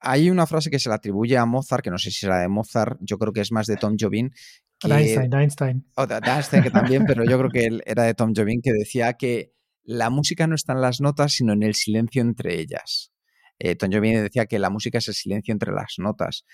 Hay 0.00 0.30
una 0.30 0.46
frase 0.46 0.70
que 0.70 0.78
se 0.78 0.88
le 0.88 0.94
atribuye 0.94 1.36
a 1.36 1.46
Mozart, 1.46 1.84
que 1.84 1.90
no 1.90 1.98
sé 1.98 2.10
si 2.10 2.20
será 2.20 2.40
de 2.40 2.48
Mozart, 2.48 2.98
yo 3.00 3.18
creo 3.18 3.32
que 3.32 3.40
es 3.40 3.52
más 3.52 3.66
de 3.66 3.76
Tom 3.76 3.96
Jobin, 3.98 4.32
Einstein, 4.84 5.34
Einstein. 5.34 5.86
O 5.96 6.06
de 6.06 6.20
Einstein, 6.24 6.62
que 6.62 6.70
también, 6.70 7.04
pero 7.06 7.24
yo 7.24 7.38
creo 7.38 7.50
que 7.50 7.64
él 7.64 7.82
era 7.84 8.04
de 8.04 8.14
Tom 8.14 8.32
Jobin, 8.34 8.62
que 8.62 8.72
decía 8.72 9.14
que 9.14 9.52
la 9.82 10.10
música 10.10 10.46
no 10.46 10.54
está 10.54 10.72
en 10.72 10.80
las 10.80 11.00
notas, 11.00 11.32
sino 11.32 11.52
en 11.52 11.62
el 11.62 11.74
silencio 11.74 12.22
entre 12.22 12.58
ellas. 12.60 13.12
Eh, 13.58 13.76
Tom 13.76 13.90
Jobin 13.92 14.22
decía 14.22 14.46
que 14.46 14.58
la 14.58 14.70
música 14.70 14.98
es 14.98 15.08
el 15.08 15.14
silencio 15.14 15.52
entre 15.52 15.72
las 15.72 15.94
notas. 15.98 16.44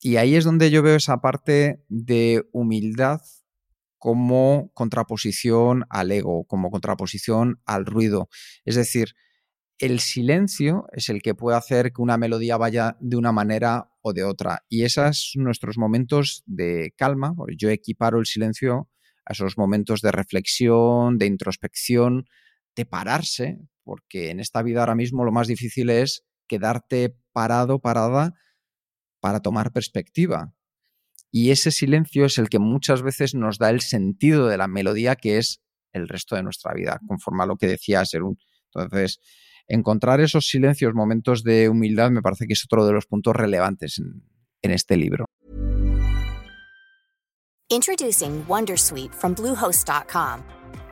Y 0.00 0.16
ahí 0.16 0.36
es 0.36 0.44
donde 0.44 0.70
yo 0.70 0.82
veo 0.82 0.96
esa 0.96 1.20
parte 1.20 1.82
de 1.88 2.44
humildad 2.52 3.20
como 3.98 4.70
contraposición 4.74 5.84
al 5.90 6.12
ego, 6.12 6.44
como 6.44 6.70
contraposición 6.70 7.60
al 7.64 7.86
ruido. 7.86 8.28
Es 8.64 8.76
decir, 8.76 9.14
el 9.78 10.00
silencio 10.00 10.86
es 10.92 11.08
el 11.08 11.20
que 11.20 11.34
puede 11.34 11.56
hacer 11.56 11.92
que 11.92 12.00
una 12.00 12.16
melodía 12.16 12.56
vaya 12.56 12.96
de 13.00 13.16
una 13.16 13.32
manera 13.32 13.90
o 14.00 14.12
de 14.12 14.24
otra. 14.24 14.64
Y 14.68 14.84
esos 14.84 15.32
son 15.32 15.44
nuestros 15.44 15.76
momentos 15.76 16.42
de 16.46 16.94
calma. 16.96 17.34
Yo 17.58 17.68
equiparo 17.68 18.18
el 18.18 18.26
silencio 18.26 18.88
a 19.26 19.32
esos 19.32 19.58
momentos 19.58 20.00
de 20.00 20.12
reflexión, 20.12 21.18
de 21.18 21.26
introspección, 21.26 22.26
de 22.74 22.86
pararse, 22.86 23.58
porque 23.82 24.30
en 24.30 24.40
esta 24.40 24.62
vida 24.62 24.80
ahora 24.80 24.94
mismo 24.94 25.24
lo 25.24 25.32
más 25.32 25.46
difícil 25.46 25.90
es 25.90 26.24
quedarte 26.46 27.16
parado, 27.32 27.80
parada, 27.80 28.34
para 29.20 29.40
tomar 29.40 29.72
perspectiva. 29.72 30.54
Y 31.38 31.50
ese 31.50 31.70
silencio 31.70 32.24
es 32.24 32.38
el 32.38 32.48
que 32.48 32.58
muchas 32.58 33.02
veces 33.02 33.34
nos 33.34 33.58
da 33.58 33.68
el 33.68 33.82
sentido 33.82 34.46
de 34.48 34.56
la 34.56 34.68
melodía 34.68 35.16
que 35.16 35.36
es 35.36 35.60
el 35.92 36.08
resto 36.08 36.34
de 36.34 36.42
nuestra 36.42 36.72
vida, 36.72 36.98
conforme 37.06 37.42
a 37.42 37.46
lo 37.46 37.56
que 37.56 37.66
decía 37.66 38.06
Serún. 38.06 38.38
Entonces, 38.72 39.20
encontrar 39.68 40.22
esos 40.22 40.48
silencios, 40.48 40.94
momentos 40.94 41.42
de 41.42 41.68
humildad, 41.68 42.10
me 42.10 42.22
parece 42.22 42.46
que 42.46 42.54
es 42.54 42.64
otro 42.64 42.86
de 42.86 42.94
los 42.94 43.04
puntos 43.04 43.36
relevantes 43.36 43.98
en, 43.98 44.22
en 44.62 44.70
este 44.70 44.96
libro. 44.96 45.26
Introducing 47.68 48.42
Wondersuite 48.48 49.14
from 49.14 49.34
Bluehost.com. 49.34 50.42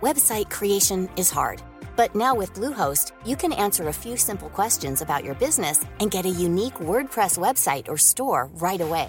Website 0.02 0.50
creation 0.50 1.08
is 1.16 1.30
hard, 1.34 1.62
but 1.96 2.14
now 2.14 2.34
with 2.34 2.52
Bluehost, 2.52 3.12
you 3.24 3.34
can 3.34 3.54
answer 3.54 3.88
a 3.88 3.94
few 3.94 4.18
simple 4.18 4.50
questions 4.50 5.00
about 5.00 5.24
your 5.24 5.36
business 5.36 5.86
and 6.00 6.10
get 6.10 6.26
a 6.26 6.30
unique 6.30 6.74
WordPress 6.80 7.38
website 7.38 7.88
or 7.88 7.96
store 7.96 8.50
right 8.60 8.82
away. 8.82 9.08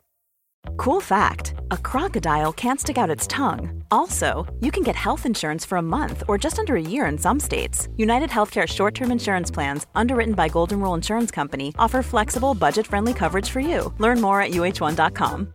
Cool 0.77 1.01
fact: 1.01 1.53
A 1.71 1.77
crocodile 1.77 2.53
can't 2.53 2.79
stick 2.79 2.97
out 2.97 3.09
its 3.09 3.27
tongue. 3.27 3.83
Also, 3.91 4.45
you 4.59 4.71
can 4.71 4.83
get 4.83 4.95
health 4.95 5.25
insurance 5.25 5.65
for 5.65 5.77
a 5.77 5.81
month 5.81 6.23
or 6.27 6.37
just 6.37 6.59
under 6.59 6.75
a 6.75 6.81
year 6.81 7.05
in 7.05 7.17
some 7.17 7.39
states. 7.39 7.87
United 7.97 8.29
Healthcare 8.29 8.67
short-term 8.67 9.11
insurance 9.11 9.51
plans, 9.51 9.85
underwritten 9.95 10.33
by 10.33 10.49
Golden 10.49 10.79
Rule 10.79 10.95
Insurance 10.95 11.31
Company, 11.31 11.73
offer 11.77 12.01
flexible, 12.01 12.53
budget-friendly 12.53 13.13
coverage 13.13 13.49
for 13.49 13.59
you. 13.59 13.93
Learn 13.99 14.21
more 14.21 14.41
at 14.41 14.51
uh1.com. 14.51 15.53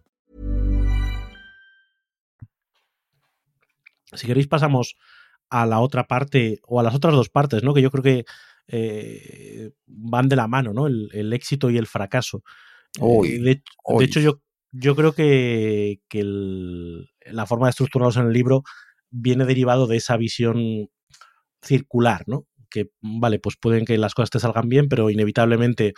Si 4.14 4.26
queréis 4.26 4.46
pasamos 4.46 4.96
a 5.50 5.66
la 5.66 5.80
otra 5.80 6.06
parte 6.06 6.60
o 6.66 6.80
a 6.80 6.82
las 6.82 6.94
otras 6.94 7.14
dos 7.14 7.28
partes, 7.28 7.62
¿no? 7.62 7.74
Que 7.74 7.82
yo 7.82 7.90
creo 7.90 8.02
que 8.02 8.24
eh, 8.68 9.70
van 9.86 10.28
de 10.28 10.36
la 10.36 10.48
mano, 10.48 10.72
¿no? 10.72 10.86
El, 10.86 11.32
éxito 11.32 11.70
y 11.70 11.78
el 11.78 11.86
fracaso. 11.86 12.42
Eh, 13.00 13.38
de, 13.40 13.62
hecho, 14.00 14.20
yo, 14.20 14.40
yo 14.80 14.96
creo 14.96 15.12
que, 15.12 16.00
la 17.26 17.46
forma 17.46 17.66
de 17.66 17.70
estructurarlos 17.70 18.16
en 18.16 18.26
el 18.26 18.32
libro 18.32 18.62
viene 19.10 19.44
derivado 19.44 19.86
de 19.86 19.96
esa 19.96 20.16
visión 20.16 20.88
circular, 21.62 22.24
¿no? 22.26 22.46
Que, 22.70 22.90
vale, 23.00 23.38
pues 23.38 23.56
pueden 23.60 23.84
que 23.84 23.98
las 23.98 24.14
cosas 24.14 24.30
te 24.30 24.40
salgan 24.40 24.68
bien, 24.68 24.88
pero 24.88 25.10
inevitablemente 25.10 25.94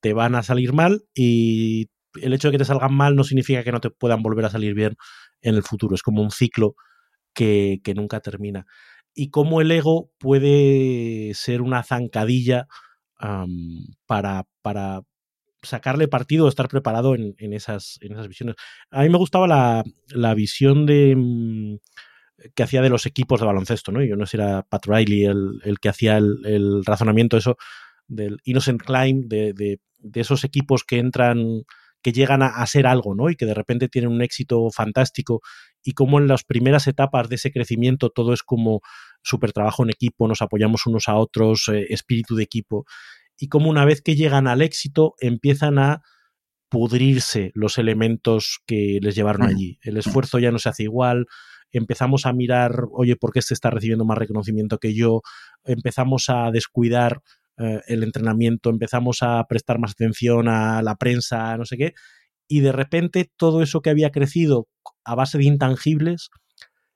te 0.00 0.12
van 0.12 0.34
a 0.34 0.42
salir 0.42 0.72
mal 0.72 1.02
y 1.14 1.90
el 2.20 2.32
hecho 2.34 2.48
de 2.48 2.52
que 2.52 2.58
te 2.58 2.64
salgan 2.64 2.94
mal 2.94 3.16
no 3.16 3.24
significa 3.24 3.64
que 3.64 3.72
no 3.72 3.80
te 3.80 3.90
puedan 3.90 4.22
volver 4.22 4.44
a 4.44 4.50
salir 4.50 4.74
bien 4.74 4.96
en 5.40 5.54
el 5.54 5.62
futuro. 5.62 5.94
Es 5.94 6.02
como 6.02 6.22
un 6.22 6.30
ciclo 6.30 6.74
que, 7.34 7.80
que 7.84 7.94
nunca 7.94 8.20
termina 8.20 8.66
y 9.14 9.30
cómo 9.30 9.60
el 9.60 9.70
ego 9.70 10.10
puede 10.18 11.32
ser 11.34 11.62
una 11.62 11.82
zancadilla 11.82 12.66
para, 14.06 14.44
para 14.62 15.02
sacarle 15.62 16.08
partido 16.08 16.48
estar 16.48 16.68
preparado 16.68 17.14
en, 17.14 17.34
esas, 17.52 17.98
en 18.00 18.12
esas 18.12 18.28
visiones. 18.28 18.56
A 18.90 19.02
mí 19.02 19.08
me 19.08 19.18
gustaba 19.18 19.46
la, 19.46 19.84
la 20.08 20.34
visión 20.34 20.86
de 20.86 21.14
mm, 21.16 21.76
que 22.54 22.62
hacía 22.62 22.82
de 22.82 22.88
los 22.88 23.06
equipos 23.06 23.40
de 23.40 23.46
baloncesto, 23.46 23.92
¿no? 23.92 24.02
Yo 24.02 24.16
no 24.16 24.26
sé 24.26 24.32
si 24.32 24.36
era 24.38 24.62
Pat 24.62 24.86
Riley 24.86 25.24
el, 25.24 25.60
el 25.64 25.78
que 25.78 25.88
hacía 25.88 26.16
el, 26.16 26.84
razonamiento 26.84 27.36
eso 27.36 27.56
del 28.08 28.38
Innocent 28.44 28.82
Climb, 28.82 29.26
de, 29.28 29.52
de, 29.54 30.20
esos 30.20 30.44
equipos 30.44 30.84
que 30.84 30.98
entran, 30.98 31.62
que 32.02 32.12
llegan 32.12 32.42
a, 32.42 32.48
a, 32.48 32.66
ser 32.66 32.86
algo, 32.86 33.14
¿no? 33.14 33.30
Y 33.30 33.36
que 33.36 33.46
de 33.46 33.54
repente 33.54 33.88
tienen 33.88 34.10
un 34.10 34.22
éxito 34.22 34.68
fantástico 34.70 35.40
y 35.84 35.92
cómo 35.92 36.18
en 36.18 36.26
las 36.26 36.44
primeras 36.44 36.86
etapas 36.88 37.28
de 37.28 37.36
ese 37.36 37.52
crecimiento 37.52 38.10
todo 38.10 38.32
es 38.32 38.42
como 38.42 38.80
súper 39.22 39.52
trabajo 39.52 39.84
en 39.84 39.90
equipo, 39.90 40.26
nos 40.26 40.42
apoyamos 40.42 40.86
unos 40.86 41.08
a 41.08 41.14
otros, 41.14 41.68
eh, 41.68 41.86
espíritu 41.90 42.34
de 42.34 42.42
equipo, 42.42 42.84
y 43.38 43.48
cómo 43.48 43.70
una 43.70 43.84
vez 43.84 44.02
que 44.02 44.14
llegan 44.14 44.46
al 44.46 44.62
éxito 44.62 45.14
empiezan 45.20 45.78
a 45.78 46.02
pudrirse 46.68 47.50
los 47.54 47.76
elementos 47.78 48.60
que 48.66 48.98
les 49.02 49.14
llevaron 49.14 49.42
allí. 49.42 49.78
El 49.82 49.98
esfuerzo 49.98 50.38
ya 50.38 50.50
no 50.50 50.58
se 50.58 50.70
hace 50.70 50.84
igual, 50.84 51.26
empezamos 51.70 52.24
a 52.24 52.32
mirar, 52.32 52.86
oye, 52.92 53.16
¿por 53.16 53.32
qué 53.32 53.40
este 53.40 53.54
está 53.54 53.70
recibiendo 53.70 54.04
más 54.04 54.16
reconocimiento 54.16 54.78
que 54.78 54.94
yo? 54.94 55.20
Empezamos 55.64 56.28
a 56.28 56.50
descuidar 56.50 57.20
eh, 57.58 57.80
el 57.88 58.02
entrenamiento, 58.02 58.70
empezamos 58.70 59.18
a 59.22 59.44
prestar 59.46 59.78
más 59.78 59.92
atención 59.92 60.48
a 60.48 60.80
la 60.82 60.96
prensa, 60.96 61.56
no 61.56 61.66
sé 61.66 61.76
qué, 61.76 61.94
y 62.48 62.60
de 62.60 62.72
repente 62.72 63.30
todo 63.36 63.62
eso 63.62 63.82
que 63.82 63.90
había 63.90 64.10
crecido 64.10 64.68
a 65.04 65.14
base 65.14 65.38
de 65.38 65.44
intangibles 65.44 66.30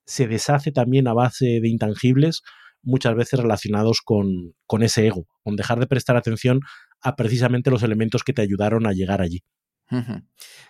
se 0.06 0.28
deshace 0.28 0.72
también 0.72 1.08
a 1.08 1.14
base 1.14 1.60
de 1.60 1.68
intangibles, 1.68 2.42
muchas 2.86 3.14
veces 3.16 3.40
relacionados 3.40 4.00
con, 4.02 4.54
con 4.66 4.82
ese 4.82 5.06
ego, 5.06 5.26
con 5.42 5.56
dejar 5.56 5.78
de 5.80 5.86
prestar 5.86 6.16
atención 6.16 6.60
a 7.02 7.16
precisamente 7.16 7.70
los 7.70 7.82
elementos 7.82 8.22
que 8.22 8.32
te 8.32 8.42
ayudaron 8.42 8.86
a 8.86 8.92
llegar 8.92 9.20
allí. 9.20 9.42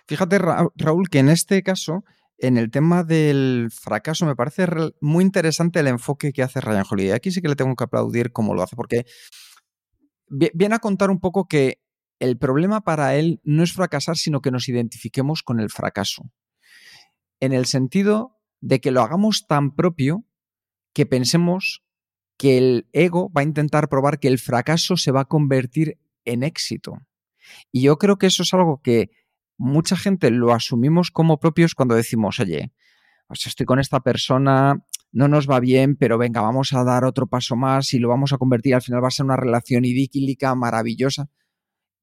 Fíjate, 0.07 0.39
Raúl, 0.39 1.09
que 1.09 1.19
en 1.19 1.29
este 1.29 1.63
caso, 1.63 2.03
en 2.37 2.57
el 2.57 2.69
tema 2.69 3.03
del 3.03 3.69
fracaso, 3.71 4.25
me 4.25 4.35
parece 4.35 4.67
muy 4.99 5.23
interesante 5.23 5.79
el 5.79 5.87
enfoque 5.87 6.33
que 6.33 6.43
hace 6.43 6.59
Ryan 6.59 6.85
Holiday. 6.89 7.11
Aquí 7.11 7.31
sí 7.31 7.41
que 7.41 7.47
le 7.47 7.55
tengo 7.55 7.75
que 7.75 7.83
aplaudir 7.83 8.31
cómo 8.31 8.53
lo 8.53 8.63
hace, 8.63 8.75
porque 8.75 9.05
viene 10.27 10.75
a 10.75 10.79
contar 10.79 11.09
un 11.09 11.19
poco 11.19 11.47
que 11.47 11.81
el 12.19 12.37
problema 12.37 12.81
para 12.81 13.15
él 13.15 13.39
no 13.43 13.63
es 13.63 13.73
fracasar, 13.73 14.17
sino 14.17 14.41
que 14.41 14.51
nos 14.51 14.67
identifiquemos 14.69 15.43
con 15.43 15.59
el 15.59 15.69
fracaso. 15.69 16.23
En 17.39 17.53
el 17.53 17.67
sentido 17.67 18.37
de 18.59 18.81
que 18.81 18.91
lo 18.91 19.01
hagamos 19.01 19.45
tan 19.47 19.75
propio 19.75 20.25
que 20.93 21.05
pensemos 21.05 21.83
que 22.37 22.57
el 22.57 22.87
ego 22.93 23.31
va 23.31 23.41
a 23.41 23.45
intentar 23.45 23.89
probar 23.89 24.19
que 24.19 24.27
el 24.27 24.39
fracaso 24.39 24.97
se 24.97 25.11
va 25.11 25.21
a 25.21 25.25
convertir 25.25 25.97
en 26.25 26.43
éxito. 26.43 26.99
Y 27.71 27.81
yo 27.81 27.97
creo 27.97 28.17
que 28.17 28.27
eso 28.27 28.43
es 28.43 28.53
algo 28.53 28.81
que 28.81 29.09
mucha 29.57 29.95
gente 29.95 30.29
lo 30.29 30.53
asumimos 30.53 31.09
como 31.11 31.39
propios 31.39 31.73
cuando 31.73 31.95
decimos, 31.95 32.39
oye, 32.39 32.71
pues 33.27 33.47
estoy 33.47 33.65
con 33.65 33.79
esta 33.79 34.01
persona, 34.01 34.83
no 35.11 35.27
nos 35.27 35.49
va 35.49 35.59
bien, 35.59 35.95
pero 35.95 36.17
venga, 36.17 36.41
vamos 36.41 36.73
a 36.73 36.83
dar 36.83 37.05
otro 37.05 37.27
paso 37.27 37.55
más 37.55 37.93
y 37.93 37.99
lo 37.99 38.09
vamos 38.09 38.33
a 38.33 38.37
convertir, 38.37 38.75
al 38.75 38.81
final 38.81 39.03
va 39.03 39.07
a 39.07 39.11
ser 39.11 39.25
una 39.25 39.37
relación 39.37 39.83
idílica, 39.85 40.53
maravillosa 40.53 41.29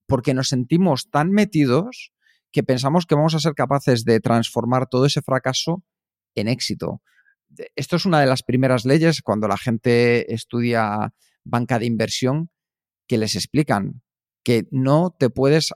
porque 0.06 0.34
nos 0.34 0.48
sentimos 0.48 1.10
tan 1.10 1.30
metidos 1.30 2.12
que 2.52 2.62
pensamos 2.62 3.06
que 3.06 3.14
vamos 3.14 3.34
a 3.34 3.40
ser 3.40 3.54
capaces 3.54 4.04
de 4.04 4.20
transformar 4.20 4.86
todo 4.86 5.06
ese 5.06 5.22
fracaso 5.22 5.82
en 6.34 6.48
éxito. 6.48 7.02
Esto 7.76 7.96
es 7.96 8.04
una 8.04 8.20
de 8.20 8.26
las 8.26 8.42
primeras 8.42 8.84
leyes 8.84 9.22
cuando 9.22 9.48
la 9.48 9.56
gente 9.56 10.32
estudia 10.32 11.12
banca 11.44 11.78
de 11.78 11.86
inversión 11.86 12.50
que 13.06 13.18
les 13.18 13.34
explican 13.34 14.02
que 14.42 14.66
no 14.70 15.14
te 15.18 15.30
puedes 15.30 15.72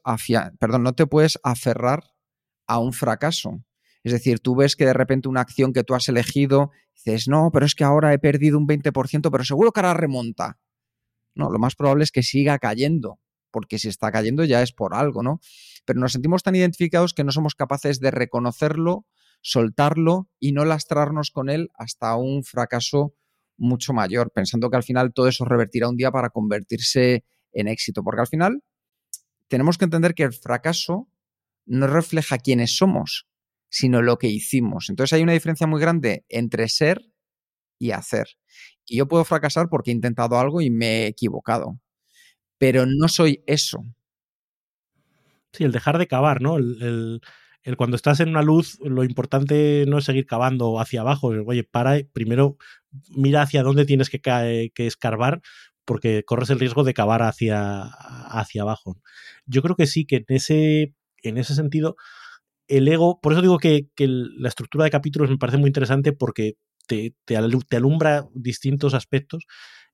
perdón, 0.58 0.82
no 0.82 0.94
te 0.94 1.06
puedes 1.06 1.38
aferrar 1.42 2.04
a 2.66 2.78
un 2.78 2.92
fracaso. 2.92 3.64
Es 4.04 4.12
decir, 4.12 4.40
tú 4.40 4.54
ves 4.54 4.76
que 4.76 4.86
de 4.86 4.92
repente 4.92 5.28
una 5.28 5.40
acción 5.40 5.72
que 5.72 5.84
tú 5.84 5.94
has 5.94 6.08
elegido, 6.08 6.70
dices, 6.94 7.28
no, 7.28 7.50
pero 7.52 7.66
es 7.66 7.74
que 7.74 7.84
ahora 7.84 8.12
he 8.12 8.18
perdido 8.18 8.58
un 8.58 8.66
20%, 8.66 9.30
pero 9.30 9.44
seguro 9.44 9.72
que 9.72 9.80
ahora 9.80 9.94
remonta. 9.94 10.58
No, 11.34 11.50
lo 11.50 11.58
más 11.58 11.74
probable 11.74 12.04
es 12.04 12.12
que 12.12 12.22
siga 12.22 12.58
cayendo 12.58 13.18
porque 13.50 13.78
si 13.78 13.88
está 13.88 14.10
cayendo 14.12 14.44
ya 14.44 14.62
es 14.62 14.72
por 14.72 14.94
algo, 14.94 15.22
¿no? 15.22 15.40
Pero 15.84 16.00
nos 16.00 16.12
sentimos 16.12 16.42
tan 16.42 16.54
identificados 16.54 17.14
que 17.14 17.24
no 17.24 17.32
somos 17.32 17.54
capaces 17.54 18.00
de 18.00 18.10
reconocerlo, 18.10 19.06
soltarlo 19.41 20.28
y 20.39 20.53
no 20.53 20.64
lastrarnos 20.64 21.30
con 21.30 21.51
él 21.51 21.70
hasta 21.74 22.16
un 22.16 22.45
fracaso 22.45 23.14
mucho 23.57 23.93
mayor, 23.93 24.30
pensando 24.32 24.70
que 24.70 24.76
al 24.76 24.82
final 24.82 25.12
todo 25.12 25.28
eso 25.28 25.45
revertirá 25.45 25.89
un 25.89 25.97
día 25.97 26.11
para 26.11 26.30
convertirse 26.30 27.24
en 27.53 27.68
éxito, 27.68 28.05
porque 28.05 28.20
al 28.20 28.28
final 28.28 28.62
tenemos 29.49 29.78
que 29.78 29.84
entender 29.84 30.14
que 30.14 30.24
el 30.24 30.32
fracaso 30.32 31.09
no 31.66 31.86
refleja 31.86 32.39
quiénes 32.39 32.76
somos, 32.76 33.26
sino 33.68 34.03
lo 34.03 34.18
que 34.18 34.28
hicimos. 34.28 34.89
Entonces 34.91 35.14
hay 35.14 35.22
una 35.22 35.32
diferencia 35.32 35.66
muy 35.66 35.80
grande 35.80 36.24
entre 36.28 36.68
ser 36.68 37.03
y 37.78 37.91
hacer. 37.91 38.28
Y 38.86 38.99
yo 38.99 39.09
puedo 39.09 39.24
fracasar 39.24 39.68
porque 39.68 39.91
he 39.91 39.95
intentado 39.95 40.39
algo 40.39 40.61
y 40.61 40.70
me 40.70 41.05
he 41.05 41.07
equivocado 41.09 41.80
pero 42.59 42.84
no 42.86 43.09
soy 43.09 43.43
eso. 43.47 43.84
Sí, 45.53 45.64
el 45.64 45.72
dejar 45.72 45.97
de 45.99 46.09
cavar, 46.09 46.43
¿no? 46.43 46.59
El, 46.59 47.20
cuando 47.76 47.96
estás 47.96 48.20
en 48.20 48.30
una 48.30 48.42
luz, 48.42 48.78
lo 48.82 49.04
importante 49.04 49.84
no 49.86 49.98
es 49.98 50.04
seguir 50.04 50.26
cavando 50.26 50.80
hacia 50.80 51.02
abajo. 51.02 51.28
Oye, 51.46 51.64
para, 51.64 51.98
primero 52.12 52.56
mira 53.11 53.42
hacia 53.42 53.62
dónde 53.62 53.84
tienes 53.84 54.09
que, 54.11 54.20
que 54.20 54.86
escarbar, 54.86 55.42
porque 55.84 56.22
corres 56.24 56.50
el 56.50 56.61
riesgo 56.61 56.84
de 56.84 56.94
cavar 56.94 57.22
hacia, 57.22 57.82
hacia 57.82 58.62
abajo. 58.62 59.00
Yo 59.46 59.62
creo 59.62 59.76
que 59.76 59.86
sí, 59.86 60.04
que 60.04 60.16
en 60.16 60.24
ese, 60.28 60.94
en 61.22 61.38
ese 61.38 61.54
sentido, 61.54 61.96
el 62.68 62.86
ego, 62.88 63.20
por 63.20 63.32
eso 63.32 63.40
digo 63.40 63.59
que, 63.59 63.88
la 63.96 64.48
estructura 64.48 64.84
de 64.84 64.90
capítulos 64.90 65.30
me 65.30 65.38
parece 65.38 65.56
muy 65.56 65.68
interesante 65.68 66.12
porque 66.12 66.56
te, 66.86 67.14
te, 67.24 67.36
alumbra 67.36 68.26
distintos 68.34 68.92
aspectos 68.94 69.46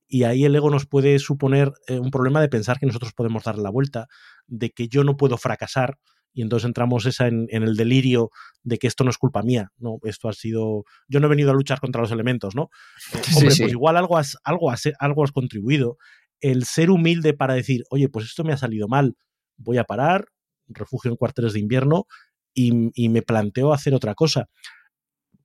y 0.09 0.25
ahí 0.25 0.45
el 0.45 0.57
ego 0.57 0.69
nos 0.71 0.87
puede 0.87 1.19
suponer 1.21 1.73
eh, 1.87 1.99
un 2.01 2.11
problema 2.11 2.41
de 2.41 2.49
pensar 2.49 2.79
que 2.79 2.87
nosotros 2.87 3.13
podemos 3.13 3.45
dar 3.45 3.59
la 3.59 3.71
vuelta, 3.71 4.09
de 4.47 4.71
que 4.71 4.89
yo 4.89 5.05
no 5.05 5.17
puedo 5.17 5.39
fracasar, 5.39 5.99
y 6.35 6.43
entonces 6.43 6.67
entramos 6.67 7.07
esa 7.07 7.29
en, 7.29 7.49
el 7.51 7.77
delirio 7.77 8.31
de 8.65 8.79
que 8.79 8.89
esto 8.89 9.05
no 9.05 9.11
es 9.11 9.19
culpa 9.19 9.43
mía, 9.43 9.71
no, 9.79 9.99
esto 10.03 10.29
ha 10.29 10.33
sido, 10.33 10.85
yo 11.09 11.21
no 11.21 11.27
he 11.27 11.31
venido 11.31 11.53
a 11.53 11.55
luchar 11.55 11.81
contra 11.81 12.03
los 12.03 12.11
elementos, 12.11 12.55
¿no? 12.55 12.71
Eh, 13.15 13.19
hombre, 13.37 13.55
pues 13.57 13.73
igual 13.73 13.97
algo 13.97 14.19
has, 14.19 14.37
algo, 14.43 14.71
has, 14.71 14.83
algo 14.99 15.23
has 15.25 15.33
contribuido. 15.33 15.97
El 16.41 16.65
ser 16.65 16.91
humilde 16.91 17.33
para 17.35 17.55
decir, 17.55 17.85
oye, 17.91 18.09
pues 18.09 18.27
esto 18.27 18.43
me 18.43 18.53
ha 18.53 18.57
salido 18.57 18.89
mal, 18.89 19.17
voy 19.57 19.79
a 19.79 19.85
parar, 19.85 20.27
refugio 20.67 21.11
en 21.11 21.17
cuarteles 21.17 21.53
de 21.53 21.61
invierno 21.61 22.07
y, 22.53 22.91
y 22.95 23.09
me 23.09 23.23
planteo 23.23 23.73
hacer 23.73 23.95
otra 23.95 24.15
cosa 24.15 24.49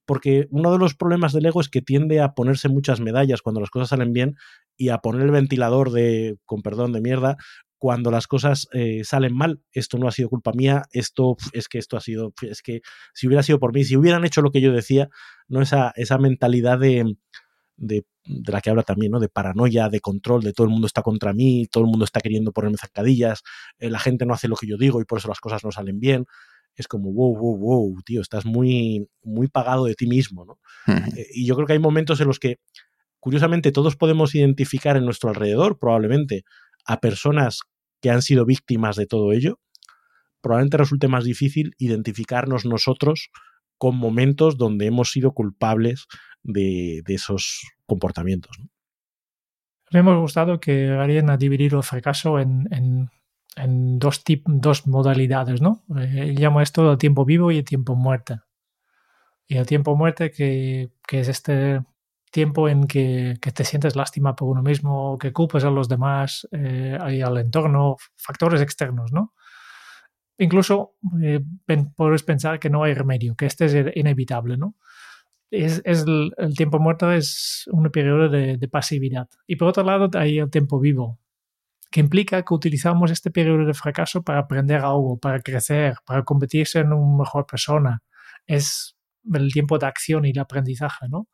porque 0.10 0.48
uno 0.50 0.72
de 0.72 0.80
los 0.80 0.96
problemas 0.96 1.34
del 1.34 1.46
ego 1.46 1.62
es 1.62 1.70
que 1.70 1.84
tiende 1.84 2.20
a 2.20 2.34
ponerse 2.34 2.68
muchas 2.68 3.00
medallas 3.00 3.44
cuando 3.44 3.62
las 3.62 3.70
cosas 3.70 3.90
salen 3.90 4.12
bien 4.12 4.38
y 4.76 4.90
a 4.90 4.98
poner 4.98 5.22
el 5.22 5.30
ventilador 5.30 5.92
de, 5.92 6.40
con 6.46 6.64
perdón, 6.64 6.94
de 6.94 7.00
mierda 7.00 7.38
cuando 7.80 8.12
las 8.12 8.28
cosas 8.28 8.68
eh, 8.74 9.04
salen 9.04 9.34
mal. 9.36 9.62
Esto 9.72 9.98
no 9.98 10.08
ha 10.08 10.12
sido 10.12 10.30
culpa 10.30 10.52
mía, 10.54 10.84
esto 10.92 11.38
es 11.54 11.68
que 11.68 11.80
esto 11.80 11.98
ha 11.98 12.02
sido, 12.02 12.34
es 12.42 12.62
que 12.62 12.82
si 13.14 13.26
hubiera 13.26 13.42
sido 13.42 13.60
por 13.60 13.74
mí, 13.74 13.84
si 13.84 13.98
hubieran 13.98 14.26
hecho 14.26 14.42
lo 14.42 14.52
que 14.52 14.62
yo 14.62 14.72
decía, 14.72 15.10
no 15.48 15.62
esa, 15.62 15.92
esa 15.96 16.18
mentalidad 16.18 16.78
de, 16.78 17.16
de, 17.78 18.06
la 18.46 18.62
que 18.62 18.70
habla 18.70 18.84
también, 18.84 19.12
¿no? 19.12 19.20
De 19.20 19.30
paranoia, 19.30 19.90
de 19.90 20.02
control, 20.02 20.44
de 20.44 20.54
todo 20.54 20.66
el 20.68 20.72
mundo 20.72 20.86
está 20.86 21.02
contra 21.02 21.34
mí, 21.34 21.68
todo 21.72 21.84
el 21.86 21.90
mundo 21.90 22.06
está 22.06 22.20
queriendo 22.20 22.52
ponerme 22.52 22.78
zancadillas, 22.78 23.42
eh, 23.80 23.90
la 23.90 24.00
gente 24.00 24.26
no 24.26 24.34
hace 24.34 24.48
lo 24.48 24.56
que 24.56 24.68
yo 24.68 24.78
digo 24.78 25.02
y 25.02 25.06
por 25.06 25.18
eso 25.18 25.28
las 25.30 25.40
cosas 25.40 25.64
no 25.64 25.72
salen 25.72 26.00
bien 26.00 26.26
es 26.76 26.88
como, 26.88 27.12
wow, 27.12 27.36
wow, 27.36 27.58
wow, 27.58 28.02
tío, 28.06 28.22
estás 28.22 28.46
muy, 28.46 29.06
muy 29.22 29.48
pagado 29.48 29.86
de 29.86 29.96
ti 29.96 30.08
mismo, 30.08 30.46
¿no? 30.46 30.60
Eh, 31.16 31.28
y 31.34 31.46
yo 31.46 31.56
creo 31.56 31.68
que 31.68 31.74
hay 31.74 31.80
momentos 31.80 32.22
en 32.22 32.28
los 32.28 32.40
que, 32.40 32.60
curiosamente, 33.20 33.72
todos 33.72 33.98
podemos 33.98 34.34
identificar 34.34 34.96
en 34.96 35.04
nuestro 35.04 35.30
alrededor, 35.30 35.78
probablemente, 35.78 36.46
a 36.86 37.00
personas 37.00 37.62
que 38.02 38.10
han 38.10 38.22
sido 38.22 38.46
víctimas 38.46 38.96
de 38.96 39.06
todo 39.06 39.32
ello. 39.32 39.60
Probablemente 40.42 40.78
resulte 40.78 41.08
más 41.08 41.24
difícil 41.24 41.76
identificarnos 41.78 42.66
nosotros 42.66 43.30
con 43.78 43.96
momentos 43.98 44.58
donde 44.58 44.86
hemos 44.86 45.12
sido 45.12 45.34
culpables 45.34 46.08
de, 46.44 47.04
esos 47.08 47.62
comportamientos. 47.86 48.58
¿no? 48.60 48.70
Me 49.92 50.00
hemos 50.00 50.20
gustado 50.20 50.60
que 50.60 50.90
harían 50.90 51.30
a 51.30 51.38
dividir 51.38 51.74
el 51.74 51.84
fracaso 51.84 52.40
en 52.40 53.10
en 53.60 54.00
dos, 54.00 54.24
dos 54.46 54.88
modalidades, 54.88 55.62
¿no? 55.62 55.84
Eh, 55.98 56.34
llamo 56.38 56.62
esto 56.62 56.92
el 56.92 56.98
tiempo 56.98 57.26
vivo 57.26 57.52
y 57.52 57.58
el 57.58 57.66
tiempo 57.66 57.96
muerte. 57.96 58.40
Y 59.48 59.58
el 59.58 59.66
tiempo 59.66 59.96
muerte 59.96 60.32
que, 60.32 60.92
que 61.08 61.20
es 61.20 61.28
este 61.28 61.82
tiempo 62.30 62.70
en 62.70 62.88
que, 62.88 63.38
te 63.40 63.64
sientes 63.64 63.96
lástima 63.96 64.36
por 64.36 64.50
uno 64.50 64.62
mismo, 64.62 65.18
que 65.18 65.34
culpes 65.34 65.64
a 65.64 65.70
los 65.70 65.90
demás 65.90 66.48
eh, 66.52 66.98
y 67.12 67.22
al 67.22 67.38
entorno, 67.38 67.98
factores 68.16 68.62
externos, 68.62 69.12
¿no? 69.12 69.34
Incluso 70.38 70.96
eh, 71.22 71.42
puedes 71.96 72.24
pensar 72.24 72.60
que 72.60 72.70
no 72.70 72.84
hay 72.84 72.94
remedio, 72.94 73.36
que 73.36 73.46
este 73.46 73.66
es 73.66 73.96
inevitable, 73.96 74.58
¿no? 74.58 74.76
Es 75.52 75.82
el, 75.84 76.32
tiempo 76.56 76.80
muerto 76.80 77.12
es 77.12 77.68
un 77.72 77.90
periodo 77.92 78.30
de, 78.30 78.58
de, 78.58 78.68
pasividad. 78.68 79.28
Y 79.48 79.56
por 79.56 79.68
otro 79.70 79.84
lado 79.84 80.10
hay 80.14 80.38
el 80.40 80.50
tiempo 80.52 80.80
vivo, 80.80 81.20
que 81.92 82.00
implica 82.00 82.44
que 82.44 82.54
utilizamos 82.54 83.12
este 83.12 83.32
periodo 83.32 83.66
de 83.66 83.74
fracaso 83.74 84.24
para 84.24 84.40
aprender 84.40 84.82
algo, 84.82 85.18
para 85.20 85.40
crecer, 85.42 85.96
para 86.06 86.24
convertirse 86.24 86.80
en 86.80 86.94
una 86.94 87.24
mejor 87.24 87.46
persona. 87.48 88.04
Es 88.46 88.96
el 89.34 89.52
tiempo 89.52 89.80
de 89.80 89.88
acción 89.88 90.26
y 90.26 90.32
de 90.32 90.40
aprendizaje, 90.40 91.08
¿no? 91.10 91.28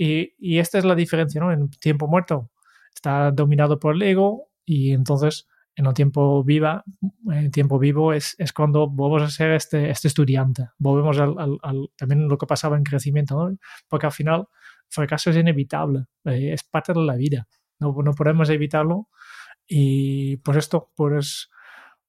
Y, 0.00 0.58
esta 0.58 0.78
es 0.78 0.84
la 0.84 0.94
diferencia, 0.94 1.40
¿no? 1.40 1.52
En 1.52 1.68
tiempo 1.70 2.06
muerto 2.06 2.50
está 2.94 3.32
dominado 3.32 3.78
por 3.78 3.94
el 3.96 4.02
ego 4.02 4.48
y 4.64 4.92
entonces 4.92 5.48
en 5.74 5.86
el 5.86 5.94
tiempo 5.94 6.42
viva, 6.44 6.84
en 7.30 7.50
tiempo 7.50 7.78
vivo 7.78 8.12
es, 8.12 8.34
es, 8.38 8.52
cuando 8.52 8.88
volvemos 8.88 9.22
a 9.22 9.30
ser 9.30 9.52
este, 9.52 9.90
este 9.90 10.08
estudiante, 10.08 10.68
volvemos 10.78 11.18
al, 11.18 11.34
al, 11.38 11.90
también 11.96 12.28
lo 12.28 12.38
que 12.38 12.46
pasaba 12.46 12.76
en 12.76 12.84
crecimiento, 12.84 13.36
¿no? 13.36 13.56
porque 13.88 14.06
al 14.06 14.12
final 14.12 14.40
el 14.40 14.46
fracaso 14.88 15.30
es 15.30 15.36
inevitable, 15.36 16.06
eh, 16.24 16.52
es 16.52 16.64
parte 16.64 16.92
de 16.92 17.00
la 17.00 17.14
vida, 17.14 17.46
no, 17.78 17.94
no 18.04 18.12
podemos 18.14 18.50
evitarlo 18.50 19.08
y 19.68 20.38
por 20.38 20.56
esto, 20.56 20.90
pues 20.96 21.50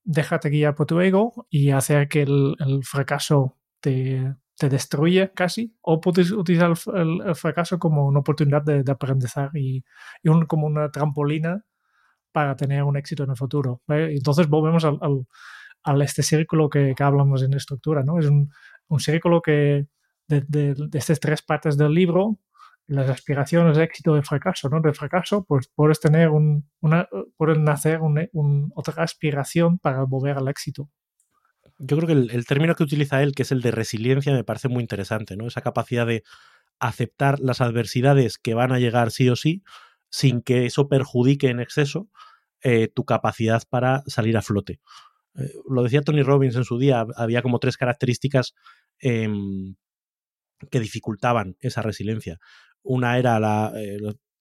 déjate 0.04 0.50
guiar 0.50 0.76
por 0.76 0.88
tu 0.88 1.00
ego 1.02 1.46
y 1.50 1.72
hacer 1.72 2.08
que 2.08 2.24
el, 2.24 2.56
fracaso 2.84 3.58
te, 3.82 4.34
te, 4.60 4.70
destruye 4.70 5.32
casi, 5.34 5.76
o 5.82 5.99
puedes 6.01 6.32
utilizar 6.32 6.74
el, 6.95 7.36
fracaso 7.36 7.80
como 7.80 8.05
una 8.05 8.20
oportunidad 8.20 8.62
de, 8.64 8.84
de 8.84 8.91
aprendizaje 8.91 9.60
y, 9.60 9.84
y 10.24 10.45
como 10.47 10.68
una 10.68 10.91
trampolina 10.91 11.64
para 12.32 12.55
tener 12.55 12.84
un 12.84 12.97
éxito 12.97 13.24
en 13.24 13.32
el 13.32 13.38
futuro. 13.38 13.82
Entonces 13.88 14.47
volvemos 14.47 14.86
al, 14.86 14.99
al, 15.84 16.01
este 16.01 16.24
círculo 16.24 16.70
que, 16.70 16.93
que, 16.95 17.03
hablamos 17.03 17.43
en 17.43 17.53
estructura, 17.53 18.03
¿no? 18.03 18.20
Es 18.20 18.28
un, 18.28 18.51
un 18.88 18.99
círculo 18.99 19.41
que 19.41 19.88
de, 20.28 20.41
de, 20.47 20.89
estas 20.93 21.20
tres 21.20 21.41
partes 21.41 21.78
del 21.78 21.93
libro 21.93 22.39
las 22.88 23.10
aspiraciones 23.10 23.78
éxito 23.78 24.16
de 24.16 24.24
fracaso, 24.24 24.68
¿no? 24.70 24.82
De 24.82 24.93
fracaso, 24.93 25.45
pues 25.45 25.72
puedes 25.76 25.99
tener 25.99 26.30
un, 26.30 26.68
una, 26.82 27.07
puedes 27.38 27.60
nacer 27.60 27.99
un, 28.01 28.72
otra 28.76 29.03
aspiración 29.03 29.78
para 29.78 30.03
volver 30.03 30.38
al 30.38 30.47
éxito. 30.47 30.89
Yo 31.80 31.97
creo 31.97 32.07
que 32.07 32.13
el, 32.13 32.32
el, 32.32 32.45
término 32.45 32.75
que 32.75 32.84
utiliza 32.84 33.23
él, 33.23 33.34
que 33.34 33.43
es 33.43 33.51
el 33.51 33.61
de 33.61 33.71
resiliencia, 33.71 34.34
me 34.34 34.43
parece 34.43 34.67
muy 34.67 34.82
interesante, 34.82 35.36
¿no? 35.36 35.47
Esa 35.47 35.61
capacidad 35.61 36.05
de 36.05 36.23
aceptar 36.80 37.39
las 37.39 37.61
adversidades 37.61 38.38
que 38.38 38.53
van 38.53 38.71
a 38.71 38.80
llegar 38.80 39.11
sí 39.11 39.30
o 39.30 39.36
sí, 39.36 39.63
sin 40.09 40.41
que 40.41 40.65
eso 40.65 40.88
perjudique 40.88 41.49
en 41.49 41.59
exceso 41.59 42.09
eh, 42.63 42.89
tu 42.93 43.05
capacidad 43.05 43.63
para 43.69 44.03
salir 44.07 44.38
a 44.38 44.41
flote. 44.41 44.80
Eh, 45.36 45.51
lo 45.69 45.84
decía 45.84 46.01
Tony 46.01 46.23
Robbins 46.23 46.55
en 46.55 46.65
su 46.65 46.77
día, 46.77 47.05
había 47.15 47.41
como 47.41 47.59
tres 47.59 47.77
características 47.77 48.53
eh, 49.01 49.27
que 50.71 50.80
dificultaban 50.80 51.55
esa 51.61 51.82
resiliencia. 51.82 52.39
Una 52.84 53.17
era 53.17 53.39
la, 53.39 53.71
eh, 53.75 53.99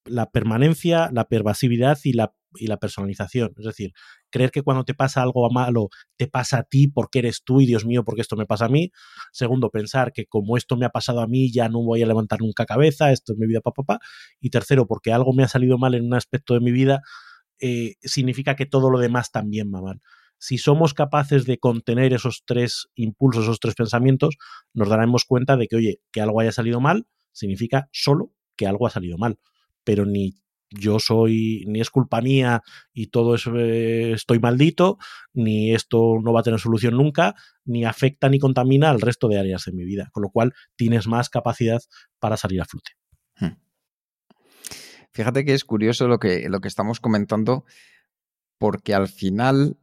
la 0.08 0.30
permanencia, 0.30 1.10
la 1.12 1.24
pervasividad 1.24 1.98
y 2.04 2.12
la, 2.12 2.34
y 2.54 2.66
la, 2.66 2.78
personalización. 2.78 3.52
Es 3.58 3.64
decir, 3.64 3.92
creer 4.30 4.50
que 4.50 4.62
cuando 4.62 4.84
te 4.84 4.94
pasa 4.94 5.22
algo 5.22 5.48
malo, 5.50 5.88
te 6.16 6.26
pasa 6.26 6.58
a 6.58 6.62
ti 6.64 6.88
porque 6.88 7.20
eres 7.20 7.42
tú 7.44 7.60
y 7.60 7.66
Dios 7.66 7.84
mío, 7.84 8.04
porque 8.04 8.22
esto 8.22 8.36
me 8.36 8.46
pasa 8.46 8.66
a 8.66 8.68
mí. 8.68 8.90
Segundo, 9.32 9.70
pensar 9.70 10.12
que 10.12 10.26
como 10.26 10.56
esto 10.56 10.76
me 10.76 10.86
ha 10.86 10.90
pasado 10.90 11.20
a 11.20 11.26
mí, 11.26 11.52
ya 11.52 11.68
no 11.68 11.82
voy 11.82 12.02
a 12.02 12.06
levantar 12.06 12.40
nunca 12.40 12.66
cabeza, 12.66 13.12
esto 13.12 13.32
es 13.32 13.38
mi 13.38 13.46
vida, 13.46 13.60
papá. 13.60 13.82
Pa, 13.82 13.98
pa. 13.98 14.06
Y 14.40 14.50
tercero, 14.50 14.86
porque 14.86 15.12
algo 15.12 15.32
me 15.32 15.44
ha 15.44 15.48
salido 15.48 15.78
mal 15.78 15.94
en 15.94 16.04
un 16.06 16.14
aspecto 16.14 16.54
de 16.54 16.60
mi 16.60 16.72
vida, 16.72 17.02
eh, 17.60 17.96
significa 18.02 18.56
que 18.56 18.66
todo 18.66 18.90
lo 18.90 18.98
demás 18.98 19.30
también 19.30 19.72
va 19.74 19.82
mal. 19.82 20.00
Si 20.38 20.58
somos 20.58 20.94
capaces 20.94 21.46
de 21.46 21.58
contener 21.58 22.12
esos 22.12 22.44
tres 22.46 22.88
impulsos, 22.94 23.44
esos 23.44 23.58
tres 23.58 23.74
pensamientos, 23.74 24.36
nos 24.72 24.88
daremos 24.88 25.24
cuenta 25.24 25.56
de 25.56 25.66
que, 25.66 25.76
oye, 25.76 26.00
que 26.12 26.20
algo 26.20 26.40
haya 26.40 26.52
salido 26.52 26.80
mal 26.80 27.06
significa 27.32 27.88
solo 27.92 28.32
que 28.56 28.66
algo 28.66 28.86
ha 28.86 28.90
salido 28.90 29.18
mal, 29.18 29.38
pero 29.88 30.04
ni 30.04 30.34
yo 30.68 30.98
soy, 30.98 31.64
ni 31.66 31.80
es 31.80 31.88
culpa 31.88 32.20
mía 32.20 32.62
y 32.92 33.06
todo 33.06 33.34
eso 33.34 33.56
eh, 33.56 34.12
estoy 34.12 34.38
maldito, 34.38 34.98
ni 35.32 35.74
esto 35.74 36.18
no 36.22 36.34
va 36.34 36.40
a 36.40 36.42
tener 36.42 36.60
solución 36.60 36.94
nunca, 36.94 37.34
ni 37.64 37.86
afecta 37.86 38.28
ni 38.28 38.38
contamina 38.38 38.90
al 38.90 39.00
resto 39.00 39.28
de 39.28 39.38
áreas 39.38 39.64
de 39.64 39.72
mi 39.72 39.86
vida, 39.86 40.10
con 40.12 40.22
lo 40.22 40.28
cual 40.28 40.52
tienes 40.76 41.06
más 41.06 41.30
capacidad 41.30 41.80
para 42.18 42.36
salir 42.36 42.60
a 42.60 42.66
flote. 42.66 42.90
Hmm. 43.40 43.56
Fíjate 45.10 45.46
que 45.46 45.54
es 45.54 45.64
curioso 45.64 46.06
lo 46.06 46.18
que, 46.18 46.50
lo 46.50 46.60
que 46.60 46.68
estamos 46.68 47.00
comentando, 47.00 47.64
porque 48.58 48.92
al 48.92 49.08
final 49.08 49.78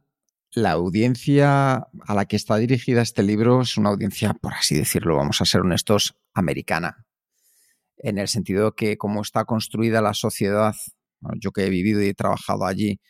la 0.52 0.70
audiencia 0.70 1.88
a 2.06 2.14
la 2.14 2.26
que 2.26 2.36
está 2.36 2.58
dirigida 2.58 3.02
este 3.02 3.24
libro 3.24 3.62
es 3.62 3.76
una 3.76 3.88
audiencia, 3.88 4.34
por 4.34 4.54
así 4.54 4.76
decirlo, 4.76 5.16
vamos 5.16 5.40
a 5.40 5.46
ser 5.46 5.62
honestos, 5.62 6.14
americana. 6.32 7.05
En 7.98 8.18
el 8.18 8.28
sentido 8.28 8.74
que 8.74 8.96
como 8.98 9.22
está 9.22 9.44
construida 9.44 10.02
la 10.02 10.14
sociedad, 10.14 10.74
yo 11.40 11.52
que 11.52 11.64
he 11.64 11.70
vivido 11.70 12.02
y 12.02 12.08
he 12.08 12.14
trabajado 12.14 12.66
allí, 12.66 13.00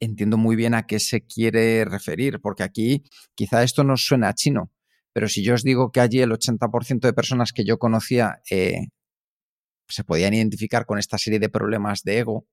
entiendo 0.00 0.36
muy 0.36 0.56
bien 0.56 0.74
a 0.74 0.86
qué 0.86 0.98
se 0.98 1.24
quiere 1.24 1.84
referir, 1.84 2.40
porque 2.40 2.62
aquí 2.62 3.04
quizá 3.34 3.62
esto 3.62 3.84
nos 3.84 4.04
suena 4.04 4.28
a 4.28 4.34
chino, 4.34 4.72
pero 5.12 5.28
si 5.28 5.44
yo 5.44 5.54
os 5.54 5.62
digo 5.62 5.92
que 5.92 6.00
allí 6.00 6.20
el 6.20 6.32
80% 6.32 7.00
de 7.00 7.12
personas 7.12 7.52
que 7.52 7.64
yo 7.64 7.78
conocía 7.78 8.40
eh, 8.50 8.88
se 9.88 10.04
podían 10.04 10.34
identificar 10.34 10.86
con 10.86 10.98
esta 10.98 11.18
serie 11.18 11.38
de 11.38 11.48
problemas 11.48 12.02
de 12.02 12.18
ego, 12.18 12.46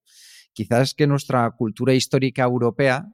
quizás 0.54 0.94
que 0.94 1.08
nuestra 1.08 1.50
cultura 1.52 1.94
histórica 1.94 2.44
europea 2.44 3.08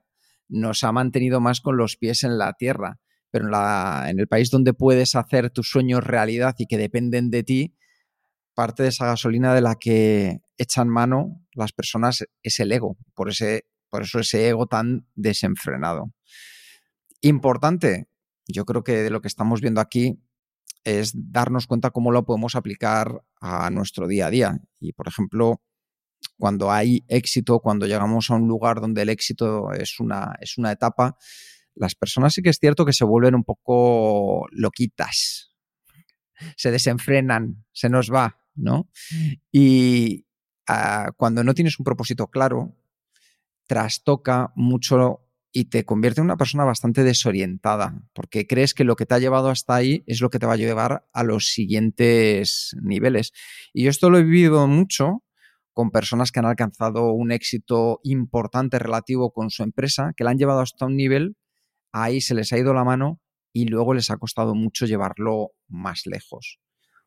nos 0.48 0.84
ha 0.84 0.92
mantenido 0.92 1.40
más 1.40 1.60
con 1.60 1.76
los 1.76 1.96
pies 1.96 2.24
en 2.24 2.38
la 2.38 2.52
tierra. 2.54 2.98
Pero 3.30 3.46
en, 3.46 4.18
el 4.18 4.26
país 4.26 4.50
donde 4.50 4.72
puedes 4.72 5.14
hacer 5.14 5.50
tus 5.50 5.70
sueños 5.70 6.02
realidad 6.02 6.54
y 6.58 6.66
que 6.66 6.78
dependen 6.78 7.30
de 7.30 7.42
ti, 7.42 7.74
parte 8.58 8.82
de 8.82 8.88
esa 8.88 9.06
gasolina 9.06 9.54
de 9.54 9.60
la 9.60 9.76
que 9.76 10.40
echan 10.56 10.88
mano 10.88 11.46
las 11.52 11.70
personas 11.72 12.24
es 12.42 12.58
el 12.58 12.72
ego. 12.72 12.98
Por, 13.14 13.28
ese, 13.28 13.66
por 13.88 14.02
eso 14.02 14.18
ese 14.18 14.48
ego 14.48 14.66
tan 14.66 15.06
desenfrenado. 15.14 16.12
Importante, 17.20 18.08
yo 18.48 18.64
creo 18.64 18.82
que 18.82 18.96
de 18.96 19.10
lo 19.10 19.20
que 19.20 19.28
estamos 19.28 19.60
viendo 19.60 19.80
aquí 19.80 20.20
es 20.82 21.12
darnos 21.14 21.68
cuenta 21.68 21.92
cómo 21.92 22.10
lo 22.10 22.24
podemos 22.24 22.56
aplicar 22.56 23.22
a 23.40 23.70
nuestro 23.70 24.08
día 24.08 24.26
a 24.26 24.30
día. 24.30 24.58
Y, 24.80 24.92
por 24.92 25.06
ejemplo, 25.06 25.62
cuando 26.36 26.72
hay 26.72 27.04
éxito, 27.06 27.60
cuando 27.60 27.86
llegamos 27.86 28.28
a 28.28 28.34
un 28.34 28.48
lugar 28.48 28.80
donde 28.80 29.02
el 29.02 29.10
éxito 29.10 29.72
es 29.72 30.00
una, 30.00 30.34
es 30.40 30.58
una 30.58 30.72
etapa, 30.72 31.16
las 31.76 31.94
personas 31.94 32.34
sí 32.34 32.42
que 32.42 32.50
es 32.50 32.58
cierto 32.58 32.84
que 32.84 32.92
se 32.92 33.04
vuelven 33.04 33.36
un 33.36 33.44
poco 33.44 34.48
loquitas, 34.50 35.54
se 36.56 36.72
desenfrenan, 36.72 37.64
se 37.70 37.88
nos 37.88 38.12
va, 38.12 38.38
¿no? 38.58 38.88
Y 39.50 40.26
uh, 40.68 41.12
cuando 41.16 41.44
no 41.44 41.54
tienes 41.54 41.78
un 41.78 41.84
propósito 41.84 42.28
claro, 42.28 42.76
trastoca 43.66 44.52
mucho 44.56 45.24
y 45.52 45.66
te 45.66 45.84
convierte 45.84 46.20
en 46.20 46.26
una 46.26 46.36
persona 46.36 46.64
bastante 46.64 47.04
desorientada, 47.04 48.02
porque 48.12 48.46
crees 48.46 48.74
que 48.74 48.84
lo 48.84 48.96
que 48.96 49.06
te 49.06 49.14
ha 49.14 49.18
llevado 49.18 49.48
hasta 49.48 49.74
ahí 49.74 50.04
es 50.06 50.20
lo 50.20 50.30
que 50.30 50.38
te 50.38 50.46
va 50.46 50.54
a 50.54 50.56
llevar 50.56 51.08
a 51.12 51.22
los 51.22 51.48
siguientes 51.48 52.76
niveles. 52.82 53.32
Y 53.72 53.84
yo 53.84 53.90
esto 53.90 54.10
lo 54.10 54.18
he 54.18 54.22
vivido 54.22 54.66
mucho 54.66 55.24
con 55.72 55.90
personas 55.90 56.32
que 56.32 56.40
han 56.40 56.46
alcanzado 56.46 57.12
un 57.12 57.30
éxito 57.30 58.00
importante 58.02 58.78
relativo 58.78 59.32
con 59.32 59.50
su 59.50 59.62
empresa, 59.62 60.12
que 60.16 60.24
la 60.24 60.30
han 60.30 60.38
llevado 60.38 60.60
hasta 60.60 60.86
un 60.86 60.96
nivel, 60.96 61.36
ahí 61.92 62.20
se 62.20 62.34
les 62.34 62.52
ha 62.52 62.58
ido 62.58 62.74
la 62.74 62.84
mano 62.84 63.20
y 63.52 63.66
luego 63.66 63.94
les 63.94 64.10
ha 64.10 64.16
costado 64.16 64.54
mucho 64.54 64.86
llevarlo 64.86 65.52
más 65.68 66.02
lejos. 66.06 66.58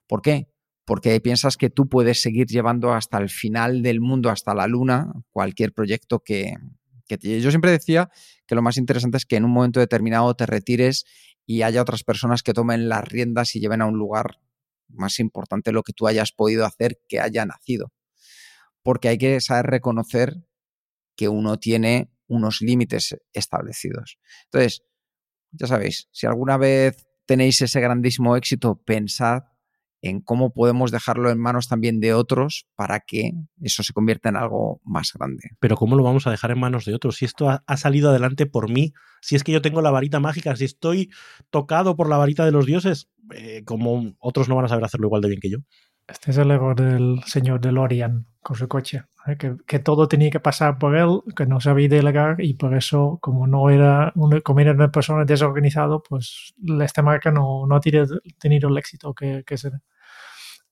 ¿Por 0.07 0.21
qué? 0.21 0.47
Porque 0.85 1.19
piensas 1.21 1.57
que 1.57 1.69
tú 1.69 1.87
puedes 1.87 2.21
seguir 2.21 2.47
llevando 2.47 2.93
hasta 2.93 3.17
el 3.17 3.29
final 3.29 3.81
del 3.81 4.01
mundo, 4.01 4.29
hasta 4.29 4.53
la 4.53 4.67
luna, 4.67 5.11
cualquier 5.31 5.73
proyecto 5.73 6.19
que, 6.19 6.55
que 7.07 7.17
te... 7.17 7.39
Yo 7.39 7.51
siempre 7.51 7.71
decía 7.71 8.09
que 8.47 8.55
lo 8.55 8.61
más 8.61 8.77
interesante 8.77 9.17
es 9.17 9.25
que 9.25 9.35
en 9.35 9.45
un 9.45 9.51
momento 9.51 9.79
determinado 9.79 10.33
te 10.35 10.45
retires 10.45 11.05
y 11.45 11.61
haya 11.61 11.81
otras 11.81 12.03
personas 12.03 12.43
que 12.43 12.53
tomen 12.53 12.89
las 12.89 13.07
riendas 13.07 13.55
y 13.55 13.59
lleven 13.59 13.81
a 13.81 13.85
un 13.85 13.97
lugar 13.97 14.39
más 14.89 15.19
importante 15.19 15.71
lo 15.71 15.83
que 15.83 15.93
tú 15.93 16.07
hayas 16.07 16.31
podido 16.31 16.65
hacer 16.65 16.99
que 17.07 17.19
haya 17.19 17.45
nacido 17.45 17.93
porque 18.83 19.09
hay 19.09 19.17
que 19.17 19.39
saber 19.41 19.67
reconocer 19.67 20.43
que 21.15 21.27
uno 21.27 21.57
tiene 21.59 22.11
unos 22.27 22.61
límites 22.61 23.15
establecidos. 23.33 24.17
Entonces, 24.45 24.83
ya 25.51 25.67
sabéis, 25.67 26.07
si 26.11 26.27
alguna 26.27 26.57
vez 26.57 27.07
tenéis 27.25 27.61
ese 27.61 27.81
grandísimo 27.81 28.35
éxito, 28.35 28.81
pensad 28.83 29.43
en 30.01 30.21
cómo 30.21 30.51
podemos 30.51 30.91
dejarlo 30.91 31.29
en 31.29 31.39
manos 31.39 31.67
también 31.67 31.99
de 31.99 32.13
otros 32.13 32.67
para 32.75 32.99
que 32.99 33.33
eso 33.61 33.83
se 33.83 33.93
convierta 33.93 34.29
en 34.29 34.35
algo 34.35 34.81
más 34.83 35.11
grande. 35.13 35.51
Pero 35.59 35.75
¿cómo 35.75 35.95
lo 35.95 36.03
vamos 36.03 36.27
a 36.27 36.31
dejar 36.31 36.51
en 36.51 36.59
manos 36.59 36.85
de 36.85 36.95
otros? 36.95 37.17
Si 37.17 37.25
esto 37.25 37.49
ha, 37.49 37.63
ha, 37.67 37.77
salido 37.77 38.09
adelante 38.09 38.45
por 38.45 38.69
mí, 38.69 38.93
si 39.21 39.35
es 39.35 39.43
que 39.43 39.51
yo 39.51 39.61
tengo 39.61 39.81
la 39.81 39.91
varita 39.91 40.19
mágica, 40.19 40.55
si 40.55 40.65
estoy 40.65 41.09
tocado 41.49 41.95
por 41.95 42.09
la 42.09 42.17
varita 42.17 42.45
de 42.45 42.51
los 42.51 42.65
dioses, 42.65 43.09
eh, 43.33 43.63
como 43.65 44.13
otros 44.19 44.49
no 44.49 44.55
van 44.55 44.65
a 44.65 44.67
saber 44.67 44.83
hacerlo 44.83 45.07
igual 45.07 45.21
de 45.21 45.29
bien 45.29 45.39
que 45.41 45.49
yo. 45.49 45.57
Este 46.07 46.31
es 46.31 46.37
el 46.37 46.51
ego 46.51 46.75
del 46.75 47.21
señor 47.25 47.61
DeLorean 47.61 48.25
con 48.41 48.55
su 48.55 48.67
coche, 48.67 49.03
¿eh? 49.27 49.37
que, 49.37 49.55
que, 49.65 49.79
todo 49.79 50.07
tenía 50.07 50.29
que 50.29 50.39
pasar 50.39 50.77
por 50.77 50.97
él, 50.97 51.21
que 51.35 51.45
no 51.45 51.61
sabía 51.61 51.87
delegar 51.87 52.41
y 52.41 52.55
por 52.55 52.75
eso, 52.75 53.19
como 53.21 53.47
no 53.47 53.69
era 53.69 54.11
una, 54.15 54.41
como 54.41 54.59
era 54.59 54.73
una 54.73 54.91
persona 54.91 55.25
desorganizada, 55.25 55.99
pues 55.99 56.53
esta 56.81 57.01
marca 57.01 57.31
no, 57.31 57.65
no 57.67 57.75
ha 57.75 57.79
tenido 57.79 58.69
el 58.69 58.77
éxito 58.77 59.13
que, 59.13 59.43
que 59.45 59.57
se... 59.57 59.71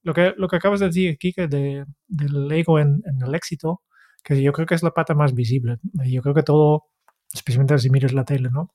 Lo 0.01 0.13
que, 0.13 0.33
lo 0.37 0.47
que 0.47 0.55
acabas 0.55 0.79
de 0.79 0.87
decir, 0.87 1.17
Kike, 1.17 1.47
de, 1.47 1.85
del 2.07 2.51
ego 2.51 2.79
en, 2.79 3.01
en, 3.05 3.21
el 3.21 3.35
éxito, 3.35 3.81
que 4.23 4.41
yo 4.41 4.53
creo 4.53 4.65
que 4.65 4.75
es 4.75 4.83
la 4.83 4.91
pata 4.91 5.13
más 5.13 5.33
visible. 5.33 5.77
Yo 6.05 6.21
creo 6.21 6.33
que 6.33 6.43
todo, 6.43 6.85
especialmente 7.33 7.77
si 7.79 7.89
miras 7.89 8.13
la 8.13 8.25
tele, 8.25 8.49
¿no? 8.51 8.73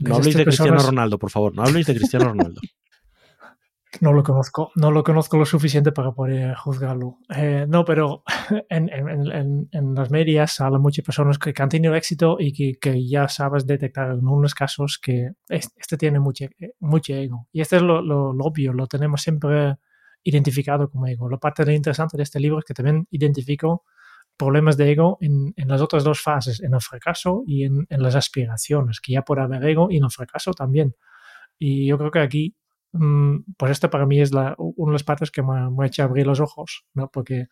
No 0.00 0.16
habléis 0.16 0.36
de 0.36 0.44
Cristiano 0.44 0.72
personas... 0.72 0.86
Ronaldo, 0.86 1.18
por 1.18 1.30
favor, 1.30 1.54
no 1.54 1.62
habléis 1.62 1.86
de 1.86 1.94
Cristiano 1.94 2.26
Ronaldo. 2.26 2.60
No 4.00 4.12
lo 4.12 4.22
conozco, 4.22 4.70
no 4.76 4.92
lo 4.92 5.02
conozco 5.02 5.36
lo 5.36 5.44
suficiente 5.44 5.90
para 5.90 6.12
poder 6.12 6.54
juzgarlo. 6.54 7.18
Eh, 7.34 7.66
no, 7.68 7.84
pero 7.84 8.22
en, 8.70 8.88
en, 8.88 9.08
en, 9.32 9.68
en, 9.72 9.94
las 9.94 10.10
medias 10.12 10.60
hablan 10.60 10.80
muchas 10.80 11.04
personas 11.04 11.38
que, 11.38 11.52
que, 11.52 11.62
han 11.62 11.68
tenido 11.68 11.96
éxito 11.96 12.36
y 12.38 12.52
que, 12.52 12.78
que, 12.80 13.06
ya 13.06 13.26
sabes 13.28 13.66
detectar 13.66 14.12
en 14.12 14.26
unos 14.26 14.54
casos 14.54 15.00
que 15.02 15.32
este 15.48 15.96
tiene 15.96 16.20
mucho, 16.20 16.46
mucho 16.78 17.14
ego. 17.14 17.48
Y 17.52 17.62
este 17.62 17.76
es 17.76 17.82
lo, 17.82 18.00
lo, 18.00 18.32
lo, 18.32 18.44
obvio, 18.44 18.72
lo 18.72 18.86
tenemos 18.86 19.22
siempre 19.22 19.76
identificado 20.22 20.90
como 20.90 21.06
ego. 21.06 21.28
La 21.28 21.38
parte 21.38 21.64
de 21.64 21.74
interesante 21.74 22.16
de 22.16 22.22
este 22.22 22.40
libro 22.40 22.58
es 22.58 22.64
que 22.64 22.74
también 22.74 23.06
identifico 23.10 23.84
problemas 24.36 24.76
de 24.76 24.90
ego 24.90 25.18
en, 25.20 25.52
en 25.56 25.68
las 25.68 25.80
otras 25.80 26.04
dos 26.04 26.20
fases, 26.20 26.60
en 26.62 26.74
el 26.74 26.80
fracaso 26.80 27.42
y 27.46 27.64
en, 27.64 27.86
en 27.88 28.02
las 28.02 28.14
aspiraciones, 28.14 29.00
que 29.00 29.12
ya 29.12 29.22
puede 29.22 29.42
haber 29.42 29.64
ego 29.64 29.88
y 29.90 29.98
en 29.98 30.04
el 30.04 30.10
fracaso 30.10 30.52
también. 30.52 30.94
Y 31.58 31.86
yo 31.86 31.98
creo 31.98 32.10
que 32.10 32.20
aquí 32.20 32.56
pues 33.56 33.72
esto 33.72 33.88
para 33.88 34.06
mí 34.06 34.20
es 34.20 34.32
la, 34.32 34.54
una 34.58 34.90
de 34.90 34.94
las 34.94 35.04
partes 35.04 35.30
que 35.30 35.42
me, 35.42 35.70
me 35.70 35.84
ha 35.84 35.86
hecho 35.86 36.02
abrir 36.02 36.26
los 36.26 36.40
ojos, 36.40 36.84
¿no? 36.94 37.08
Porque 37.08 37.46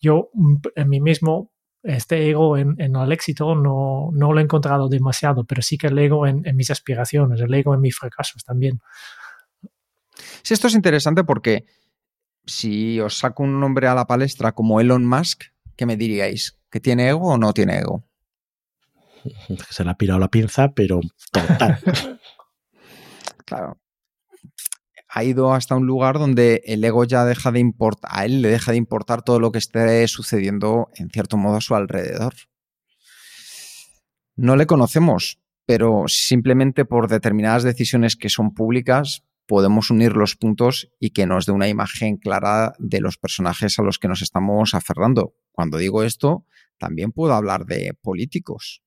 yo 0.00 0.30
en 0.74 0.88
mí 0.88 1.00
mismo, 1.00 1.52
este 1.84 2.30
ego 2.30 2.56
en, 2.56 2.74
en 2.78 2.96
el 2.96 3.12
éxito 3.12 3.54
no, 3.54 4.10
no, 4.12 4.32
lo 4.32 4.40
he 4.40 4.42
encontrado 4.42 4.88
demasiado, 4.88 5.44
pero 5.44 5.62
sí 5.62 5.78
que 5.78 5.88
el 5.88 5.98
ego 5.98 6.26
en, 6.26 6.42
en, 6.46 6.56
mis 6.56 6.70
aspiraciones, 6.70 7.40
el 7.40 7.54
ego 7.54 7.74
en 7.74 7.80
mis 7.80 7.96
fracasos 7.96 8.44
también. 8.44 8.80
Sí, 10.42 10.54
esto 10.54 10.66
es 10.66 10.74
interesante 10.74 11.24
porque 11.24 11.64
si 12.46 13.00
os 13.00 13.18
saco 13.18 13.42
un 13.42 13.60
nombre 13.60 13.86
a 13.86 13.94
la 13.94 14.06
palestra 14.06 14.52
como 14.52 14.80
Elon 14.80 15.06
Musk, 15.06 15.44
¿qué 15.76 15.86
me 15.86 15.96
diríais? 15.96 16.58
¿Que 16.70 16.80
tiene 16.80 17.08
ego 17.08 17.32
o 17.32 17.38
no 17.38 17.52
tiene 17.52 17.78
ego? 17.78 18.04
Se 19.70 19.84
le 19.84 19.90
ha 19.90 19.94
pirado 19.94 20.18
la 20.18 20.28
pinza, 20.28 20.72
pero 20.72 21.00
total. 21.30 21.78
Claro. 23.44 23.76
Ha 25.08 25.24
ido 25.24 25.52
hasta 25.52 25.74
un 25.74 25.84
lugar 25.84 26.18
donde 26.18 26.62
el 26.64 26.82
ego 26.82 27.04
ya 27.04 27.26
deja 27.26 27.52
de 27.52 27.58
importar, 27.58 28.10
a 28.14 28.24
él 28.24 28.40
le 28.40 28.48
deja 28.48 28.70
de 28.72 28.78
importar 28.78 29.20
todo 29.20 29.40
lo 29.40 29.52
que 29.52 29.58
esté 29.58 30.08
sucediendo 30.08 30.88
en 30.94 31.10
cierto 31.10 31.36
modo 31.36 31.56
a 31.56 31.60
su 31.60 31.74
alrededor. 31.74 32.32
No 34.36 34.56
le 34.56 34.66
conocemos, 34.66 35.38
pero 35.66 36.04
simplemente 36.06 36.86
por 36.86 37.08
determinadas 37.08 37.62
decisiones 37.62 38.16
que 38.16 38.30
son 38.30 38.54
públicas 38.54 39.22
podemos 39.46 39.90
unir 39.90 40.16
los 40.16 40.36
puntos 40.36 40.90
y 40.98 41.10
que 41.10 41.26
nos 41.26 41.46
dé 41.46 41.52
una 41.52 41.68
imagen 41.68 42.16
clara 42.16 42.74
de 42.78 43.00
los 43.00 43.18
personajes 43.18 43.78
a 43.78 43.82
los 43.82 43.98
que 43.98 44.08
nos 44.08 44.22
estamos 44.22 44.74
aferrando. 44.74 45.34
Cuando 45.50 45.78
digo 45.78 46.02
esto, 46.02 46.46
también 46.78 47.12
puedo 47.12 47.34
hablar 47.34 47.66
de 47.66 47.94
políticos. 48.00 48.82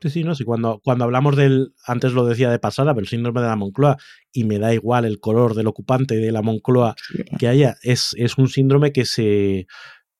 Sí, 0.00 0.10
sí, 0.10 0.24
no, 0.24 0.34
sí, 0.34 0.44
cuando, 0.44 0.80
cuando 0.84 1.04
hablamos 1.04 1.34
del, 1.34 1.72
antes 1.86 2.12
lo 2.12 2.26
decía 2.26 2.50
de 2.50 2.58
pasada, 2.58 2.92
pero 2.92 3.04
el 3.04 3.08
síndrome 3.08 3.40
de 3.40 3.46
la 3.46 3.56
Moncloa, 3.56 3.96
y 4.32 4.44
me 4.44 4.58
da 4.58 4.74
igual 4.74 5.06
el 5.06 5.18
color 5.18 5.54
del 5.54 5.66
ocupante 5.66 6.16
de 6.16 6.30
la 6.30 6.42
Moncloa 6.42 6.94
que 7.38 7.48
haya, 7.48 7.76
es, 7.82 8.14
es 8.18 8.36
un 8.36 8.48
síndrome 8.48 8.92
que 8.92 9.06
se, 9.06 9.66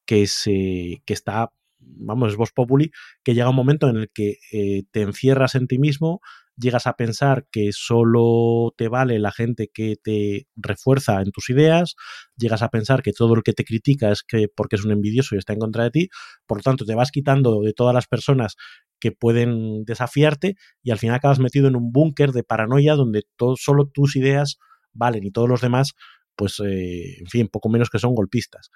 que 0.07 0.27
se, 0.27 1.03
que 1.05 1.13
está, 1.13 1.53
vamos, 1.79 2.31
es 2.31 2.37
vos 2.37 2.51
populi, 2.53 2.93
que 3.23 3.35
llega 3.35 3.51
un 3.51 3.57
momento 3.57 3.89
en 3.91 3.97
el 3.97 4.11
que 4.11 4.39
eh, 4.53 4.85
te 4.91 5.03
encierras 5.03 5.55
en 5.55 5.67
ti 5.67 5.79
mismo, 5.79 6.23
llegas 6.57 6.87
a 6.87 6.95
pensar 6.95 7.47
que 7.51 7.71
solo 7.73 8.73
te 8.77 8.89
vale 8.89 9.19
la 9.19 9.33
gente 9.33 9.71
que 9.73 9.97
te 10.03 10.47
refuerza 10.57 11.21
en 11.21 11.31
tus 11.31 11.51
ideas, 11.51 11.97
llegas 12.37 12.63
a 12.63 12.69
pensar 12.69 13.03
que 13.03 13.13
todo 13.13 13.35
el 13.35 13.43
que 13.43 13.53
te 13.53 13.65
critica 13.65 14.11
es 14.11 14.23
que 14.23 14.49
porque 14.55 14.77
es 14.77 14.85
un 14.85 14.93
envidioso 14.93 15.35
y 15.35 15.39
está 15.39 15.53
en 15.53 15.59
contra 15.59 15.85
de 15.85 15.91
ti, 15.91 16.09
por 16.47 16.59
lo 16.59 16.63
tanto 16.63 16.85
te 16.85 16.95
vas 16.95 17.11
quitando 17.11 17.61
de 17.63 17.73
todas 17.73 17.95
las 17.95 18.07
personas 18.07 18.57
que 19.01 19.13
pueden 19.13 19.85
desafiarte 19.85 20.57
y 20.83 20.91
al 20.91 20.99
final 20.99 21.17
acabas 21.17 21.39
metido 21.39 21.69
en 21.69 21.77
un 21.77 21.93
búnker 21.93 22.33
de 22.33 22.45
paranoia 22.45 22.95
donde 22.95 23.23
todo, 23.37 23.57
solo 23.57 23.87
tus 23.87 24.17
ideas 24.17 24.59
valen 24.93 25.25
y 25.25 25.31
todos 25.31 25.49
los 25.49 25.61
demás, 25.61 25.93
pues, 26.37 26.61
eh, 26.61 27.19
en 27.19 27.27
fin, 27.27 27.49
poco 27.49 27.69
menos 27.69 27.91
que 27.91 27.99
son 27.99 28.15
golpistas. 28.15 28.71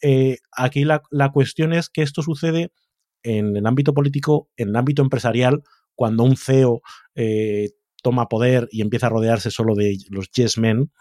Eh, 0.00 0.38
aquí 0.52 0.84
la, 0.84 1.02
la 1.10 1.30
cuestión 1.32 1.72
es 1.72 1.90
que 1.90 2.02
esto 2.02 2.22
sucede 2.22 2.72
en 3.22 3.56
el 3.56 3.66
ámbito 3.66 3.94
político, 3.94 4.48
en 4.56 4.70
el 4.70 4.76
ámbito 4.76 5.02
empresarial, 5.02 5.62
cuando 5.94 6.24
un 6.24 6.36
CEO 6.36 6.82
eh, 7.14 7.70
toma 8.02 8.28
poder 8.28 8.68
y 8.70 8.82
empieza 8.82 9.06
a 9.06 9.10
rodearse 9.10 9.50
solo 9.50 9.74
de 9.74 9.96
los 10.10 10.30
yes 10.30 10.58
men, 10.58 10.92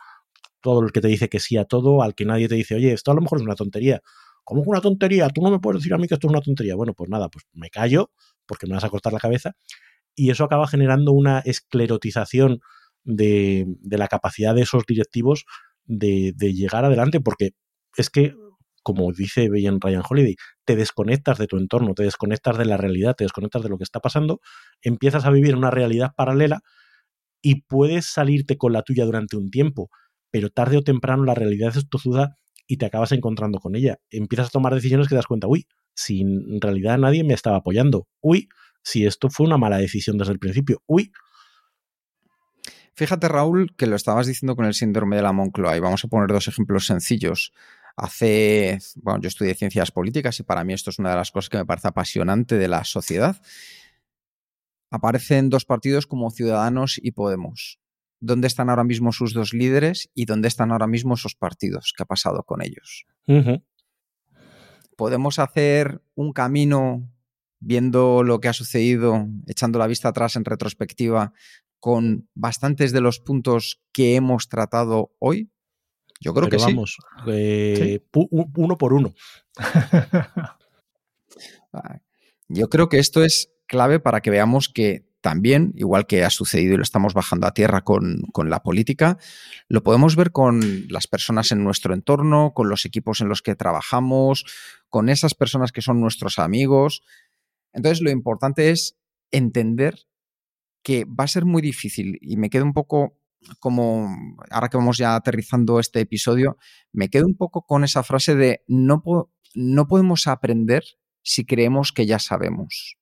todo 0.61 0.81
el 0.81 0.91
que 0.91 1.01
te 1.01 1.09
dice 1.09 1.29
que 1.29 1.39
sí 1.39 1.57
a 1.57 1.65
todo, 1.65 2.01
al 2.01 2.15
que 2.15 2.25
nadie 2.25 2.47
te 2.47 2.55
dice, 2.55 2.75
oye, 2.75 2.93
esto 2.93 3.11
a 3.11 3.15
lo 3.15 3.21
mejor 3.21 3.39
es 3.39 3.43
una 3.43 3.55
tontería. 3.55 4.01
¿Cómo 4.43 4.61
es 4.61 4.67
una 4.67 4.81
tontería? 4.81 5.29
Tú 5.29 5.41
no 5.41 5.51
me 5.51 5.59
puedes 5.59 5.81
decir 5.81 5.93
a 5.93 5.97
mí 5.97 6.07
que 6.07 6.15
esto 6.15 6.27
es 6.27 6.31
una 6.31 6.41
tontería. 6.41 6.75
Bueno, 6.75 6.93
pues 6.93 7.09
nada, 7.09 7.29
pues 7.29 7.45
me 7.53 7.69
callo 7.69 8.11
porque 8.45 8.67
me 8.67 8.73
vas 8.73 8.83
a 8.83 8.89
cortar 8.89 9.13
la 9.13 9.19
cabeza. 9.19 9.55
Y 10.15 10.29
eso 10.29 10.43
acaba 10.43 10.67
generando 10.67 11.11
una 11.11 11.39
esclerotización 11.39 12.59
de, 13.03 13.65
de 13.79 13.97
la 13.97 14.07
capacidad 14.07 14.55
de 14.55 14.61
esos 14.61 14.85
directivos 14.85 15.45
de, 15.85 16.33
de, 16.35 16.53
llegar 16.53 16.85
adelante, 16.85 17.19
porque 17.19 17.51
es 17.97 18.09
que 18.09 18.35
como 18.83 19.11
dice 19.11 19.49
bien 19.49 19.79
Ryan 19.81 20.03
Holiday, 20.07 20.35
te 20.65 20.75
desconectas 20.75 21.37
de 21.37 21.47
tu 21.47 21.57
entorno, 21.57 21.93
te 21.93 22.03
desconectas 22.03 22.57
de 22.57 22.65
la 22.65 22.77
realidad, 22.77 23.15
te 23.15 23.23
desconectas 23.23 23.63
de 23.63 23.69
lo 23.69 23.77
que 23.77 23.83
está 23.83 23.99
pasando, 23.99 24.39
empiezas 24.81 25.25
a 25.25 25.31
vivir 25.31 25.55
una 25.55 25.71
realidad 25.71 26.11
paralela 26.15 26.61
y 27.41 27.63
puedes 27.63 28.05
salirte 28.05 28.57
con 28.57 28.73
la 28.73 28.83
tuya 28.83 29.05
durante 29.05 29.37
un 29.37 29.49
tiempo, 29.49 29.89
pero 30.31 30.49
tarde 30.49 30.77
o 30.77 30.83
temprano 30.83 31.23
la 31.23 31.35
realidad 31.35 31.75
es 31.75 31.87
tozuda 31.89 32.37
y 32.67 32.77
te 32.77 32.85
acabas 32.85 33.11
encontrando 33.11 33.59
con 33.59 33.75
ella. 33.75 33.97
Empiezas 34.09 34.47
a 34.47 34.51
tomar 34.51 34.73
decisiones 34.73 35.07
que 35.07 35.11
te 35.11 35.17
das 35.17 35.27
cuenta, 35.27 35.47
uy, 35.47 35.67
si 35.93 36.21
en 36.21 36.61
realidad 36.61 36.97
nadie 36.97 37.23
me 37.23 37.33
estaba 37.33 37.57
apoyando, 37.57 38.07
uy, 38.21 38.47
si 38.83 39.05
esto 39.05 39.29
fue 39.29 39.45
una 39.45 39.57
mala 39.57 39.77
decisión 39.77 40.17
desde 40.17 40.33
el 40.33 40.39
principio, 40.39 40.81
uy. 40.87 41.11
Fíjate, 42.95 43.27
Raúl, 43.27 43.75
que 43.75 43.87
lo 43.87 43.95
estabas 43.95 44.27
diciendo 44.27 44.55
con 44.55 44.65
el 44.65 44.73
síndrome 44.73 45.15
de 45.15 45.23
la 45.23 45.31
Moncloa 45.31 45.75
y 45.75 45.79
vamos 45.79 46.05
a 46.05 46.07
poner 46.07 46.29
dos 46.29 46.47
ejemplos 46.47 46.85
sencillos. 46.85 47.53
Hace, 47.95 48.79
bueno, 48.95 49.21
yo 49.21 49.27
estudié 49.27 49.53
ciencias 49.53 49.91
políticas 49.91 50.39
y 50.39 50.43
para 50.43 50.63
mí 50.63 50.73
esto 50.73 50.89
es 50.89 50.99
una 50.99 51.11
de 51.11 51.15
las 51.15 51.31
cosas 51.31 51.49
que 51.49 51.57
me 51.57 51.65
parece 51.65 51.87
apasionante 51.87 52.57
de 52.57 52.67
la 52.67 52.83
sociedad. 52.83 53.39
Aparecen 54.89 55.49
dos 55.49 55.65
partidos 55.65 56.07
como 56.07 56.31
Ciudadanos 56.31 56.99
y 57.01 57.11
Podemos. 57.11 57.79
¿Dónde 58.19 58.47
están 58.47 58.69
ahora 58.69 58.83
mismo 58.83 59.11
sus 59.11 59.33
dos 59.33 59.53
líderes 59.53 60.09
y 60.13 60.25
dónde 60.25 60.47
están 60.47 60.71
ahora 60.71 60.87
mismo 60.87 61.15
esos 61.15 61.35
partidos? 61.35 61.93
¿Qué 61.95 62.03
ha 62.03 62.05
pasado 62.05 62.43
con 62.43 62.61
ellos? 62.63 63.05
Uh 63.27 63.33
-huh. 63.33 63.63
¿Podemos 64.95 65.39
hacer 65.39 66.01
un 66.15 66.31
camino 66.31 67.09
viendo 67.59 68.23
lo 68.23 68.39
que 68.39 68.47
ha 68.47 68.53
sucedido, 68.53 69.27
echando 69.47 69.79
la 69.79 69.87
vista 69.87 70.09
atrás 70.09 70.35
en 70.35 70.45
retrospectiva, 70.45 71.33
con 71.79 72.29
bastantes 72.33 72.91
de 72.91 73.01
los 73.01 73.19
puntos 73.19 73.81
que 73.91 74.15
hemos 74.15 74.47
tratado 74.47 75.13
hoy? 75.19 75.52
Yo 76.23 76.33
creo 76.33 76.47
Pero 76.49 76.57
que 76.57 76.65
vamos, 76.71 76.97
sí. 76.99 77.31
eh, 77.31 77.99
¿Sí? 78.01 78.19
uno 78.55 78.77
por 78.77 78.93
uno. 78.93 79.13
Yo 82.47 82.69
creo 82.69 82.87
que 82.87 82.99
esto 82.99 83.23
es 83.23 83.51
clave 83.67 83.99
para 83.99 84.21
que 84.21 84.29
veamos 84.29 84.69
que 84.69 85.05
también, 85.19 85.73
igual 85.75 86.05
que 86.05 86.23
ha 86.23 86.29
sucedido 86.29 86.75
y 86.75 86.77
lo 86.77 86.83
estamos 86.83 87.13
bajando 87.13 87.47
a 87.47 87.53
tierra 87.53 87.81
con, 87.81 88.21
con, 88.31 88.49
la 88.49 88.61
política, 88.61 89.17
lo 89.67 89.83
podemos 89.83 90.15
ver 90.15 90.31
con 90.31 90.85
las 90.89 91.07
personas 91.07 91.51
en 91.51 91.63
nuestro 91.63 91.93
entorno, 91.93 92.53
con 92.53 92.69
los 92.69 92.85
equipos 92.85 93.21
en 93.21 93.29
los 93.29 93.41
que 93.41 93.55
trabajamos, 93.55 94.45
con 94.89 95.09
esas 95.09 95.33
personas 95.33 95.71
que 95.71 95.81
son 95.81 95.99
nuestros 95.99 96.39
amigos. 96.39 97.03
Entonces, 97.73 98.01
lo 98.01 98.11
importante 98.11 98.69
es 98.69 98.97
entender 99.31 100.07
que 100.83 101.05
va 101.05 101.23
a 101.23 101.27
ser 101.27 101.45
muy 101.45 101.61
difícil 101.61 102.17
y 102.21 102.37
me 102.37 102.49
quedo 102.49 102.65
un 102.65 102.73
poco 102.73 103.17
como 103.59 104.09
ahora 104.49 104.69
que 104.69 104.77
vamos 104.77 104.97
ya 104.97 105.15
aterrizando 105.15 105.79
este 105.79 106.01
episodio, 106.01 106.57
me 106.91 107.09
quedo 107.09 107.25
un 107.25 107.35
poco 107.35 107.65
con 107.65 107.83
esa 107.83 108.03
frase 108.03 108.35
de 108.35 108.63
no, 108.67 109.03
no 109.53 109.87
podemos 109.87 110.27
aprender 110.27 110.83
si 111.21 111.45
creemos 111.45 111.91
que 111.91 112.05
ya 112.05 112.19
sabemos. 112.19 112.97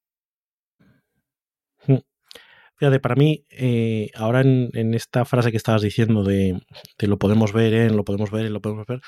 Fíjate, 2.76 3.00
para 3.00 3.16
mí, 3.16 3.46
eh, 3.52 4.10
ahora 4.16 4.42
en, 4.42 4.94
esta 4.96 5.24
frase 5.24 5.52
que 5.52 5.58
estabas 5.58 5.84
diciendo 5.84 6.24
de, 6.24 6.60
lo 7.00 7.20
podemos 7.20 7.54
ver, 7.54 7.74
eh, 7.74 7.89
lo 7.92 8.04
podemos 8.04 8.32
ver, 8.32 8.50
lo 8.50 8.60
podemos 8.60 8.88
ver, 8.88 9.02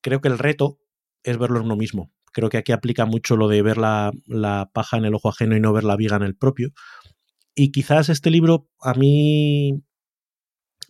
creo 0.00 0.22
que 0.22 0.28
el 0.28 0.38
reto 0.38 0.78
es 1.22 1.36
verlo 1.36 1.58
en 1.58 1.66
uno 1.66 1.76
mismo. 1.76 2.10
Creo 2.32 2.48
que 2.48 2.56
aquí 2.56 2.72
aplica 2.72 3.04
mucho 3.04 3.36
lo 3.36 3.48
de 3.48 3.60
ver 3.60 3.76
la 3.76 4.70
paja 4.72 4.96
en 4.96 5.04
el 5.04 5.14
ojo 5.14 5.28
ajeno 5.28 5.54
y 5.54 5.60
no 5.60 5.74
ver 5.74 5.84
la 5.84 5.96
viga 5.96 6.16
en 6.16 6.22
el 6.22 6.34
propio. 6.34 6.70
Y 7.54 7.70
quizás 7.70 8.08
este 8.08 8.30
libro 8.30 8.70
a 8.80 8.94
mí 8.94 9.82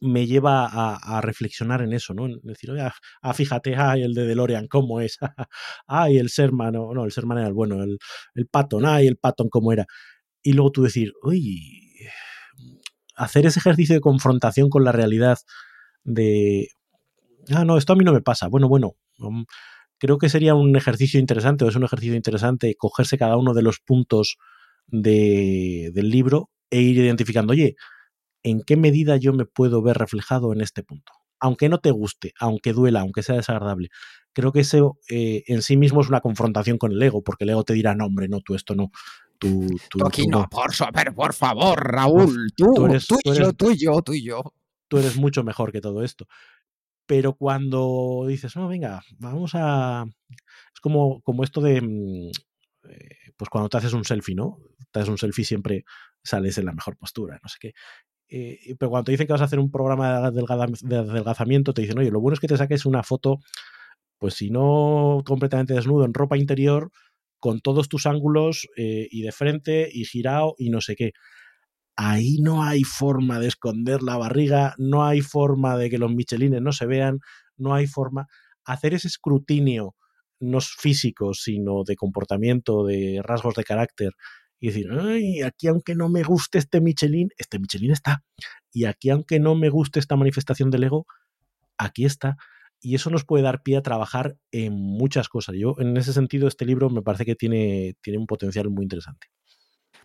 me 0.03 0.27
lleva 0.27 0.67
a, 0.67 1.21
reflexionar 1.21 1.81
en 1.81 1.93
eso, 1.93 2.13
¿no? 2.13 2.27
En 2.27 2.41
decir, 2.43 2.73
oye, 2.73 2.83
ah, 3.23 3.35
fíjate, 3.35 3.77
ay, 3.77 4.03
el 4.03 4.15
de 4.15 4.27
DeLorean, 4.27 4.67
¿cómo 4.67 5.01
es? 5.01 5.19
ay, 5.87 6.19
el 6.19 6.27
Sherman, 6.27 6.73
no, 6.73 7.05
el 7.05 7.11
Sherman 7.11 7.39
era 7.39 7.47
el 7.47 7.55
bueno, 7.55 7.83
el, 7.85 7.99
el 8.35 8.47
Patton, 8.49 8.85
ay, 8.85 9.07
el 9.07 9.17
Patton, 9.17 9.49
¿cómo 9.49 9.73
era? 9.73 9.87
Y 10.43 10.55
luego 10.55 10.73
tú 10.73 10.83
decir, 10.83 11.13
uy, 11.23 12.09
hacer 13.15 13.47
ese 13.47 13.61
ejercicio 13.61 13.95
de 13.95 14.01
confrontación 14.01 14.71
con 14.71 14.83
la 14.83 14.91
realidad 14.91 15.39
de, 16.03 16.69
ah, 17.55 17.65
no, 17.65 17.79
esto 17.79 17.93
a 17.93 17.97
mí 17.97 18.05
no 18.05 18.13
me 18.13 18.23
pasa. 18.23 18.49
Bueno, 18.49 18.69
bueno, 18.69 18.97
um, 19.21 19.45
creo 19.99 20.19
que 20.19 20.29
sería 20.29 20.57
un 20.57 20.75
ejercicio 20.75 21.21
interesante, 21.21 21.65
o 21.65 21.69
es 21.69 21.77
un 21.77 21.85
ejercicio 21.85 22.17
interesante 22.17 22.75
cogerse 22.77 23.19
cada 23.19 23.37
uno 23.37 23.55
de 23.55 23.63
los 23.63 23.79
puntos 23.79 24.37
de, 24.89 25.93
del 25.95 26.11
libro 26.11 26.51
e 26.71 26.81
ir 26.81 26.99
identificando, 26.99 27.53
oye, 27.53 27.77
¿en 28.43 28.63
qué 28.63 28.77
medida 28.77 29.17
yo 29.17 29.33
me 29.33 29.45
puedo 29.45 29.83
ver 29.83 29.99
reflejado 29.99 30.53
en 30.53 30.61
este 30.61 30.83
punto? 30.83 31.13
Aunque 31.41 31.69
no 31.69 31.79
te 31.79 31.91
guste, 31.91 32.33
aunque 32.39 32.73
duela, 32.73 33.01
aunque 33.01 33.23
sea 33.23 33.37
desagradable. 33.37 33.89
Creo 34.33 34.53
que 34.53 34.61
eso 34.61 34.99
eh, 35.11 35.43
en 35.47 35.63
sí 35.63 35.77
mismo 35.77 36.01
es 36.01 36.09
una 36.09 36.21
confrontación 36.21 36.79
con 36.79 36.93
el 36.93 37.03
ego, 37.03 37.23
porque 37.23 37.45
el 37.45 37.51
ego 37.51 37.65
te 37.65 37.75
dirá, 37.75 37.95
no, 37.95 38.07
hombre, 38.07 38.29
no, 38.29 38.41
tú 38.41 38.55
esto 38.55 38.75
no. 38.75 38.91
Tú, 39.39 39.67
tú, 39.91 39.99
tú 39.99 40.07
aquí 40.07 40.23
tú 40.23 40.31
no, 40.31 40.49
por, 40.49 40.71
pero 40.95 41.13
por 41.15 41.35
favor, 41.35 41.79
Raúl, 41.83 42.53
tú, 42.57 42.73
tú, 42.75 42.87
eres, 42.87 43.07
tú, 43.09 43.19
y 43.25 43.35
yo, 43.35 43.53
tú 43.53 43.71
y 43.73 43.77
yo, 43.77 44.03
tú 44.03 44.15
y 44.15 44.23
yo. 44.23 44.55
Tú 44.87 44.99
eres 44.99 45.17
mucho 45.17 45.43
mejor 45.43 45.73
que 45.73 45.81
todo 45.81 46.03
esto. 46.05 46.29
Pero 47.07 47.35
cuando 47.35 48.25
dices, 48.29 48.55
no, 48.57 48.69
venga, 48.69 49.03
vamos 49.19 49.53
a. 49.55 50.05
Es 50.73 50.81
como, 50.81 51.21
como 51.23 51.43
esto 51.43 51.61
de. 51.61 51.79
Eh, 51.79 53.33
pues 53.37 53.51
cuando 53.51 53.69
te 53.69 53.79
haces 53.79 53.93
un 53.93 54.05
selfie, 54.05 54.35
¿no? 54.35 54.59
Te 54.91 55.01
haces 55.01 55.09
un 55.09 55.19
selfie 55.19 55.45
siempre 55.45 55.85
sales 56.23 56.59
en 56.59 56.67
la 56.67 56.73
mejor 56.73 56.97
postura, 56.97 57.41
no 57.43 57.49
sé 57.49 57.57
qué. 57.61 57.73
Eh, 58.35 58.77
pero 58.79 58.89
cuando 58.89 59.05
te 59.05 59.13
dicen 59.13 59.27
que 59.27 59.35
vas 59.35 59.43
a 59.43 59.45
hacer 59.45 59.59
un 59.59 59.71
programa 59.71 60.31
de 60.31 60.41
adelgazamiento, 60.97 61.75
te 61.75 61.83
dicen, 61.83 61.99
oye, 61.99 62.11
lo 62.11 62.19
bueno 62.19 62.33
es 62.33 62.41
que 62.41 62.49
te 62.49 62.57
saques 62.57 62.87
una 62.87 63.03
foto, 63.03 63.41
pues 64.19 64.35
si 64.35 64.49
no 64.51 65.23
completamente 65.27 65.75
desnudo, 65.75 66.07
en 66.07 66.15
ropa 66.15 66.39
interior, 66.39 66.91
con 67.39 67.61
todos 67.61 67.91
tus 67.91 68.07
ángulos 68.07 68.69
eh, 68.77 69.07
y 69.11 69.21
de 69.21 69.33
frente 69.33 69.91
y 69.93 70.07
girado 70.07 70.55
y 70.57 70.71
no 70.71 70.81
sé 70.81 70.97
qué. 70.97 71.13
Ahí 71.95 72.39
no 72.41 72.63
hay 72.63 72.85
forma 72.85 73.39
de 73.39 73.49
esconder 73.49 74.03
la 74.03 74.17
barriga, 74.17 74.75
no 74.79 75.05
hay 75.05 75.21
forma 75.21 75.77
de 75.77 75.91
que 75.91 75.99
los 75.99 76.11
michelines 76.11 76.63
no 76.63 76.73
se 76.73 76.87
vean, 76.87 77.19
no 77.59 77.75
hay 77.75 77.87
forma. 77.87 78.29
Hacer 78.65 78.95
ese 78.95 79.09
escrutinio, 79.09 79.95
no 80.41 80.61
físico, 80.63 81.35
sino 81.35 81.85
de 81.85 81.97
comportamiento, 81.97 82.87
de 82.87 83.21
rasgos 83.23 83.55
de 83.57 83.65
carácter 83.65 84.13
y 84.63 84.69
decir, 84.69 84.87
Ay, 84.93 85.43
aquí 85.43 85.67
aunque 85.67 85.97
no 85.97 86.09
me 86.09 86.23
guste 86.23 86.59
este 86.59 86.81
Michelin, 86.81 87.31
este 87.37 87.59
Michelin 87.59 87.91
está. 87.91 88.23
Y 88.73 88.85
aquí 88.85 89.11
aunque 89.11 89.41
no 89.41 89.57
me 89.57 89.69
guste 89.71 89.99
esta 89.99 90.15
manifestación 90.15 90.71
del 90.71 90.85
ego, 90.85 91.05
aquí 91.77 92.05
está. 92.05 92.37
Y 92.81 92.95
eso 92.95 93.11
nos 93.11 93.25
puede 93.25 93.43
dar 93.43 93.65
pie 93.65 93.77
a 93.77 93.83
trabajar 93.83 94.37
en 94.53 94.75
muchas 94.75 95.29
cosas. 95.29 95.57
Yo, 95.59 95.75
en 95.79 95.97
ese 95.97 96.13
sentido, 96.13 96.47
este 96.47 96.65
libro 96.65 96.91
me 96.91 97.03
parece 97.03 97.25
que 97.25 97.35
tiene, 97.35 97.97
tiene 98.03 98.21
un 98.21 98.29
potencial 98.29 98.71
muy 98.71 98.85
interesante. 98.85 99.27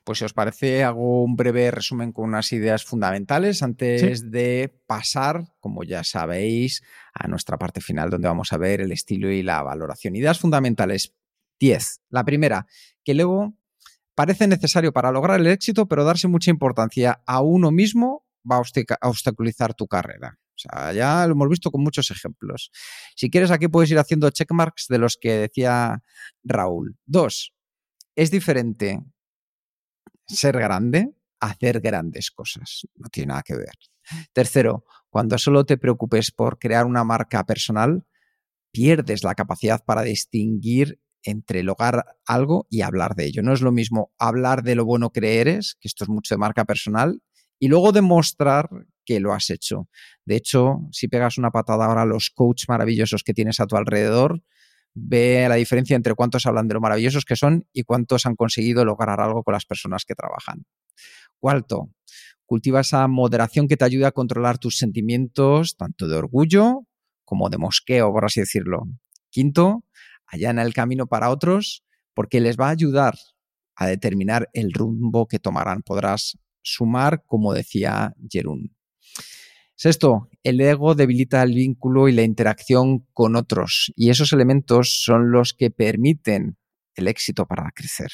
Pues 0.04 0.18
si 0.20 0.26
os 0.26 0.34
parece, 0.34 0.84
hago 0.84 1.24
un 1.24 1.36
breve 1.36 1.70
resumen 1.70 2.12
con 2.12 2.26
unas 2.26 2.52
ideas 2.52 2.84
fundamentales 2.84 3.62
antes 3.62 4.22
sí. 4.22 4.26
de 4.28 4.76
pasar, 4.88 5.44
como 5.60 5.84
ya 5.84 6.04
sabéis, 6.04 6.82
a 7.14 7.28
nuestra 7.28 7.60
parte 7.60 7.80
final 7.80 8.10
donde 8.10 8.28
vamos 8.28 8.52
a 8.54 8.58
ver 8.58 8.82
el 8.82 8.92
estilo 8.92 9.30
y 9.30 9.44
la 9.44 9.62
valoración. 9.62 10.16
Ideas 10.16 10.40
fundamentales 10.40 11.14
10. 11.60 12.02
La 12.10 12.24
primera, 12.24 12.66
que 13.04 13.12
el 13.12 13.20
ego 13.20 13.54
parece 14.18 14.48
necesario 14.48 14.92
para 14.92 15.12
lograr 15.12 15.40
el 15.40 15.46
éxito, 15.46 15.88
pero 15.88 16.04
darse 16.04 16.28
mucha 16.28 16.50
importancia 16.50 17.22
a 17.28 17.42
uno 17.42 17.70
mismo 17.70 18.26
va 18.50 18.58
a 18.58 19.10
obstaculizar 19.10 19.76
tu 19.76 19.86
carrera. 19.88 20.40
O 20.40 20.58
sea, 20.58 20.92
ya 20.92 21.28
lo 21.28 21.34
hemos 21.34 21.50
visto 21.50 21.70
con 21.70 21.84
muchos 21.84 22.10
ejemplos. 22.10 22.72
Si 23.16 23.30
quieres, 23.30 23.52
aquí 23.52 23.68
puedes 23.68 23.92
ir 23.92 24.00
haciendo 24.00 24.32
checkmarks 24.32 24.88
de 24.90 24.98
los 24.98 25.20
que 25.22 25.34
decía 25.34 26.02
Raúl. 26.44 26.98
Dos, 27.06 27.54
es 28.16 28.32
diferente 28.32 29.04
ser 30.26 30.58
grande 30.58 31.14
a 31.40 31.52
hacer 31.52 31.80
grandes 31.80 32.32
cosas. 32.32 32.88
No 32.96 33.10
tiene 33.10 33.28
nada 33.28 33.44
que 33.44 33.56
ver. 33.56 33.76
Tercero, 34.34 34.84
cuando 35.12 35.38
solo 35.38 35.64
te 35.64 35.78
preocupes 35.78 36.32
por 36.32 36.58
crear 36.58 36.88
una 36.88 37.04
marca 37.04 37.46
personal, 37.46 38.04
pierdes 38.72 39.24
la 39.24 39.36
capacidad 39.36 39.86
para 39.86 40.02
distinguir 40.02 41.00
entre 41.24 41.64
lograr 41.64 42.06
algo 42.26 42.68
y 42.70 42.82
hablar 42.82 43.16
de 43.16 43.26
ello. 43.26 43.44
No 43.44 43.54
es 43.54 43.62
lo 43.62 43.72
mismo 43.72 44.12
hablar 44.18 44.64
de 44.64 44.76
lo 44.76 44.86
bueno 44.86 45.12
que 45.12 45.40
eres, 45.42 45.78
que 45.80 45.88
esto 45.88 46.04
es 46.04 46.10
mucho 46.10 46.36
de 46.36 46.40
marca 46.40 46.66
personal, 46.66 47.22
y 47.60 47.68
luego 47.68 47.92
demostrar 47.92 48.70
que 49.06 49.20
lo 49.20 49.34
has 49.34 49.50
hecho. 49.50 49.88
De 50.26 50.36
hecho, 50.36 50.82
si 50.92 51.08
pegas 51.08 51.38
una 51.38 51.52
patada 51.52 51.86
ahora 51.86 52.04
a 52.04 52.06
los 52.06 52.30
coaches 52.30 52.70
maravillosos 52.70 53.24
que 53.24 53.34
tienes 53.34 53.60
a 53.60 53.66
tu 53.66 53.76
alrededor, 53.76 54.42
ve 54.94 55.46
la 55.48 55.56
diferencia 55.56 55.96
entre 55.96 56.16
cuántos 56.16 56.46
hablan 56.46 56.68
de 56.68 56.74
lo 56.74 56.82
maravillosos 56.82 57.24
que 57.24 57.36
son 57.36 57.68
y 57.72 57.84
cuántos 57.84 58.26
han 58.26 58.36
conseguido 58.36 58.84
lograr 58.84 59.22
algo 59.22 59.44
con 59.44 59.54
las 59.54 59.66
personas 59.66 60.06
que 60.06 60.16
trabajan. 60.16 60.66
Cuarto, 61.40 61.92
cultiva 62.46 62.82
esa 62.82 63.08
moderación 63.08 63.68
que 63.68 63.78
te 63.78 63.86
ayuda 63.86 64.10
a 64.10 64.12
controlar 64.12 64.58
tus 64.58 64.78
sentimientos, 64.78 65.78
tanto 65.78 66.08
de 66.08 66.18
orgullo 66.18 66.88
como 67.24 67.50
de 67.50 67.58
mosqueo, 67.58 68.12
por 68.12 68.26
así 68.26 68.40
decirlo. 68.40 68.88
Quinto, 69.30 69.84
allana 70.28 70.62
el 70.64 70.74
camino 70.74 71.08
para 71.08 71.30
otros 71.30 71.84
porque 72.14 72.40
les 72.40 72.58
va 72.58 72.68
a 72.68 72.72
ayudar 72.72 73.16
a 73.76 73.88
determinar 73.88 74.50
el 74.54 74.74
rumbo 74.74 75.28
que 75.28 75.40
tomarán. 75.40 75.84
Podrás 75.84 76.38
sumar, 76.62 77.24
como 77.26 77.54
decía 77.54 78.16
Jerún. 78.30 78.76
Sexto, 79.76 80.30
el 80.42 80.60
ego 80.60 80.96
debilita 80.96 81.44
el 81.44 81.54
vínculo 81.54 82.10
y 82.10 82.12
la 82.12 82.24
interacción 82.24 83.06
con 83.14 83.36
otros, 83.36 83.94
y 83.96 84.10
esos 84.10 84.34
elementos 84.34 85.04
son 85.04 85.32
los 85.32 85.54
que 85.54 85.70
permiten 85.70 86.58
el 86.96 87.08
éxito 87.08 87.46
para 87.46 87.70
crecer. 87.76 88.10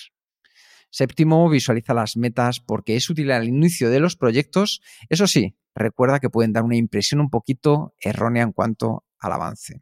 Séptimo, 0.89 1.49
visualiza 1.49 1.93
las 1.93 2.18
metas 2.18 2.59
porque 2.59 2.97
es 2.97 3.09
útil 3.09 3.32
al 3.32 3.47
inicio 3.47 3.89
de 3.89 4.01
los 4.01 4.18
proyectos. 4.18 4.82
Eso 5.09 5.26
sí, 5.26 5.55
recuerda 5.74 6.20
que 6.20 6.30
pueden 6.30 6.51
dar 6.51 6.64
una 6.64 6.76
impresión 6.76 7.22
un 7.22 7.30
poquito 7.30 7.95
errónea 7.99 8.43
en 8.43 8.51
cuanto 8.51 9.05
al 9.18 9.32
avance. 9.32 9.80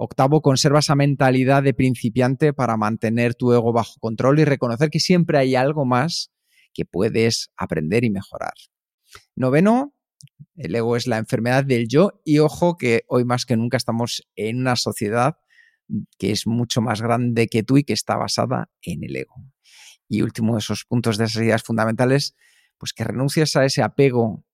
Octavo, 0.00 0.42
conserva 0.42 0.78
esa 0.78 0.94
mentalidad 0.94 1.64
de 1.64 1.74
principiante 1.74 2.52
para 2.52 2.76
mantener 2.76 3.34
tu 3.34 3.52
ego 3.52 3.72
bajo 3.72 3.98
control 3.98 4.38
y 4.38 4.44
reconocer 4.44 4.90
que 4.90 5.00
siempre 5.00 5.38
hay 5.38 5.56
algo 5.56 5.84
más 5.84 6.30
que 6.72 6.84
puedes 6.84 7.50
aprender 7.56 8.04
y 8.04 8.10
mejorar. 8.10 8.54
Noveno, 9.34 9.92
el 10.54 10.76
ego 10.76 10.96
es 10.96 11.08
la 11.08 11.18
enfermedad 11.18 11.64
del 11.64 11.88
yo 11.88 12.20
y 12.24 12.38
ojo 12.38 12.76
que 12.76 13.02
hoy 13.08 13.24
más 13.24 13.44
que 13.44 13.56
nunca 13.56 13.76
estamos 13.76 14.22
en 14.36 14.60
una 14.60 14.76
sociedad 14.76 15.36
que 16.16 16.30
es 16.30 16.46
mucho 16.46 16.80
más 16.80 17.02
grande 17.02 17.48
que 17.48 17.64
tú 17.64 17.76
y 17.76 17.82
que 17.82 17.92
está 17.92 18.16
basada 18.16 18.70
en 18.82 19.02
el 19.02 19.16
ego. 19.16 19.34
Y 20.08 20.22
último 20.22 20.54
de 20.54 20.60
esos 20.60 20.84
puntos 20.84 21.18
de 21.18 21.24
esas 21.24 21.42
ideas 21.42 21.64
fundamentales, 21.64 22.36
pues 22.78 22.92
que 22.92 23.02
renuncies 23.02 23.56
a 23.56 23.64
ese 23.64 23.82
apego 23.82 24.44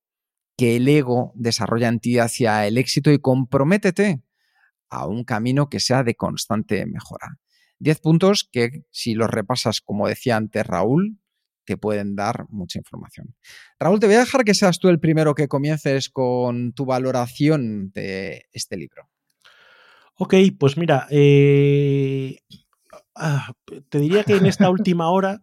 que 0.56 0.76
el 0.76 0.88
ego 0.88 1.32
desarrolla 1.34 1.88
en 1.88 2.00
ti 2.00 2.18
hacia 2.18 2.66
el 2.66 2.78
éxito 2.78 3.10
y 3.10 3.18
comprométete 3.18 4.23
a 4.94 5.06
un 5.06 5.24
camino 5.24 5.68
que 5.68 5.80
sea 5.80 6.02
de 6.02 6.14
constante 6.14 6.86
mejora. 6.86 7.38
Diez 7.78 8.00
puntos 8.00 8.48
que 8.50 8.84
si 8.90 9.14
los 9.14 9.30
repasas, 9.30 9.80
como 9.80 10.08
decía 10.08 10.36
antes 10.36 10.66
Raúl, 10.66 11.18
te 11.64 11.76
pueden 11.76 12.14
dar 12.14 12.46
mucha 12.48 12.78
información. 12.78 13.34
Raúl, 13.78 14.00
te 14.00 14.06
voy 14.06 14.16
a 14.16 14.20
dejar 14.20 14.44
que 14.44 14.54
seas 14.54 14.78
tú 14.78 14.88
el 14.88 15.00
primero 15.00 15.34
que 15.34 15.48
comiences 15.48 16.10
con 16.10 16.72
tu 16.72 16.84
valoración 16.84 17.90
de 17.92 18.44
este 18.52 18.76
libro. 18.76 19.08
Ok, 20.16 20.34
pues 20.58 20.76
mira, 20.76 21.06
eh, 21.10 22.38
te 23.88 23.98
diría 23.98 24.24
que 24.24 24.36
en 24.36 24.46
esta 24.46 24.70
última 24.70 25.10
hora 25.10 25.40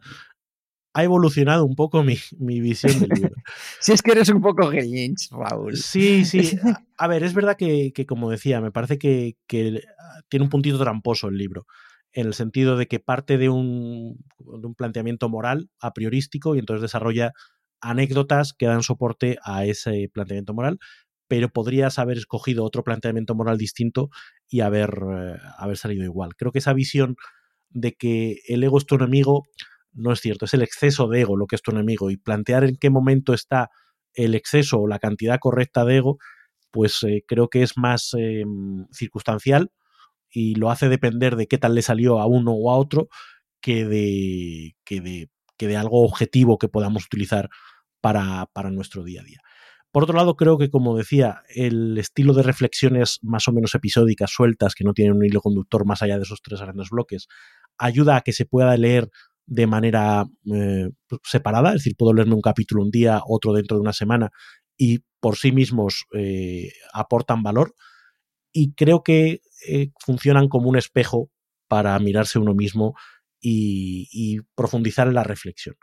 ha 0.94 1.04
evolucionado 1.04 1.66
un 1.66 1.76
poco 1.76 2.04
mi, 2.04 2.18
mi 2.38 2.60
visión 2.60 3.00
del 3.00 3.10
libro. 3.10 3.36
si 3.80 3.94
es 3.94 4.02
que 4.02 4.12
eres 4.12 4.30
un 4.30 4.42
poco 4.42 4.70
grinch, 4.70 5.30
Raúl. 5.32 5.78
Sí, 5.78 6.26
sí. 6.26 6.58
A 6.98 7.08
ver, 7.08 7.24
es 7.24 7.34
verdad 7.34 7.56
que, 7.58 7.94
que 7.94 8.06
como 8.06 8.30
decía, 8.30 8.62
me 8.62 8.72
parece 8.72 8.98
que, 8.98 9.38
que, 9.48 9.82
tiene 10.28 10.44
un 10.44 10.50
puntito 10.50 10.78
tramposo 10.80 11.30
el 11.30 11.38
libro, 11.38 11.66
en 12.12 12.28
el 12.28 12.34
sentido 12.34 12.78
de 12.78 12.88
que 12.88 13.00
parte 13.00 13.38
de 13.38 13.50
un, 13.50 14.18
de 14.40 14.68
un 14.68 14.76
planteamiento 14.76 15.30
moral 15.30 15.70
a 15.80 15.94
priorístico 15.94 16.56
y 16.56 16.60
entonces 16.60 16.82
desarrolla 16.82 17.32
anécdotas 17.80 18.54
que 18.54 18.68
dan 18.68 18.84
soporte 18.84 19.38
a 19.44 19.66
ese 19.66 20.10
planteamiento 20.14 20.54
moral, 20.54 20.78
pero 21.28 21.50
podrías 21.50 21.98
haber 22.00 22.18
escogido 22.18 22.66
otro 22.66 22.84
planteamiento 22.84 23.34
moral 23.34 23.58
distinto 23.58 24.10
y 24.50 24.60
haber, 24.60 24.90
eh, 24.90 25.38
haber 25.58 25.78
salido 25.78 26.04
igual. 26.04 26.36
Creo 26.36 26.52
que 26.52 26.60
esa 26.60 26.74
visión 26.74 27.16
de 27.70 27.94
que 27.94 28.40
el 28.50 28.64
ego 28.64 28.78
es 28.78 28.86
tu 28.86 28.96
enemigo 28.96 29.46
no 29.94 30.12
es 30.12 30.22
cierto, 30.22 30.46
es 30.46 30.54
el 30.54 30.62
exceso 30.62 31.08
de 31.08 31.22
ego 31.22 31.38
lo 31.38 31.48
que 31.48 31.56
es 31.56 31.62
tu 31.62 31.72
enemigo 31.72 32.10
y 32.10 32.18
plantear 32.18 32.64
en 32.64 32.78
qué 32.78 32.90
momento 32.90 33.34
está 33.34 33.70
el 34.14 34.36
exceso 34.36 34.80
o 34.80 34.88
la 34.88 35.00
cantidad 35.00 35.40
correcta 35.40 35.86
de 35.86 35.98
ego, 35.98 36.18
pues 36.72 37.04
eh, 37.04 37.24
creo 37.28 37.50
que 37.50 37.64
es 37.64 37.78
más 37.78 38.16
eh, 38.18 38.44
circunstancial 38.92 39.72
y 40.30 40.56
lo 40.56 40.72
hace 40.72 40.90
depender 40.90 41.36
de 41.36 41.48
qué 41.48 41.58
tal 41.58 41.76
le 41.76 41.82
salió 41.82 42.20
a 42.20 42.26
uno 42.26 42.54
o 42.54 42.72
a 42.72 42.78
otro 42.78 43.10
que 43.62 43.86
de, 43.86 44.76
que 44.86 45.02
de, 45.02 45.30
que 45.58 45.68
de 45.68 45.78
algo 45.78 46.04
objetivo 46.04 46.58
que 46.58 46.70
podamos 46.70 47.06
utilizar 47.06 47.50
para, 48.00 48.48
para 48.54 48.72
nuestro 48.72 49.04
día 49.04 49.22
a 49.22 49.24
día. 49.24 49.40
Por 49.92 50.04
otro 50.04 50.16
lado, 50.16 50.38
creo 50.38 50.58
que, 50.58 50.70
como 50.70 50.98
decía, 50.98 51.44
el 51.54 51.98
estilo 51.98 52.34
de 52.34 52.44
reflexiones 52.44 53.20
más 53.22 53.50
o 53.50 53.52
menos 53.52 53.76
episódicas, 53.76 54.32
sueltas, 54.32 54.74
que 54.74 54.86
no 54.86 54.94
tienen 54.94 55.18
un 55.18 55.26
hilo 55.26 55.42
conductor 55.42 55.86
más 55.86 56.02
allá 56.02 56.16
de 56.16 56.24
esos 56.24 56.42
tres 56.42 56.62
grandes 56.62 56.90
bloques, 56.90 57.28
ayuda 57.78 58.16
a 58.16 58.22
que 58.22 58.32
se 58.32 58.46
pueda 58.46 58.76
leer 58.78 59.10
de 59.52 59.68
manera 59.68 60.24
eh, 60.46 60.88
separada, 61.24 61.72
es 61.72 61.84
decir, 61.84 61.96
puedo 61.98 62.14
leerme 62.14 62.36
un 62.36 62.42
capítulo 62.42 62.84
un 62.84 62.90
día, 62.90 63.20
otro 63.28 63.52
dentro 63.52 63.76
de 63.76 63.82
una 63.82 63.92
semana 63.92 64.30
y 64.78 65.00
por 65.20 65.36
sí 65.36 65.52
mismos 65.52 66.06
eh, 66.14 66.72
aportan 66.94 67.44
valor 67.44 67.76
y 68.54 68.74
creo 68.76 69.04
que 69.04 69.42
eh, 69.68 69.90
funcionan 70.00 70.48
como 70.48 70.70
un 70.70 70.78
espejo 70.78 71.30
para 71.68 72.00
mirarse 72.00 72.40
uno 72.40 72.54
mismo 72.54 72.96
y, 73.42 74.08
y 74.14 74.40
profundizar 74.56 75.10
en 75.10 75.16
la 75.16 75.26
reflexión. 75.26 75.76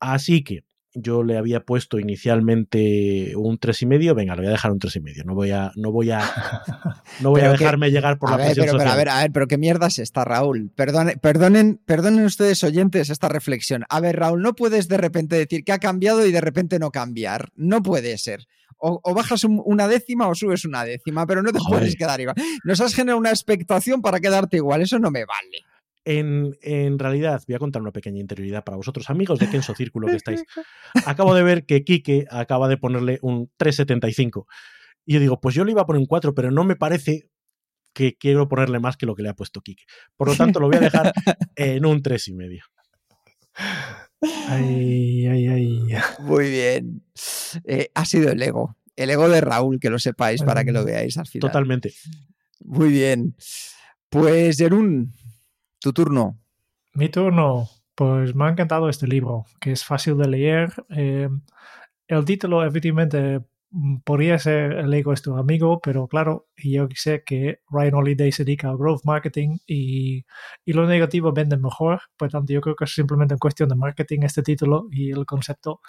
Así 0.00 0.42
que 0.42 0.64
yo 0.94 1.22
le 1.22 1.36
había 1.36 1.60
puesto 1.60 1.98
inicialmente 1.98 3.34
un 3.36 3.58
tres 3.58 3.82
y 3.82 3.86
medio, 3.86 4.14
venga, 4.14 4.34
le 4.34 4.42
voy 4.42 4.48
a 4.48 4.52
dejar 4.52 4.70
un 4.70 4.78
tres 4.78 4.96
y 4.96 5.00
medio. 5.00 5.24
No 5.24 5.34
voy 5.34 5.50
a, 5.50 5.72
no 5.76 5.90
voy 5.90 6.10
a, 6.10 6.20
no 7.20 7.30
voy 7.30 7.40
a 7.42 7.50
dejarme 7.50 7.86
que, 7.86 7.92
llegar 7.92 8.18
por 8.18 8.28
a 8.28 8.32
la 8.32 8.36
ver, 8.38 8.46
presión 8.46 8.66
pero, 8.66 8.72
social. 8.78 8.88
pero, 8.88 8.94
a 8.94 8.96
ver, 8.96 9.08
a 9.08 9.22
ver, 9.22 9.32
pero 9.32 9.46
qué 9.46 9.58
mierda 9.58 9.88
es 9.88 9.98
esta, 9.98 10.24
Raúl. 10.24 10.70
Perdonen, 10.74 11.18
perdonen, 11.18 11.80
perdonen 11.84 12.24
ustedes 12.24 12.62
oyentes 12.64 13.10
esta 13.10 13.28
reflexión. 13.28 13.84
A 13.88 14.00
ver, 14.00 14.16
Raúl, 14.16 14.42
no 14.42 14.54
puedes 14.54 14.88
de 14.88 14.96
repente 14.96 15.36
decir 15.36 15.64
que 15.64 15.72
ha 15.72 15.78
cambiado 15.78 16.24
y 16.26 16.32
de 16.32 16.40
repente 16.40 16.78
no 16.78 16.90
cambiar. 16.90 17.50
No 17.56 17.82
puede 17.82 18.16
ser. 18.18 18.46
O, 18.78 19.00
o 19.02 19.14
bajas 19.14 19.44
un, 19.44 19.62
una 19.64 19.88
décima 19.88 20.28
o 20.28 20.34
subes 20.34 20.64
una 20.64 20.84
décima, 20.84 21.26
pero 21.26 21.42
no 21.42 21.52
te 21.52 21.58
Joder. 21.58 21.80
puedes 21.80 21.96
quedar 21.96 22.20
igual. 22.20 22.36
Nos 22.64 22.80
has 22.80 22.94
generado 22.94 23.18
una 23.18 23.30
expectación 23.30 24.02
para 24.02 24.20
quedarte 24.20 24.58
igual. 24.58 24.82
Eso 24.82 24.98
no 24.98 25.10
me 25.10 25.24
vale. 25.24 25.64
En, 26.04 26.56
en, 26.60 26.98
realidad, 26.98 27.42
voy 27.46 27.54
a 27.54 27.58
contar 27.58 27.80
una 27.80 27.92
pequeña 27.92 28.20
interioridad 28.20 28.62
para 28.62 28.76
vosotros, 28.76 29.08
amigos 29.08 29.38
de 29.38 29.48
Kenso 29.48 29.74
Círculo 29.74 30.06
que 30.06 30.16
estáis. 30.16 30.44
Acabo 31.06 31.34
de 31.34 31.42
ver 31.42 31.64
que 31.64 31.82
Quique 31.84 32.26
acaba 32.30 32.68
de 32.68 32.76
ponerle 32.76 33.18
un 33.22 33.50
3.75. 33.58 34.46
Y 35.06 35.14
yo 35.14 35.20
digo, 35.20 35.40
pues 35.40 35.54
yo 35.54 35.64
le 35.64 35.72
iba 35.72 35.82
a 35.82 35.86
poner 35.86 36.00
un 36.00 36.06
4, 36.06 36.34
pero 36.34 36.50
no 36.50 36.64
me 36.64 36.76
parece 36.76 37.30
que 37.94 38.16
quiero 38.16 38.48
ponerle 38.48 38.80
más 38.80 38.96
que 38.96 39.06
lo 39.06 39.14
que 39.14 39.22
le 39.22 39.30
ha 39.30 39.34
puesto 39.34 39.62
Quique. 39.62 39.84
Por 40.16 40.28
lo 40.28 40.34
tanto, 40.34 40.60
lo 40.60 40.66
voy 40.66 40.76
a 40.76 40.80
dejar 40.80 41.12
en 41.56 41.86
un 41.86 42.02
3,5. 42.02 42.60
Ay, 44.48 45.26
ay, 45.26 45.46
ay. 45.48 45.88
Muy 46.20 46.50
bien. 46.50 47.02
Eh, 47.64 47.90
ha 47.94 48.04
sido 48.04 48.30
el 48.30 48.42
ego. 48.42 48.76
El 48.96 49.10
ego 49.10 49.28
de 49.28 49.40
Raúl, 49.40 49.80
que 49.80 49.90
lo 49.90 49.98
sepáis 49.98 50.42
para 50.42 50.64
que 50.64 50.72
lo 50.72 50.84
veáis 50.84 51.16
al 51.16 51.26
final. 51.26 51.50
Totalmente. 51.50 51.92
Muy 52.64 52.90
bien. 52.90 53.34
Pues, 54.08 54.56
Jerún, 54.58 55.12
tu 55.84 55.92
turno. 55.92 56.40
Mi 56.94 57.10
turno. 57.10 57.68
Pues 57.94 58.34
me 58.34 58.46
ha 58.46 58.48
encantado 58.48 58.88
este 58.88 59.06
libro, 59.06 59.44
que 59.60 59.70
es 59.72 59.84
fácil 59.84 60.16
de 60.16 60.28
leer. 60.28 60.72
Eh, 60.88 61.28
el 62.08 62.24
título, 62.24 62.64
efectivamente, 62.64 63.40
mm, 63.70 63.98
podría 64.04 64.38
ser 64.38 64.72
El 64.72 64.94
ego 64.94 65.12
es 65.12 65.20
tu 65.22 65.36
amigo, 65.36 65.80
pero 65.82 66.08
claro, 66.08 66.48
yo 66.56 66.88
sé 66.94 67.22
que 67.24 67.60
Ryan 67.70 67.94
Holiday 67.94 68.32
se 68.32 68.44
dedica 68.44 68.70
al 68.70 68.78
growth 68.78 69.04
marketing 69.04 69.58
y, 69.66 70.24
y 70.64 70.72
lo 70.72 70.86
negativo 70.88 71.32
vende 71.32 71.58
mejor. 71.58 72.00
Por 72.16 72.30
tanto, 72.30 72.52
yo 72.52 72.60
creo 72.62 72.76
que 72.76 72.84
es 72.84 72.94
simplemente 72.94 73.34
en 73.34 73.38
cuestión 73.38 73.68
de 73.68 73.76
marketing 73.76 74.20
este 74.22 74.42
título 74.42 74.88
y 74.90 75.10
el 75.10 75.26
concepto. 75.26 75.80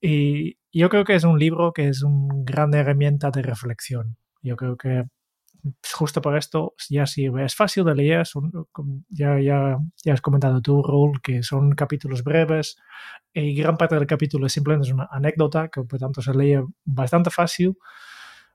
Y 0.00 0.58
yo 0.72 0.90
creo 0.90 1.04
que 1.04 1.14
es 1.14 1.24
un 1.24 1.38
libro 1.38 1.72
que 1.72 1.88
es 1.88 2.02
una 2.02 2.34
gran 2.44 2.74
herramienta 2.74 3.30
de 3.30 3.42
reflexión. 3.42 4.16
Yo 4.42 4.56
creo 4.56 4.76
que 4.76 5.04
justo 5.92 6.20
por 6.20 6.36
esto 6.36 6.74
ya 6.88 7.06
sirve. 7.06 7.44
Es 7.44 7.54
fácil 7.54 7.84
de 7.84 7.94
leer, 7.94 8.26
ya, 9.08 9.40
ya, 9.40 9.78
ya 10.04 10.12
has 10.12 10.20
comentado 10.20 10.60
tú, 10.60 10.82
Raúl, 10.82 11.20
que 11.22 11.42
son 11.42 11.72
capítulos 11.72 12.24
breves 12.24 12.76
y 13.32 13.54
gran 13.54 13.76
parte 13.76 13.94
del 13.94 14.06
capítulo 14.06 14.48
simplemente 14.48 14.88
es 14.88 14.94
una 14.94 15.08
anécdota 15.10 15.68
que 15.68 15.82
por 15.82 15.98
tanto 15.98 16.20
se 16.20 16.34
lee 16.34 16.60
bastante 16.84 17.30
fácil, 17.30 17.76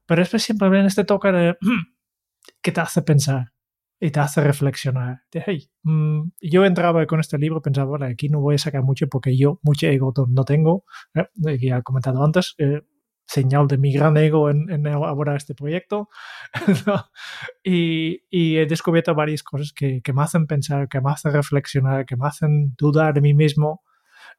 pero 0.06 0.22
es 0.22 0.30
siempre 0.30 0.86
este 0.86 1.04
toque 1.04 1.32
de 1.32 1.58
que 2.62 2.72
te 2.72 2.82
hace 2.82 3.02
pensar 3.02 3.54
y 4.00 4.12
te 4.12 4.20
hace 4.20 4.42
reflexionar. 4.42 5.22
hey, 5.32 5.70
mm, 5.84 6.30
yo 6.42 6.66
entraba 6.66 7.06
con 7.08 7.20
este 7.20 7.38
libro, 7.38 7.62
pensaba, 7.62 7.88
bueno, 7.88 8.06
aquí 8.06 8.30
no 8.30 8.40
voy 8.40 8.56
a 8.56 8.60
sacar 8.60 8.84
mucho 8.84 9.08
porque 9.08 9.36
yo 9.36 9.60
mucho 9.64 9.88
ego 9.88 10.14
no 10.30 10.44
tengo, 10.44 10.86
¿eh? 11.16 11.28
ya 11.60 11.78
he 11.78 11.84
comentado 11.84 12.24
antes, 12.24 12.54
eh, 12.60 12.82
señal 13.28 13.68
de 13.68 13.78
mi 13.78 13.94
gran 13.94 14.18
ego 14.18 14.50
en, 14.50 14.70
en 14.72 14.88
elaborar 14.88 15.36
este 15.36 15.54
proyecto. 15.54 16.10
y, 17.64 18.22
y, 18.30 18.58
he 18.58 18.66
descubierto 18.66 19.14
varias 19.14 19.44
cosas 19.44 19.74
que, 19.74 20.02
que, 20.02 20.14
me 20.14 20.24
hacen 20.24 20.48
pensar, 20.48 20.88
que 20.88 21.02
me 21.02 21.12
hacen 21.12 21.34
reflexionar, 21.34 22.06
que 22.06 22.16
me 22.16 22.28
hacen 22.28 22.76
dudar 22.78 23.14
de 23.14 23.22
mí 23.22 23.34
mismo. 23.34 23.84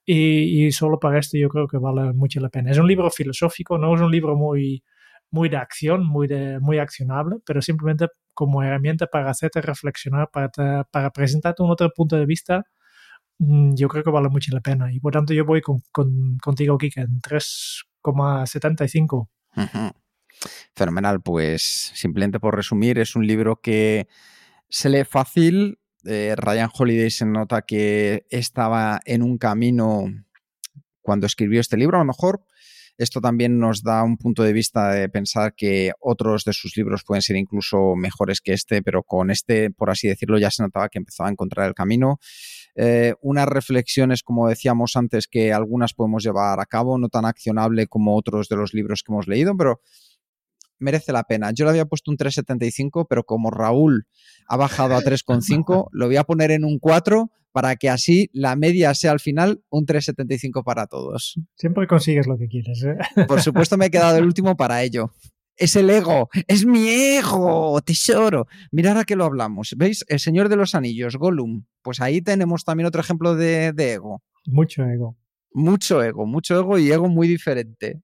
Y, 0.04 0.66
y, 0.66 0.72
solo 0.72 0.98
para 0.98 1.18
esto 1.18 1.36
yo 1.38 1.48
creo 1.50 1.68
que 1.68 1.78
vale 1.78 2.12
mucho 2.14 2.40
la 2.40 2.48
pena. 2.50 2.70
Es 2.70 2.78
un 2.78 2.86
libro 2.88 3.10
filosófico, 3.10 3.78
no 3.78 3.94
es 3.94 4.00
un 4.00 4.10
libro 4.10 4.36
muy, 4.36 4.82
muy 5.30 5.48
de 5.48 5.58
acción, 5.58 6.06
muy, 6.06 6.26
de, 6.28 6.58
muy 6.60 6.78
accionable, 6.78 7.36
pero 7.44 7.62
simplemente 7.62 8.08
como 8.34 8.62
herramienta 8.62 9.06
para 9.06 9.30
hacerte 9.30 9.60
reflexionar, 9.60 10.30
para, 10.32 10.50
para 10.90 11.10
presentarte 11.10 11.62
un 11.62 11.70
otro 11.70 11.90
punto 11.94 12.16
de 12.16 12.26
vista 12.26 12.64
mm, 13.38 13.74
yo 13.74 13.88
creo 13.88 14.04
que 14.04 14.10
vale 14.10 14.28
mucho 14.30 14.52
la 14.54 14.60
pena. 14.60 14.92
Y 14.92 15.00
por 15.00 15.12
tanto, 15.12 15.34
yo 15.34 15.44
voy 15.44 15.60
con, 15.62 15.82
con, 15.92 16.38
contigo, 16.38 16.78
Kike, 16.78 17.00
en 17.02 17.20
tres 17.20 17.87
75. 18.46 19.30
Fenomenal, 20.74 21.20
pues 21.20 21.92
simplemente 21.94 22.38
por 22.38 22.54
resumir, 22.54 22.98
es 22.98 23.16
un 23.16 23.26
libro 23.26 23.60
que 23.60 24.08
se 24.68 24.88
lee 24.88 25.04
fácil. 25.04 25.78
Eh, 26.04 26.34
Ryan 26.36 26.70
Holiday 26.72 27.10
se 27.10 27.26
nota 27.26 27.62
que 27.62 28.26
estaba 28.30 29.00
en 29.04 29.22
un 29.22 29.38
camino 29.38 30.04
cuando 31.02 31.26
escribió 31.26 31.60
este 31.60 31.76
libro, 31.76 31.96
a 31.96 32.00
lo 32.00 32.06
mejor. 32.06 32.44
Esto 32.98 33.20
también 33.20 33.60
nos 33.60 33.84
da 33.84 34.02
un 34.02 34.16
punto 34.16 34.42
de 34.42 34.52
vista 34.52 34.90
de 34.90 35.08
pensar 35.08 35.54
que 35.54 35.92
otros 36.00 36.44
de 36.44 36.52
sus 36.52 36.76
libros 36.76 37.04
pueden 37.04 37.22
ser 37.22 37.36
incluso 37.36 37.94
mejores 37.94 38.40
que 38.40 38.52
este, 38.52 38.82
pero 38.82 39.04
con 39.04 39.30
este, 39.30 39.70
por 39.70 39.88
así 39.88 40.08
decirlo, 40.08 40.36
ya 40.36 40.50
se 40.50 40.64
notaba 40.64 40.88
que 40.88 40.98
empezaba 40.98 41.28
a 41.28 41.32
encontrar 41.32 41.68
el 41.68 41.74
camino. 41.74 42.18
Eh, 42.74 43.14
unas 43.22 43.46
reflexiones, 43.46 44.24
como 44.24 44.48
decíamos 44.48 44.96
antes, 44.96 45.28
que 45.28 45.52
algunas 45.52 45.94
podemos 45.94 46.24
llevar 46.24 46.58
a 46.58 46.66
cabo, 46.66 46.98
no 46.98 47.08
tan 47.08 47.24
accionable 47.24 47.86
como 47.86 48.16
otros 48.16 48.48
de 48.48 48.56
los 48.56 48.74
libros 48.74 49.04
que 49.04 49.12
hemos 49.12 49.28
leído, 49.28 49.56
pero 49.56 49.80
merece 50.78 51.12
la 51.12 51.24
pena. 51.24 51.50
Yo 51.52 51.64
le 51.64 51.70
había 51.70 51.86
puesto 51.86 52.10
un 52.10 52.16
3,75, 52.16 53.06
pero 53.08 53.24
como 53.24 53.50
Raúl 53.50 54.06
ha 54.46 54.56
bajado 54.56 54.96
a 54.96 55.00
3,5, 55.00 55.88
lo 55.92 56.06
voy 56.06 56.16
a 56.16 56.24
poner 56.24 56.50
en 56.50 56.64
un 56.64 56.78
4 56.78 57.30
para 57.52 57.76
que 57.76 57.88
así 57.88 58.30
la 58.32 58.56
media 58.56 58.94
sea 58.94 59.12
al 59.12 59.20
final 59.20 59.62
un 59.70 59.86
3,75 59.86 60.62
para 60.64 60.86
todos. 60.86 61.40
Siempre 61.56 61.86
consigues 61.86 62.26
lo 62.26 62.38
que 62.38 62.48
quieres. 62.48 62.84
¿eh? 62.84 62.96
Por 63.26 63.40
supuesto 63.40 63.76
me 63.76 63.86
he 63.86 63.90
quedado 63.90 64.18
el 64.18 64.24
último 64.24 64.56
para 64.56 64.82
ello 64.82 65.10
es 65.58 65.74
el 65.76 65.90
ego, 65.90 66.30
es 66.46 66.64
mi 66.64 66.88
ego, 66.88 67.80
tesoro. 67.82 68.46
Mirad 68.70 68.98
a 68.98 69.04
qué 69.04 69.16
lo 69.16 69.24
hablamos. 69.24 69.74
¿Veis? 69.76 70.04
El 70.08 70.20
Señor 70.20 70.48
de 70.48 70.56
los 70.56 70.74
Anillos, 70.74 71.16
Gollum. 71.16 71.64
Pues 71.82 72.00
ahí 72.00 72.22
tenemos 72.22 72.64
también 72.64 72.86
otro 72.86 73.00
ejemplo 73.00 73.34
de, 73.34 73.74
ego. 73.76 74.22
Mucho 74.46 74.84
ego. 74.84 75.18
Mucho 75.52 76.02
ego, 76.02 76.26
mucho 76.26 76.58
ego 76.58 76.78
y 76.78 76.90
ego 76.90 77.08
muy 77.08 77.26
diferente. 77.26 78.00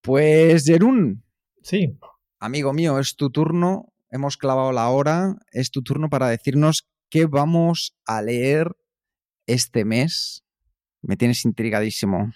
Pues, 0.00 0.64
Jerún. 0.64 1.23
Sí. 1.64 1.98
Amigo 2.38 2.72
mío, 2.72 3.00
es 3.00 3.16
tu 3.16 3.30
turno. 3.30 3.92
Hemos 4.10 4.36
clavado 4.36 4.70
la 4.70 4.88
hora. 4.90 5.34
Es 5.50 5.72
tu 5.72 5.82
turno 5.82 6.08
para 6.08 6.28
decirnos 6.28 6.88
qué 7.10 7.26
vamos 7.26 7.96
a 8.06 8.22
leer 8.22 8.76
este 9.46 9.84
mes. 9.84 10.44
Me 11.02 11.16
tienes 11.16 11.44
intrigadísimo 11.44 12.30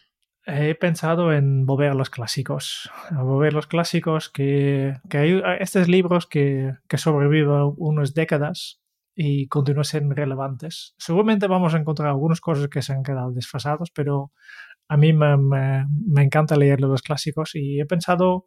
he 0.48 0.74
pensado 0.74 1.32
en 1.32 1.66
volver 1.66 1.90
a 1.90 1.94
los 1.94 2.10
clásicos. 2.10 2.90
A 3.10 3.22
volver 3.22 3.52
a 3.52 3.56
los 3.56 3.66
clásicos 3.66 4.30
que, 4.30 4.96
que 5.10 5.18
hay 5.18 5.42
estos 5.60 5.88
libros 5.88 6.26
que, 6.26 6.74
que 6.88 6.96
sobreviven 6.96 7.74
unas 7.76 8.14
décadas 8.14 8.80
y 9.14 9.46
continúan 9.48 9.84
siendo 9.84 10.14
relevantes. 10.14 10.94
Seguramente 10.96 11.48
vamos 11.48 11.74
a 11.74 11.78
encontrar 11.78 12.08
algunas 12.08 12.40
cosas 12.40 12.68
que 12.68 12.82
se 12.82 12.92
han 12.94 13.02
quedado 13.02 13.30
desfasados, 13.32 13.90
pero 13.90 14.32
a 14.88 14.96
mí 14.96 15.12
me, 15.12 15.36
me, 15.36 15.86
me 16.06 16.22
encanta 16.22 16.56
leer 16.56 16.80
los 16.80 17.02
clásicos 17.02 17.54
y 17.54 17.80
he 17.80 17.84
pensado 17.84 18.46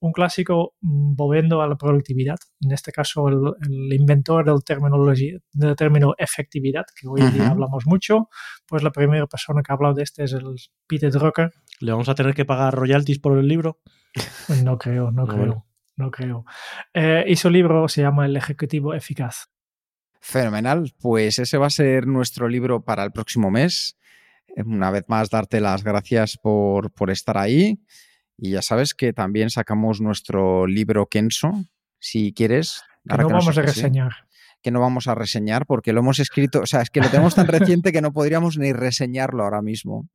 un 0.00 0.12
clásico 0.12 0.74
mm, 0.80 1.14
volviendo 1.14 1.62
a 1.62 1.68
la 1.68 1.76
productividad. 1.76 2.36
En 2.60 2.72
este 2.72 2.90
caso, 2.90 3.28
el, 3.28 3.38
el 3.62 3.92
inventor 3.92 4.44
del, 4.44 4.64
terminología, 4.64 5.38
del 5.52 5.76
término 5.76 6.14
efectividad, 6.18 6.84
que 6.98 7.06
hoy 7.06 7.20
en 7.20 7.32
día 7.32 7.48
hablamos 7.48 7.86
mucho, 7.86 8.28
pues 8.66 8.82
la 8.82 8.90
primera 8.90 9.26
persona 9.26 9.62
que 9.62 9.72
ha 9.72 9.76
hablado 9.76 9.94
de 9.94 10.02
este 10.02 10.24
es 10.24 10.32
el 10.32 10.56
Peter 10.86 11.10
Drucker. 11.10 11.52
¿Le 11.80 11.92
vamos 11.92 12.08
a 12.08 12.14
tener 12.14 12.34
que 12.34 12.44
pagar 12.44 12.74
royalties 12.74 13.18
por 13.18 13.38
el 13.38 13.46
libro? 13.46 13.80
No 14.64 14.76
creo, 14.78 15.12
no 15.12 15.26
creo, 15.26 15.66
no 15.96 16.10
creo. 16.10 16.44
Eh, 16.92 17.24
y 17.28 17.36
su 17.36 17.48
libro 17.50 17.86
se 17.88 18.02
llama 18.02 18.26
El 18.26 18.36
Ejecutivo 18.36 18.94
Eficaz. 18.94 19.48
Fenomenal, 20.20 20.92
pues 21.00 21.38
ese 21.38 21.56
va 21.56 21.66
a 21.66 21.70
ser 21.70 22.06
nuestro 22.06 22.48
libro 22.48 22.84
para 22.84 23.04
el 23.04 23.12
próximo 23.12 23.50
mes. 23.50 23.96
Una 24.56 24.90
vez 24.90 25.04
más, 25.06 25.30
darte 25.30 25.60
las 25.60 25.84
gracias 25.84 26.36
por, 26.36 26.92
por 26.92 27.10
estar 27.10 27.38
ahí. 27.38 27.80
Y 28.42 28.52
ya 28.52 28.62
sabes 28.62 28.94
que 28.94 29.12
también 29.12 29.50
sacamos 29.50 30.00
nuestro 30.00 30.66
libro 30.66 31.06
Kenso, 31.06 31.52
si 31.98 32.32
quieres. 32.32 32.82
Que 33.06 33.18
no 33.18 33.28
vamos 33.28 33.58
a 33.58 33.62
reseñar. 33.62 34.12
Que 34.62 34.70
no 34.70 34.80
vamos 34.80 35.08
a 35.08 35.14
reseñar 35.14 35.66
porque 35.66 35.92
lo 35.92 36.00
hemos 36.00 36.18
escrito, 36.20 36.60
o 36.62 36.66
sea, 36.66 36.80
es 36.80 36.88
que 36.88 37.00
lo 37.00 37.08
tenemos 37.10 37.34
tan 37.34 37.46
reciente 37.46 37.92
que 37.92 38.00
no 38.00 38.14
podríamos 38.14 38.56
ni 38.56 38.72
reseñarlo 38.72 39.44
ahora 39.44 39.60
mismo. 39.60 40.08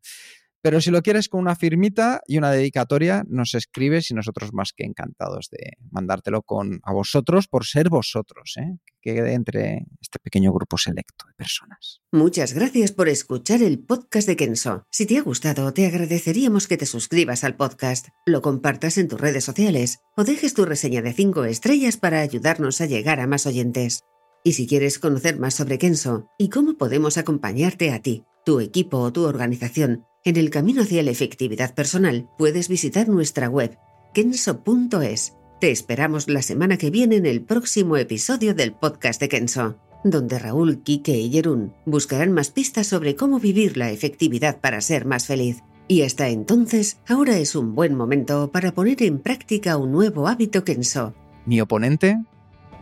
Pero 0.66 0.82
si 0.82 0.90
lo 0.90 1.04
quieres 1.04 1.30
con 1.30 1.42
una 1.42 1.56
firmita 1.56 2.22
y 2.26 2.40
una 2.40 2.50
dedicatoria, 2.50 3.24
nos 3.30 3.54
escribes 3.54 4.10
y 4.10 4.16
nosotros 4.16 4.50
más 4.52 4.74
que 4.76 4.84
encantados 4.84 5.48
de 5.52 5.74
mandártelo 5.92 6.42
con 6.42 6.80
a 6.82 6.92
vosotros 6.92 7.48
por 7.48 7.66
ser 7.66 7.90
vosotros, 7.90 8.56
¿eh? 8.58 8.80
que 9.00 9.14
quede 9.14 9.34
entre 9.34 9.86
este 10.02 10.18
pequeño 10.18 10.52
grupo 10.52 10.80
selecto 10.80 11.28
de 11.28 11.36
personas. 11.36 12.02
Muchas 12.12 12.54
gracias 12.54 12.92
por 12.92 13.10
escuchar 13.10 13.62
el 13.62 13.78
podcast 13.78 14.28
de 14.28 14.38
Kenso. 14.38 14.88
Si 14.90 15.06
te 15.06 15.20
ha 15.20 15.22
gustado, 15.22 15.72
te 15.72 15.86
agradeceríamos 15.86 16.68
que 16.68 16.78
te 16.78 16.88
suscribas 16.88 17.44
al 17.44 17.56
podcast, 17.56 18.08
lo 18.26 18.42
compartas 18.42 18.98
en 18.98 19.08
tus 19.08 19.22
redes 19.22 19.44
sociales 19.44 20.00
o 20.18 20.24
dejes 20.24 20.56
tu 20.56 20.66
reseña 20.66 21.04
de 21.04 21.14
5 21.14 21.46
estrellas 21.46 21.98
para 21.98 22.22
ayudarnos 22.22 22.82
a 22.82 22.88
llegar 22.88 23.20
a 23.20 23.28
más 23.28 23.46
oyentes. 23.46 24.02
Y 24.44 24.54
si 24.54 24.66
quieres 24.66 24.98
conocer 24.98 25.38
más 25.38 25.54
sobre 25.54 25.78
Kenso 25.78 26.28
y 26.40 26.50
cómo 26.50 26.76
podemos 26.76 27.20
acompañarte 27.20 27.92
a 27.92 28.02
ti, 28.02 28.24
tu 28.46 28.60
equipo 28.60 29.00
o 29.00 29.12
tu 29.12 29.26
organización, 29.26 30.06
en 30.24 30.38
el 30.38 30.50
camino 30.50 30.84
hacia 30.84 31.04
la 31.04 31.12
efectividad 31.12 31.74
personal 31.74 32.30
puedes 32.38 32.70
visitar 32.70 33.10
nuestra 33.10 33.50
web 33.50 33.78
kenso.es. 34.14 35.36
Te 35.60 35.72
esperamos 35.72 36.30
la 36.30 36.42
semana 36.42 36.78
que 36.78 36.90
viene 36.90 37.18
en 37.18 37.26
el 37.26 37.42
próximo 37.42 37.98
episodio 37.98 38.54
del 38.54 38.74
podcast 38.74 39.20
de 39.20 39.30
Kenso, 39.30 39.76
donde 40.04 40.40
Raúl, 40.40 40.84
Kike 40.84 41.18
y 41.18 41.32
Jerún 41.32 41.74
buscarán 41.86 42.32
más 42.32 42.52
pistas 42.52 42.88
sobre 42.88 43.16
cómo 43.16 43.40
vivir 43.40 43.78
la 43.78 43.92
efectividad 43.92 44.60
para 44.62 44.82
ser 44.82 45.06
más 45.06 45.26
feliz. 45.26 45.64
Y 45.88 46.04
hasta 46.04 46.30
entonces, 46.30 47.00
ahora 47.08 47.38
es 47.38 47.56
un 47.56 47.76
buen 47.76 47.96
momento 47.96 48.52
para 48.52 48.74
poner 48.74 49.02
en 49.04 49.20
práctica 49.20 49.78
un 49.78 49.92
nuevo 49.92 50.28
hábito 50.28 50.64
Kenso. 50.64 51.14
Mi 51.46 51.62
oponente 51.62 52.18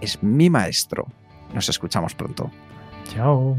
es 0.02 0.22
mi 0.22 0.50
maestro. 0.50 1.08
Nos 1.54 1.70
escuchamos 1.70 2.16
pronto. 2.16 2.52
Chao. 3.14 3.58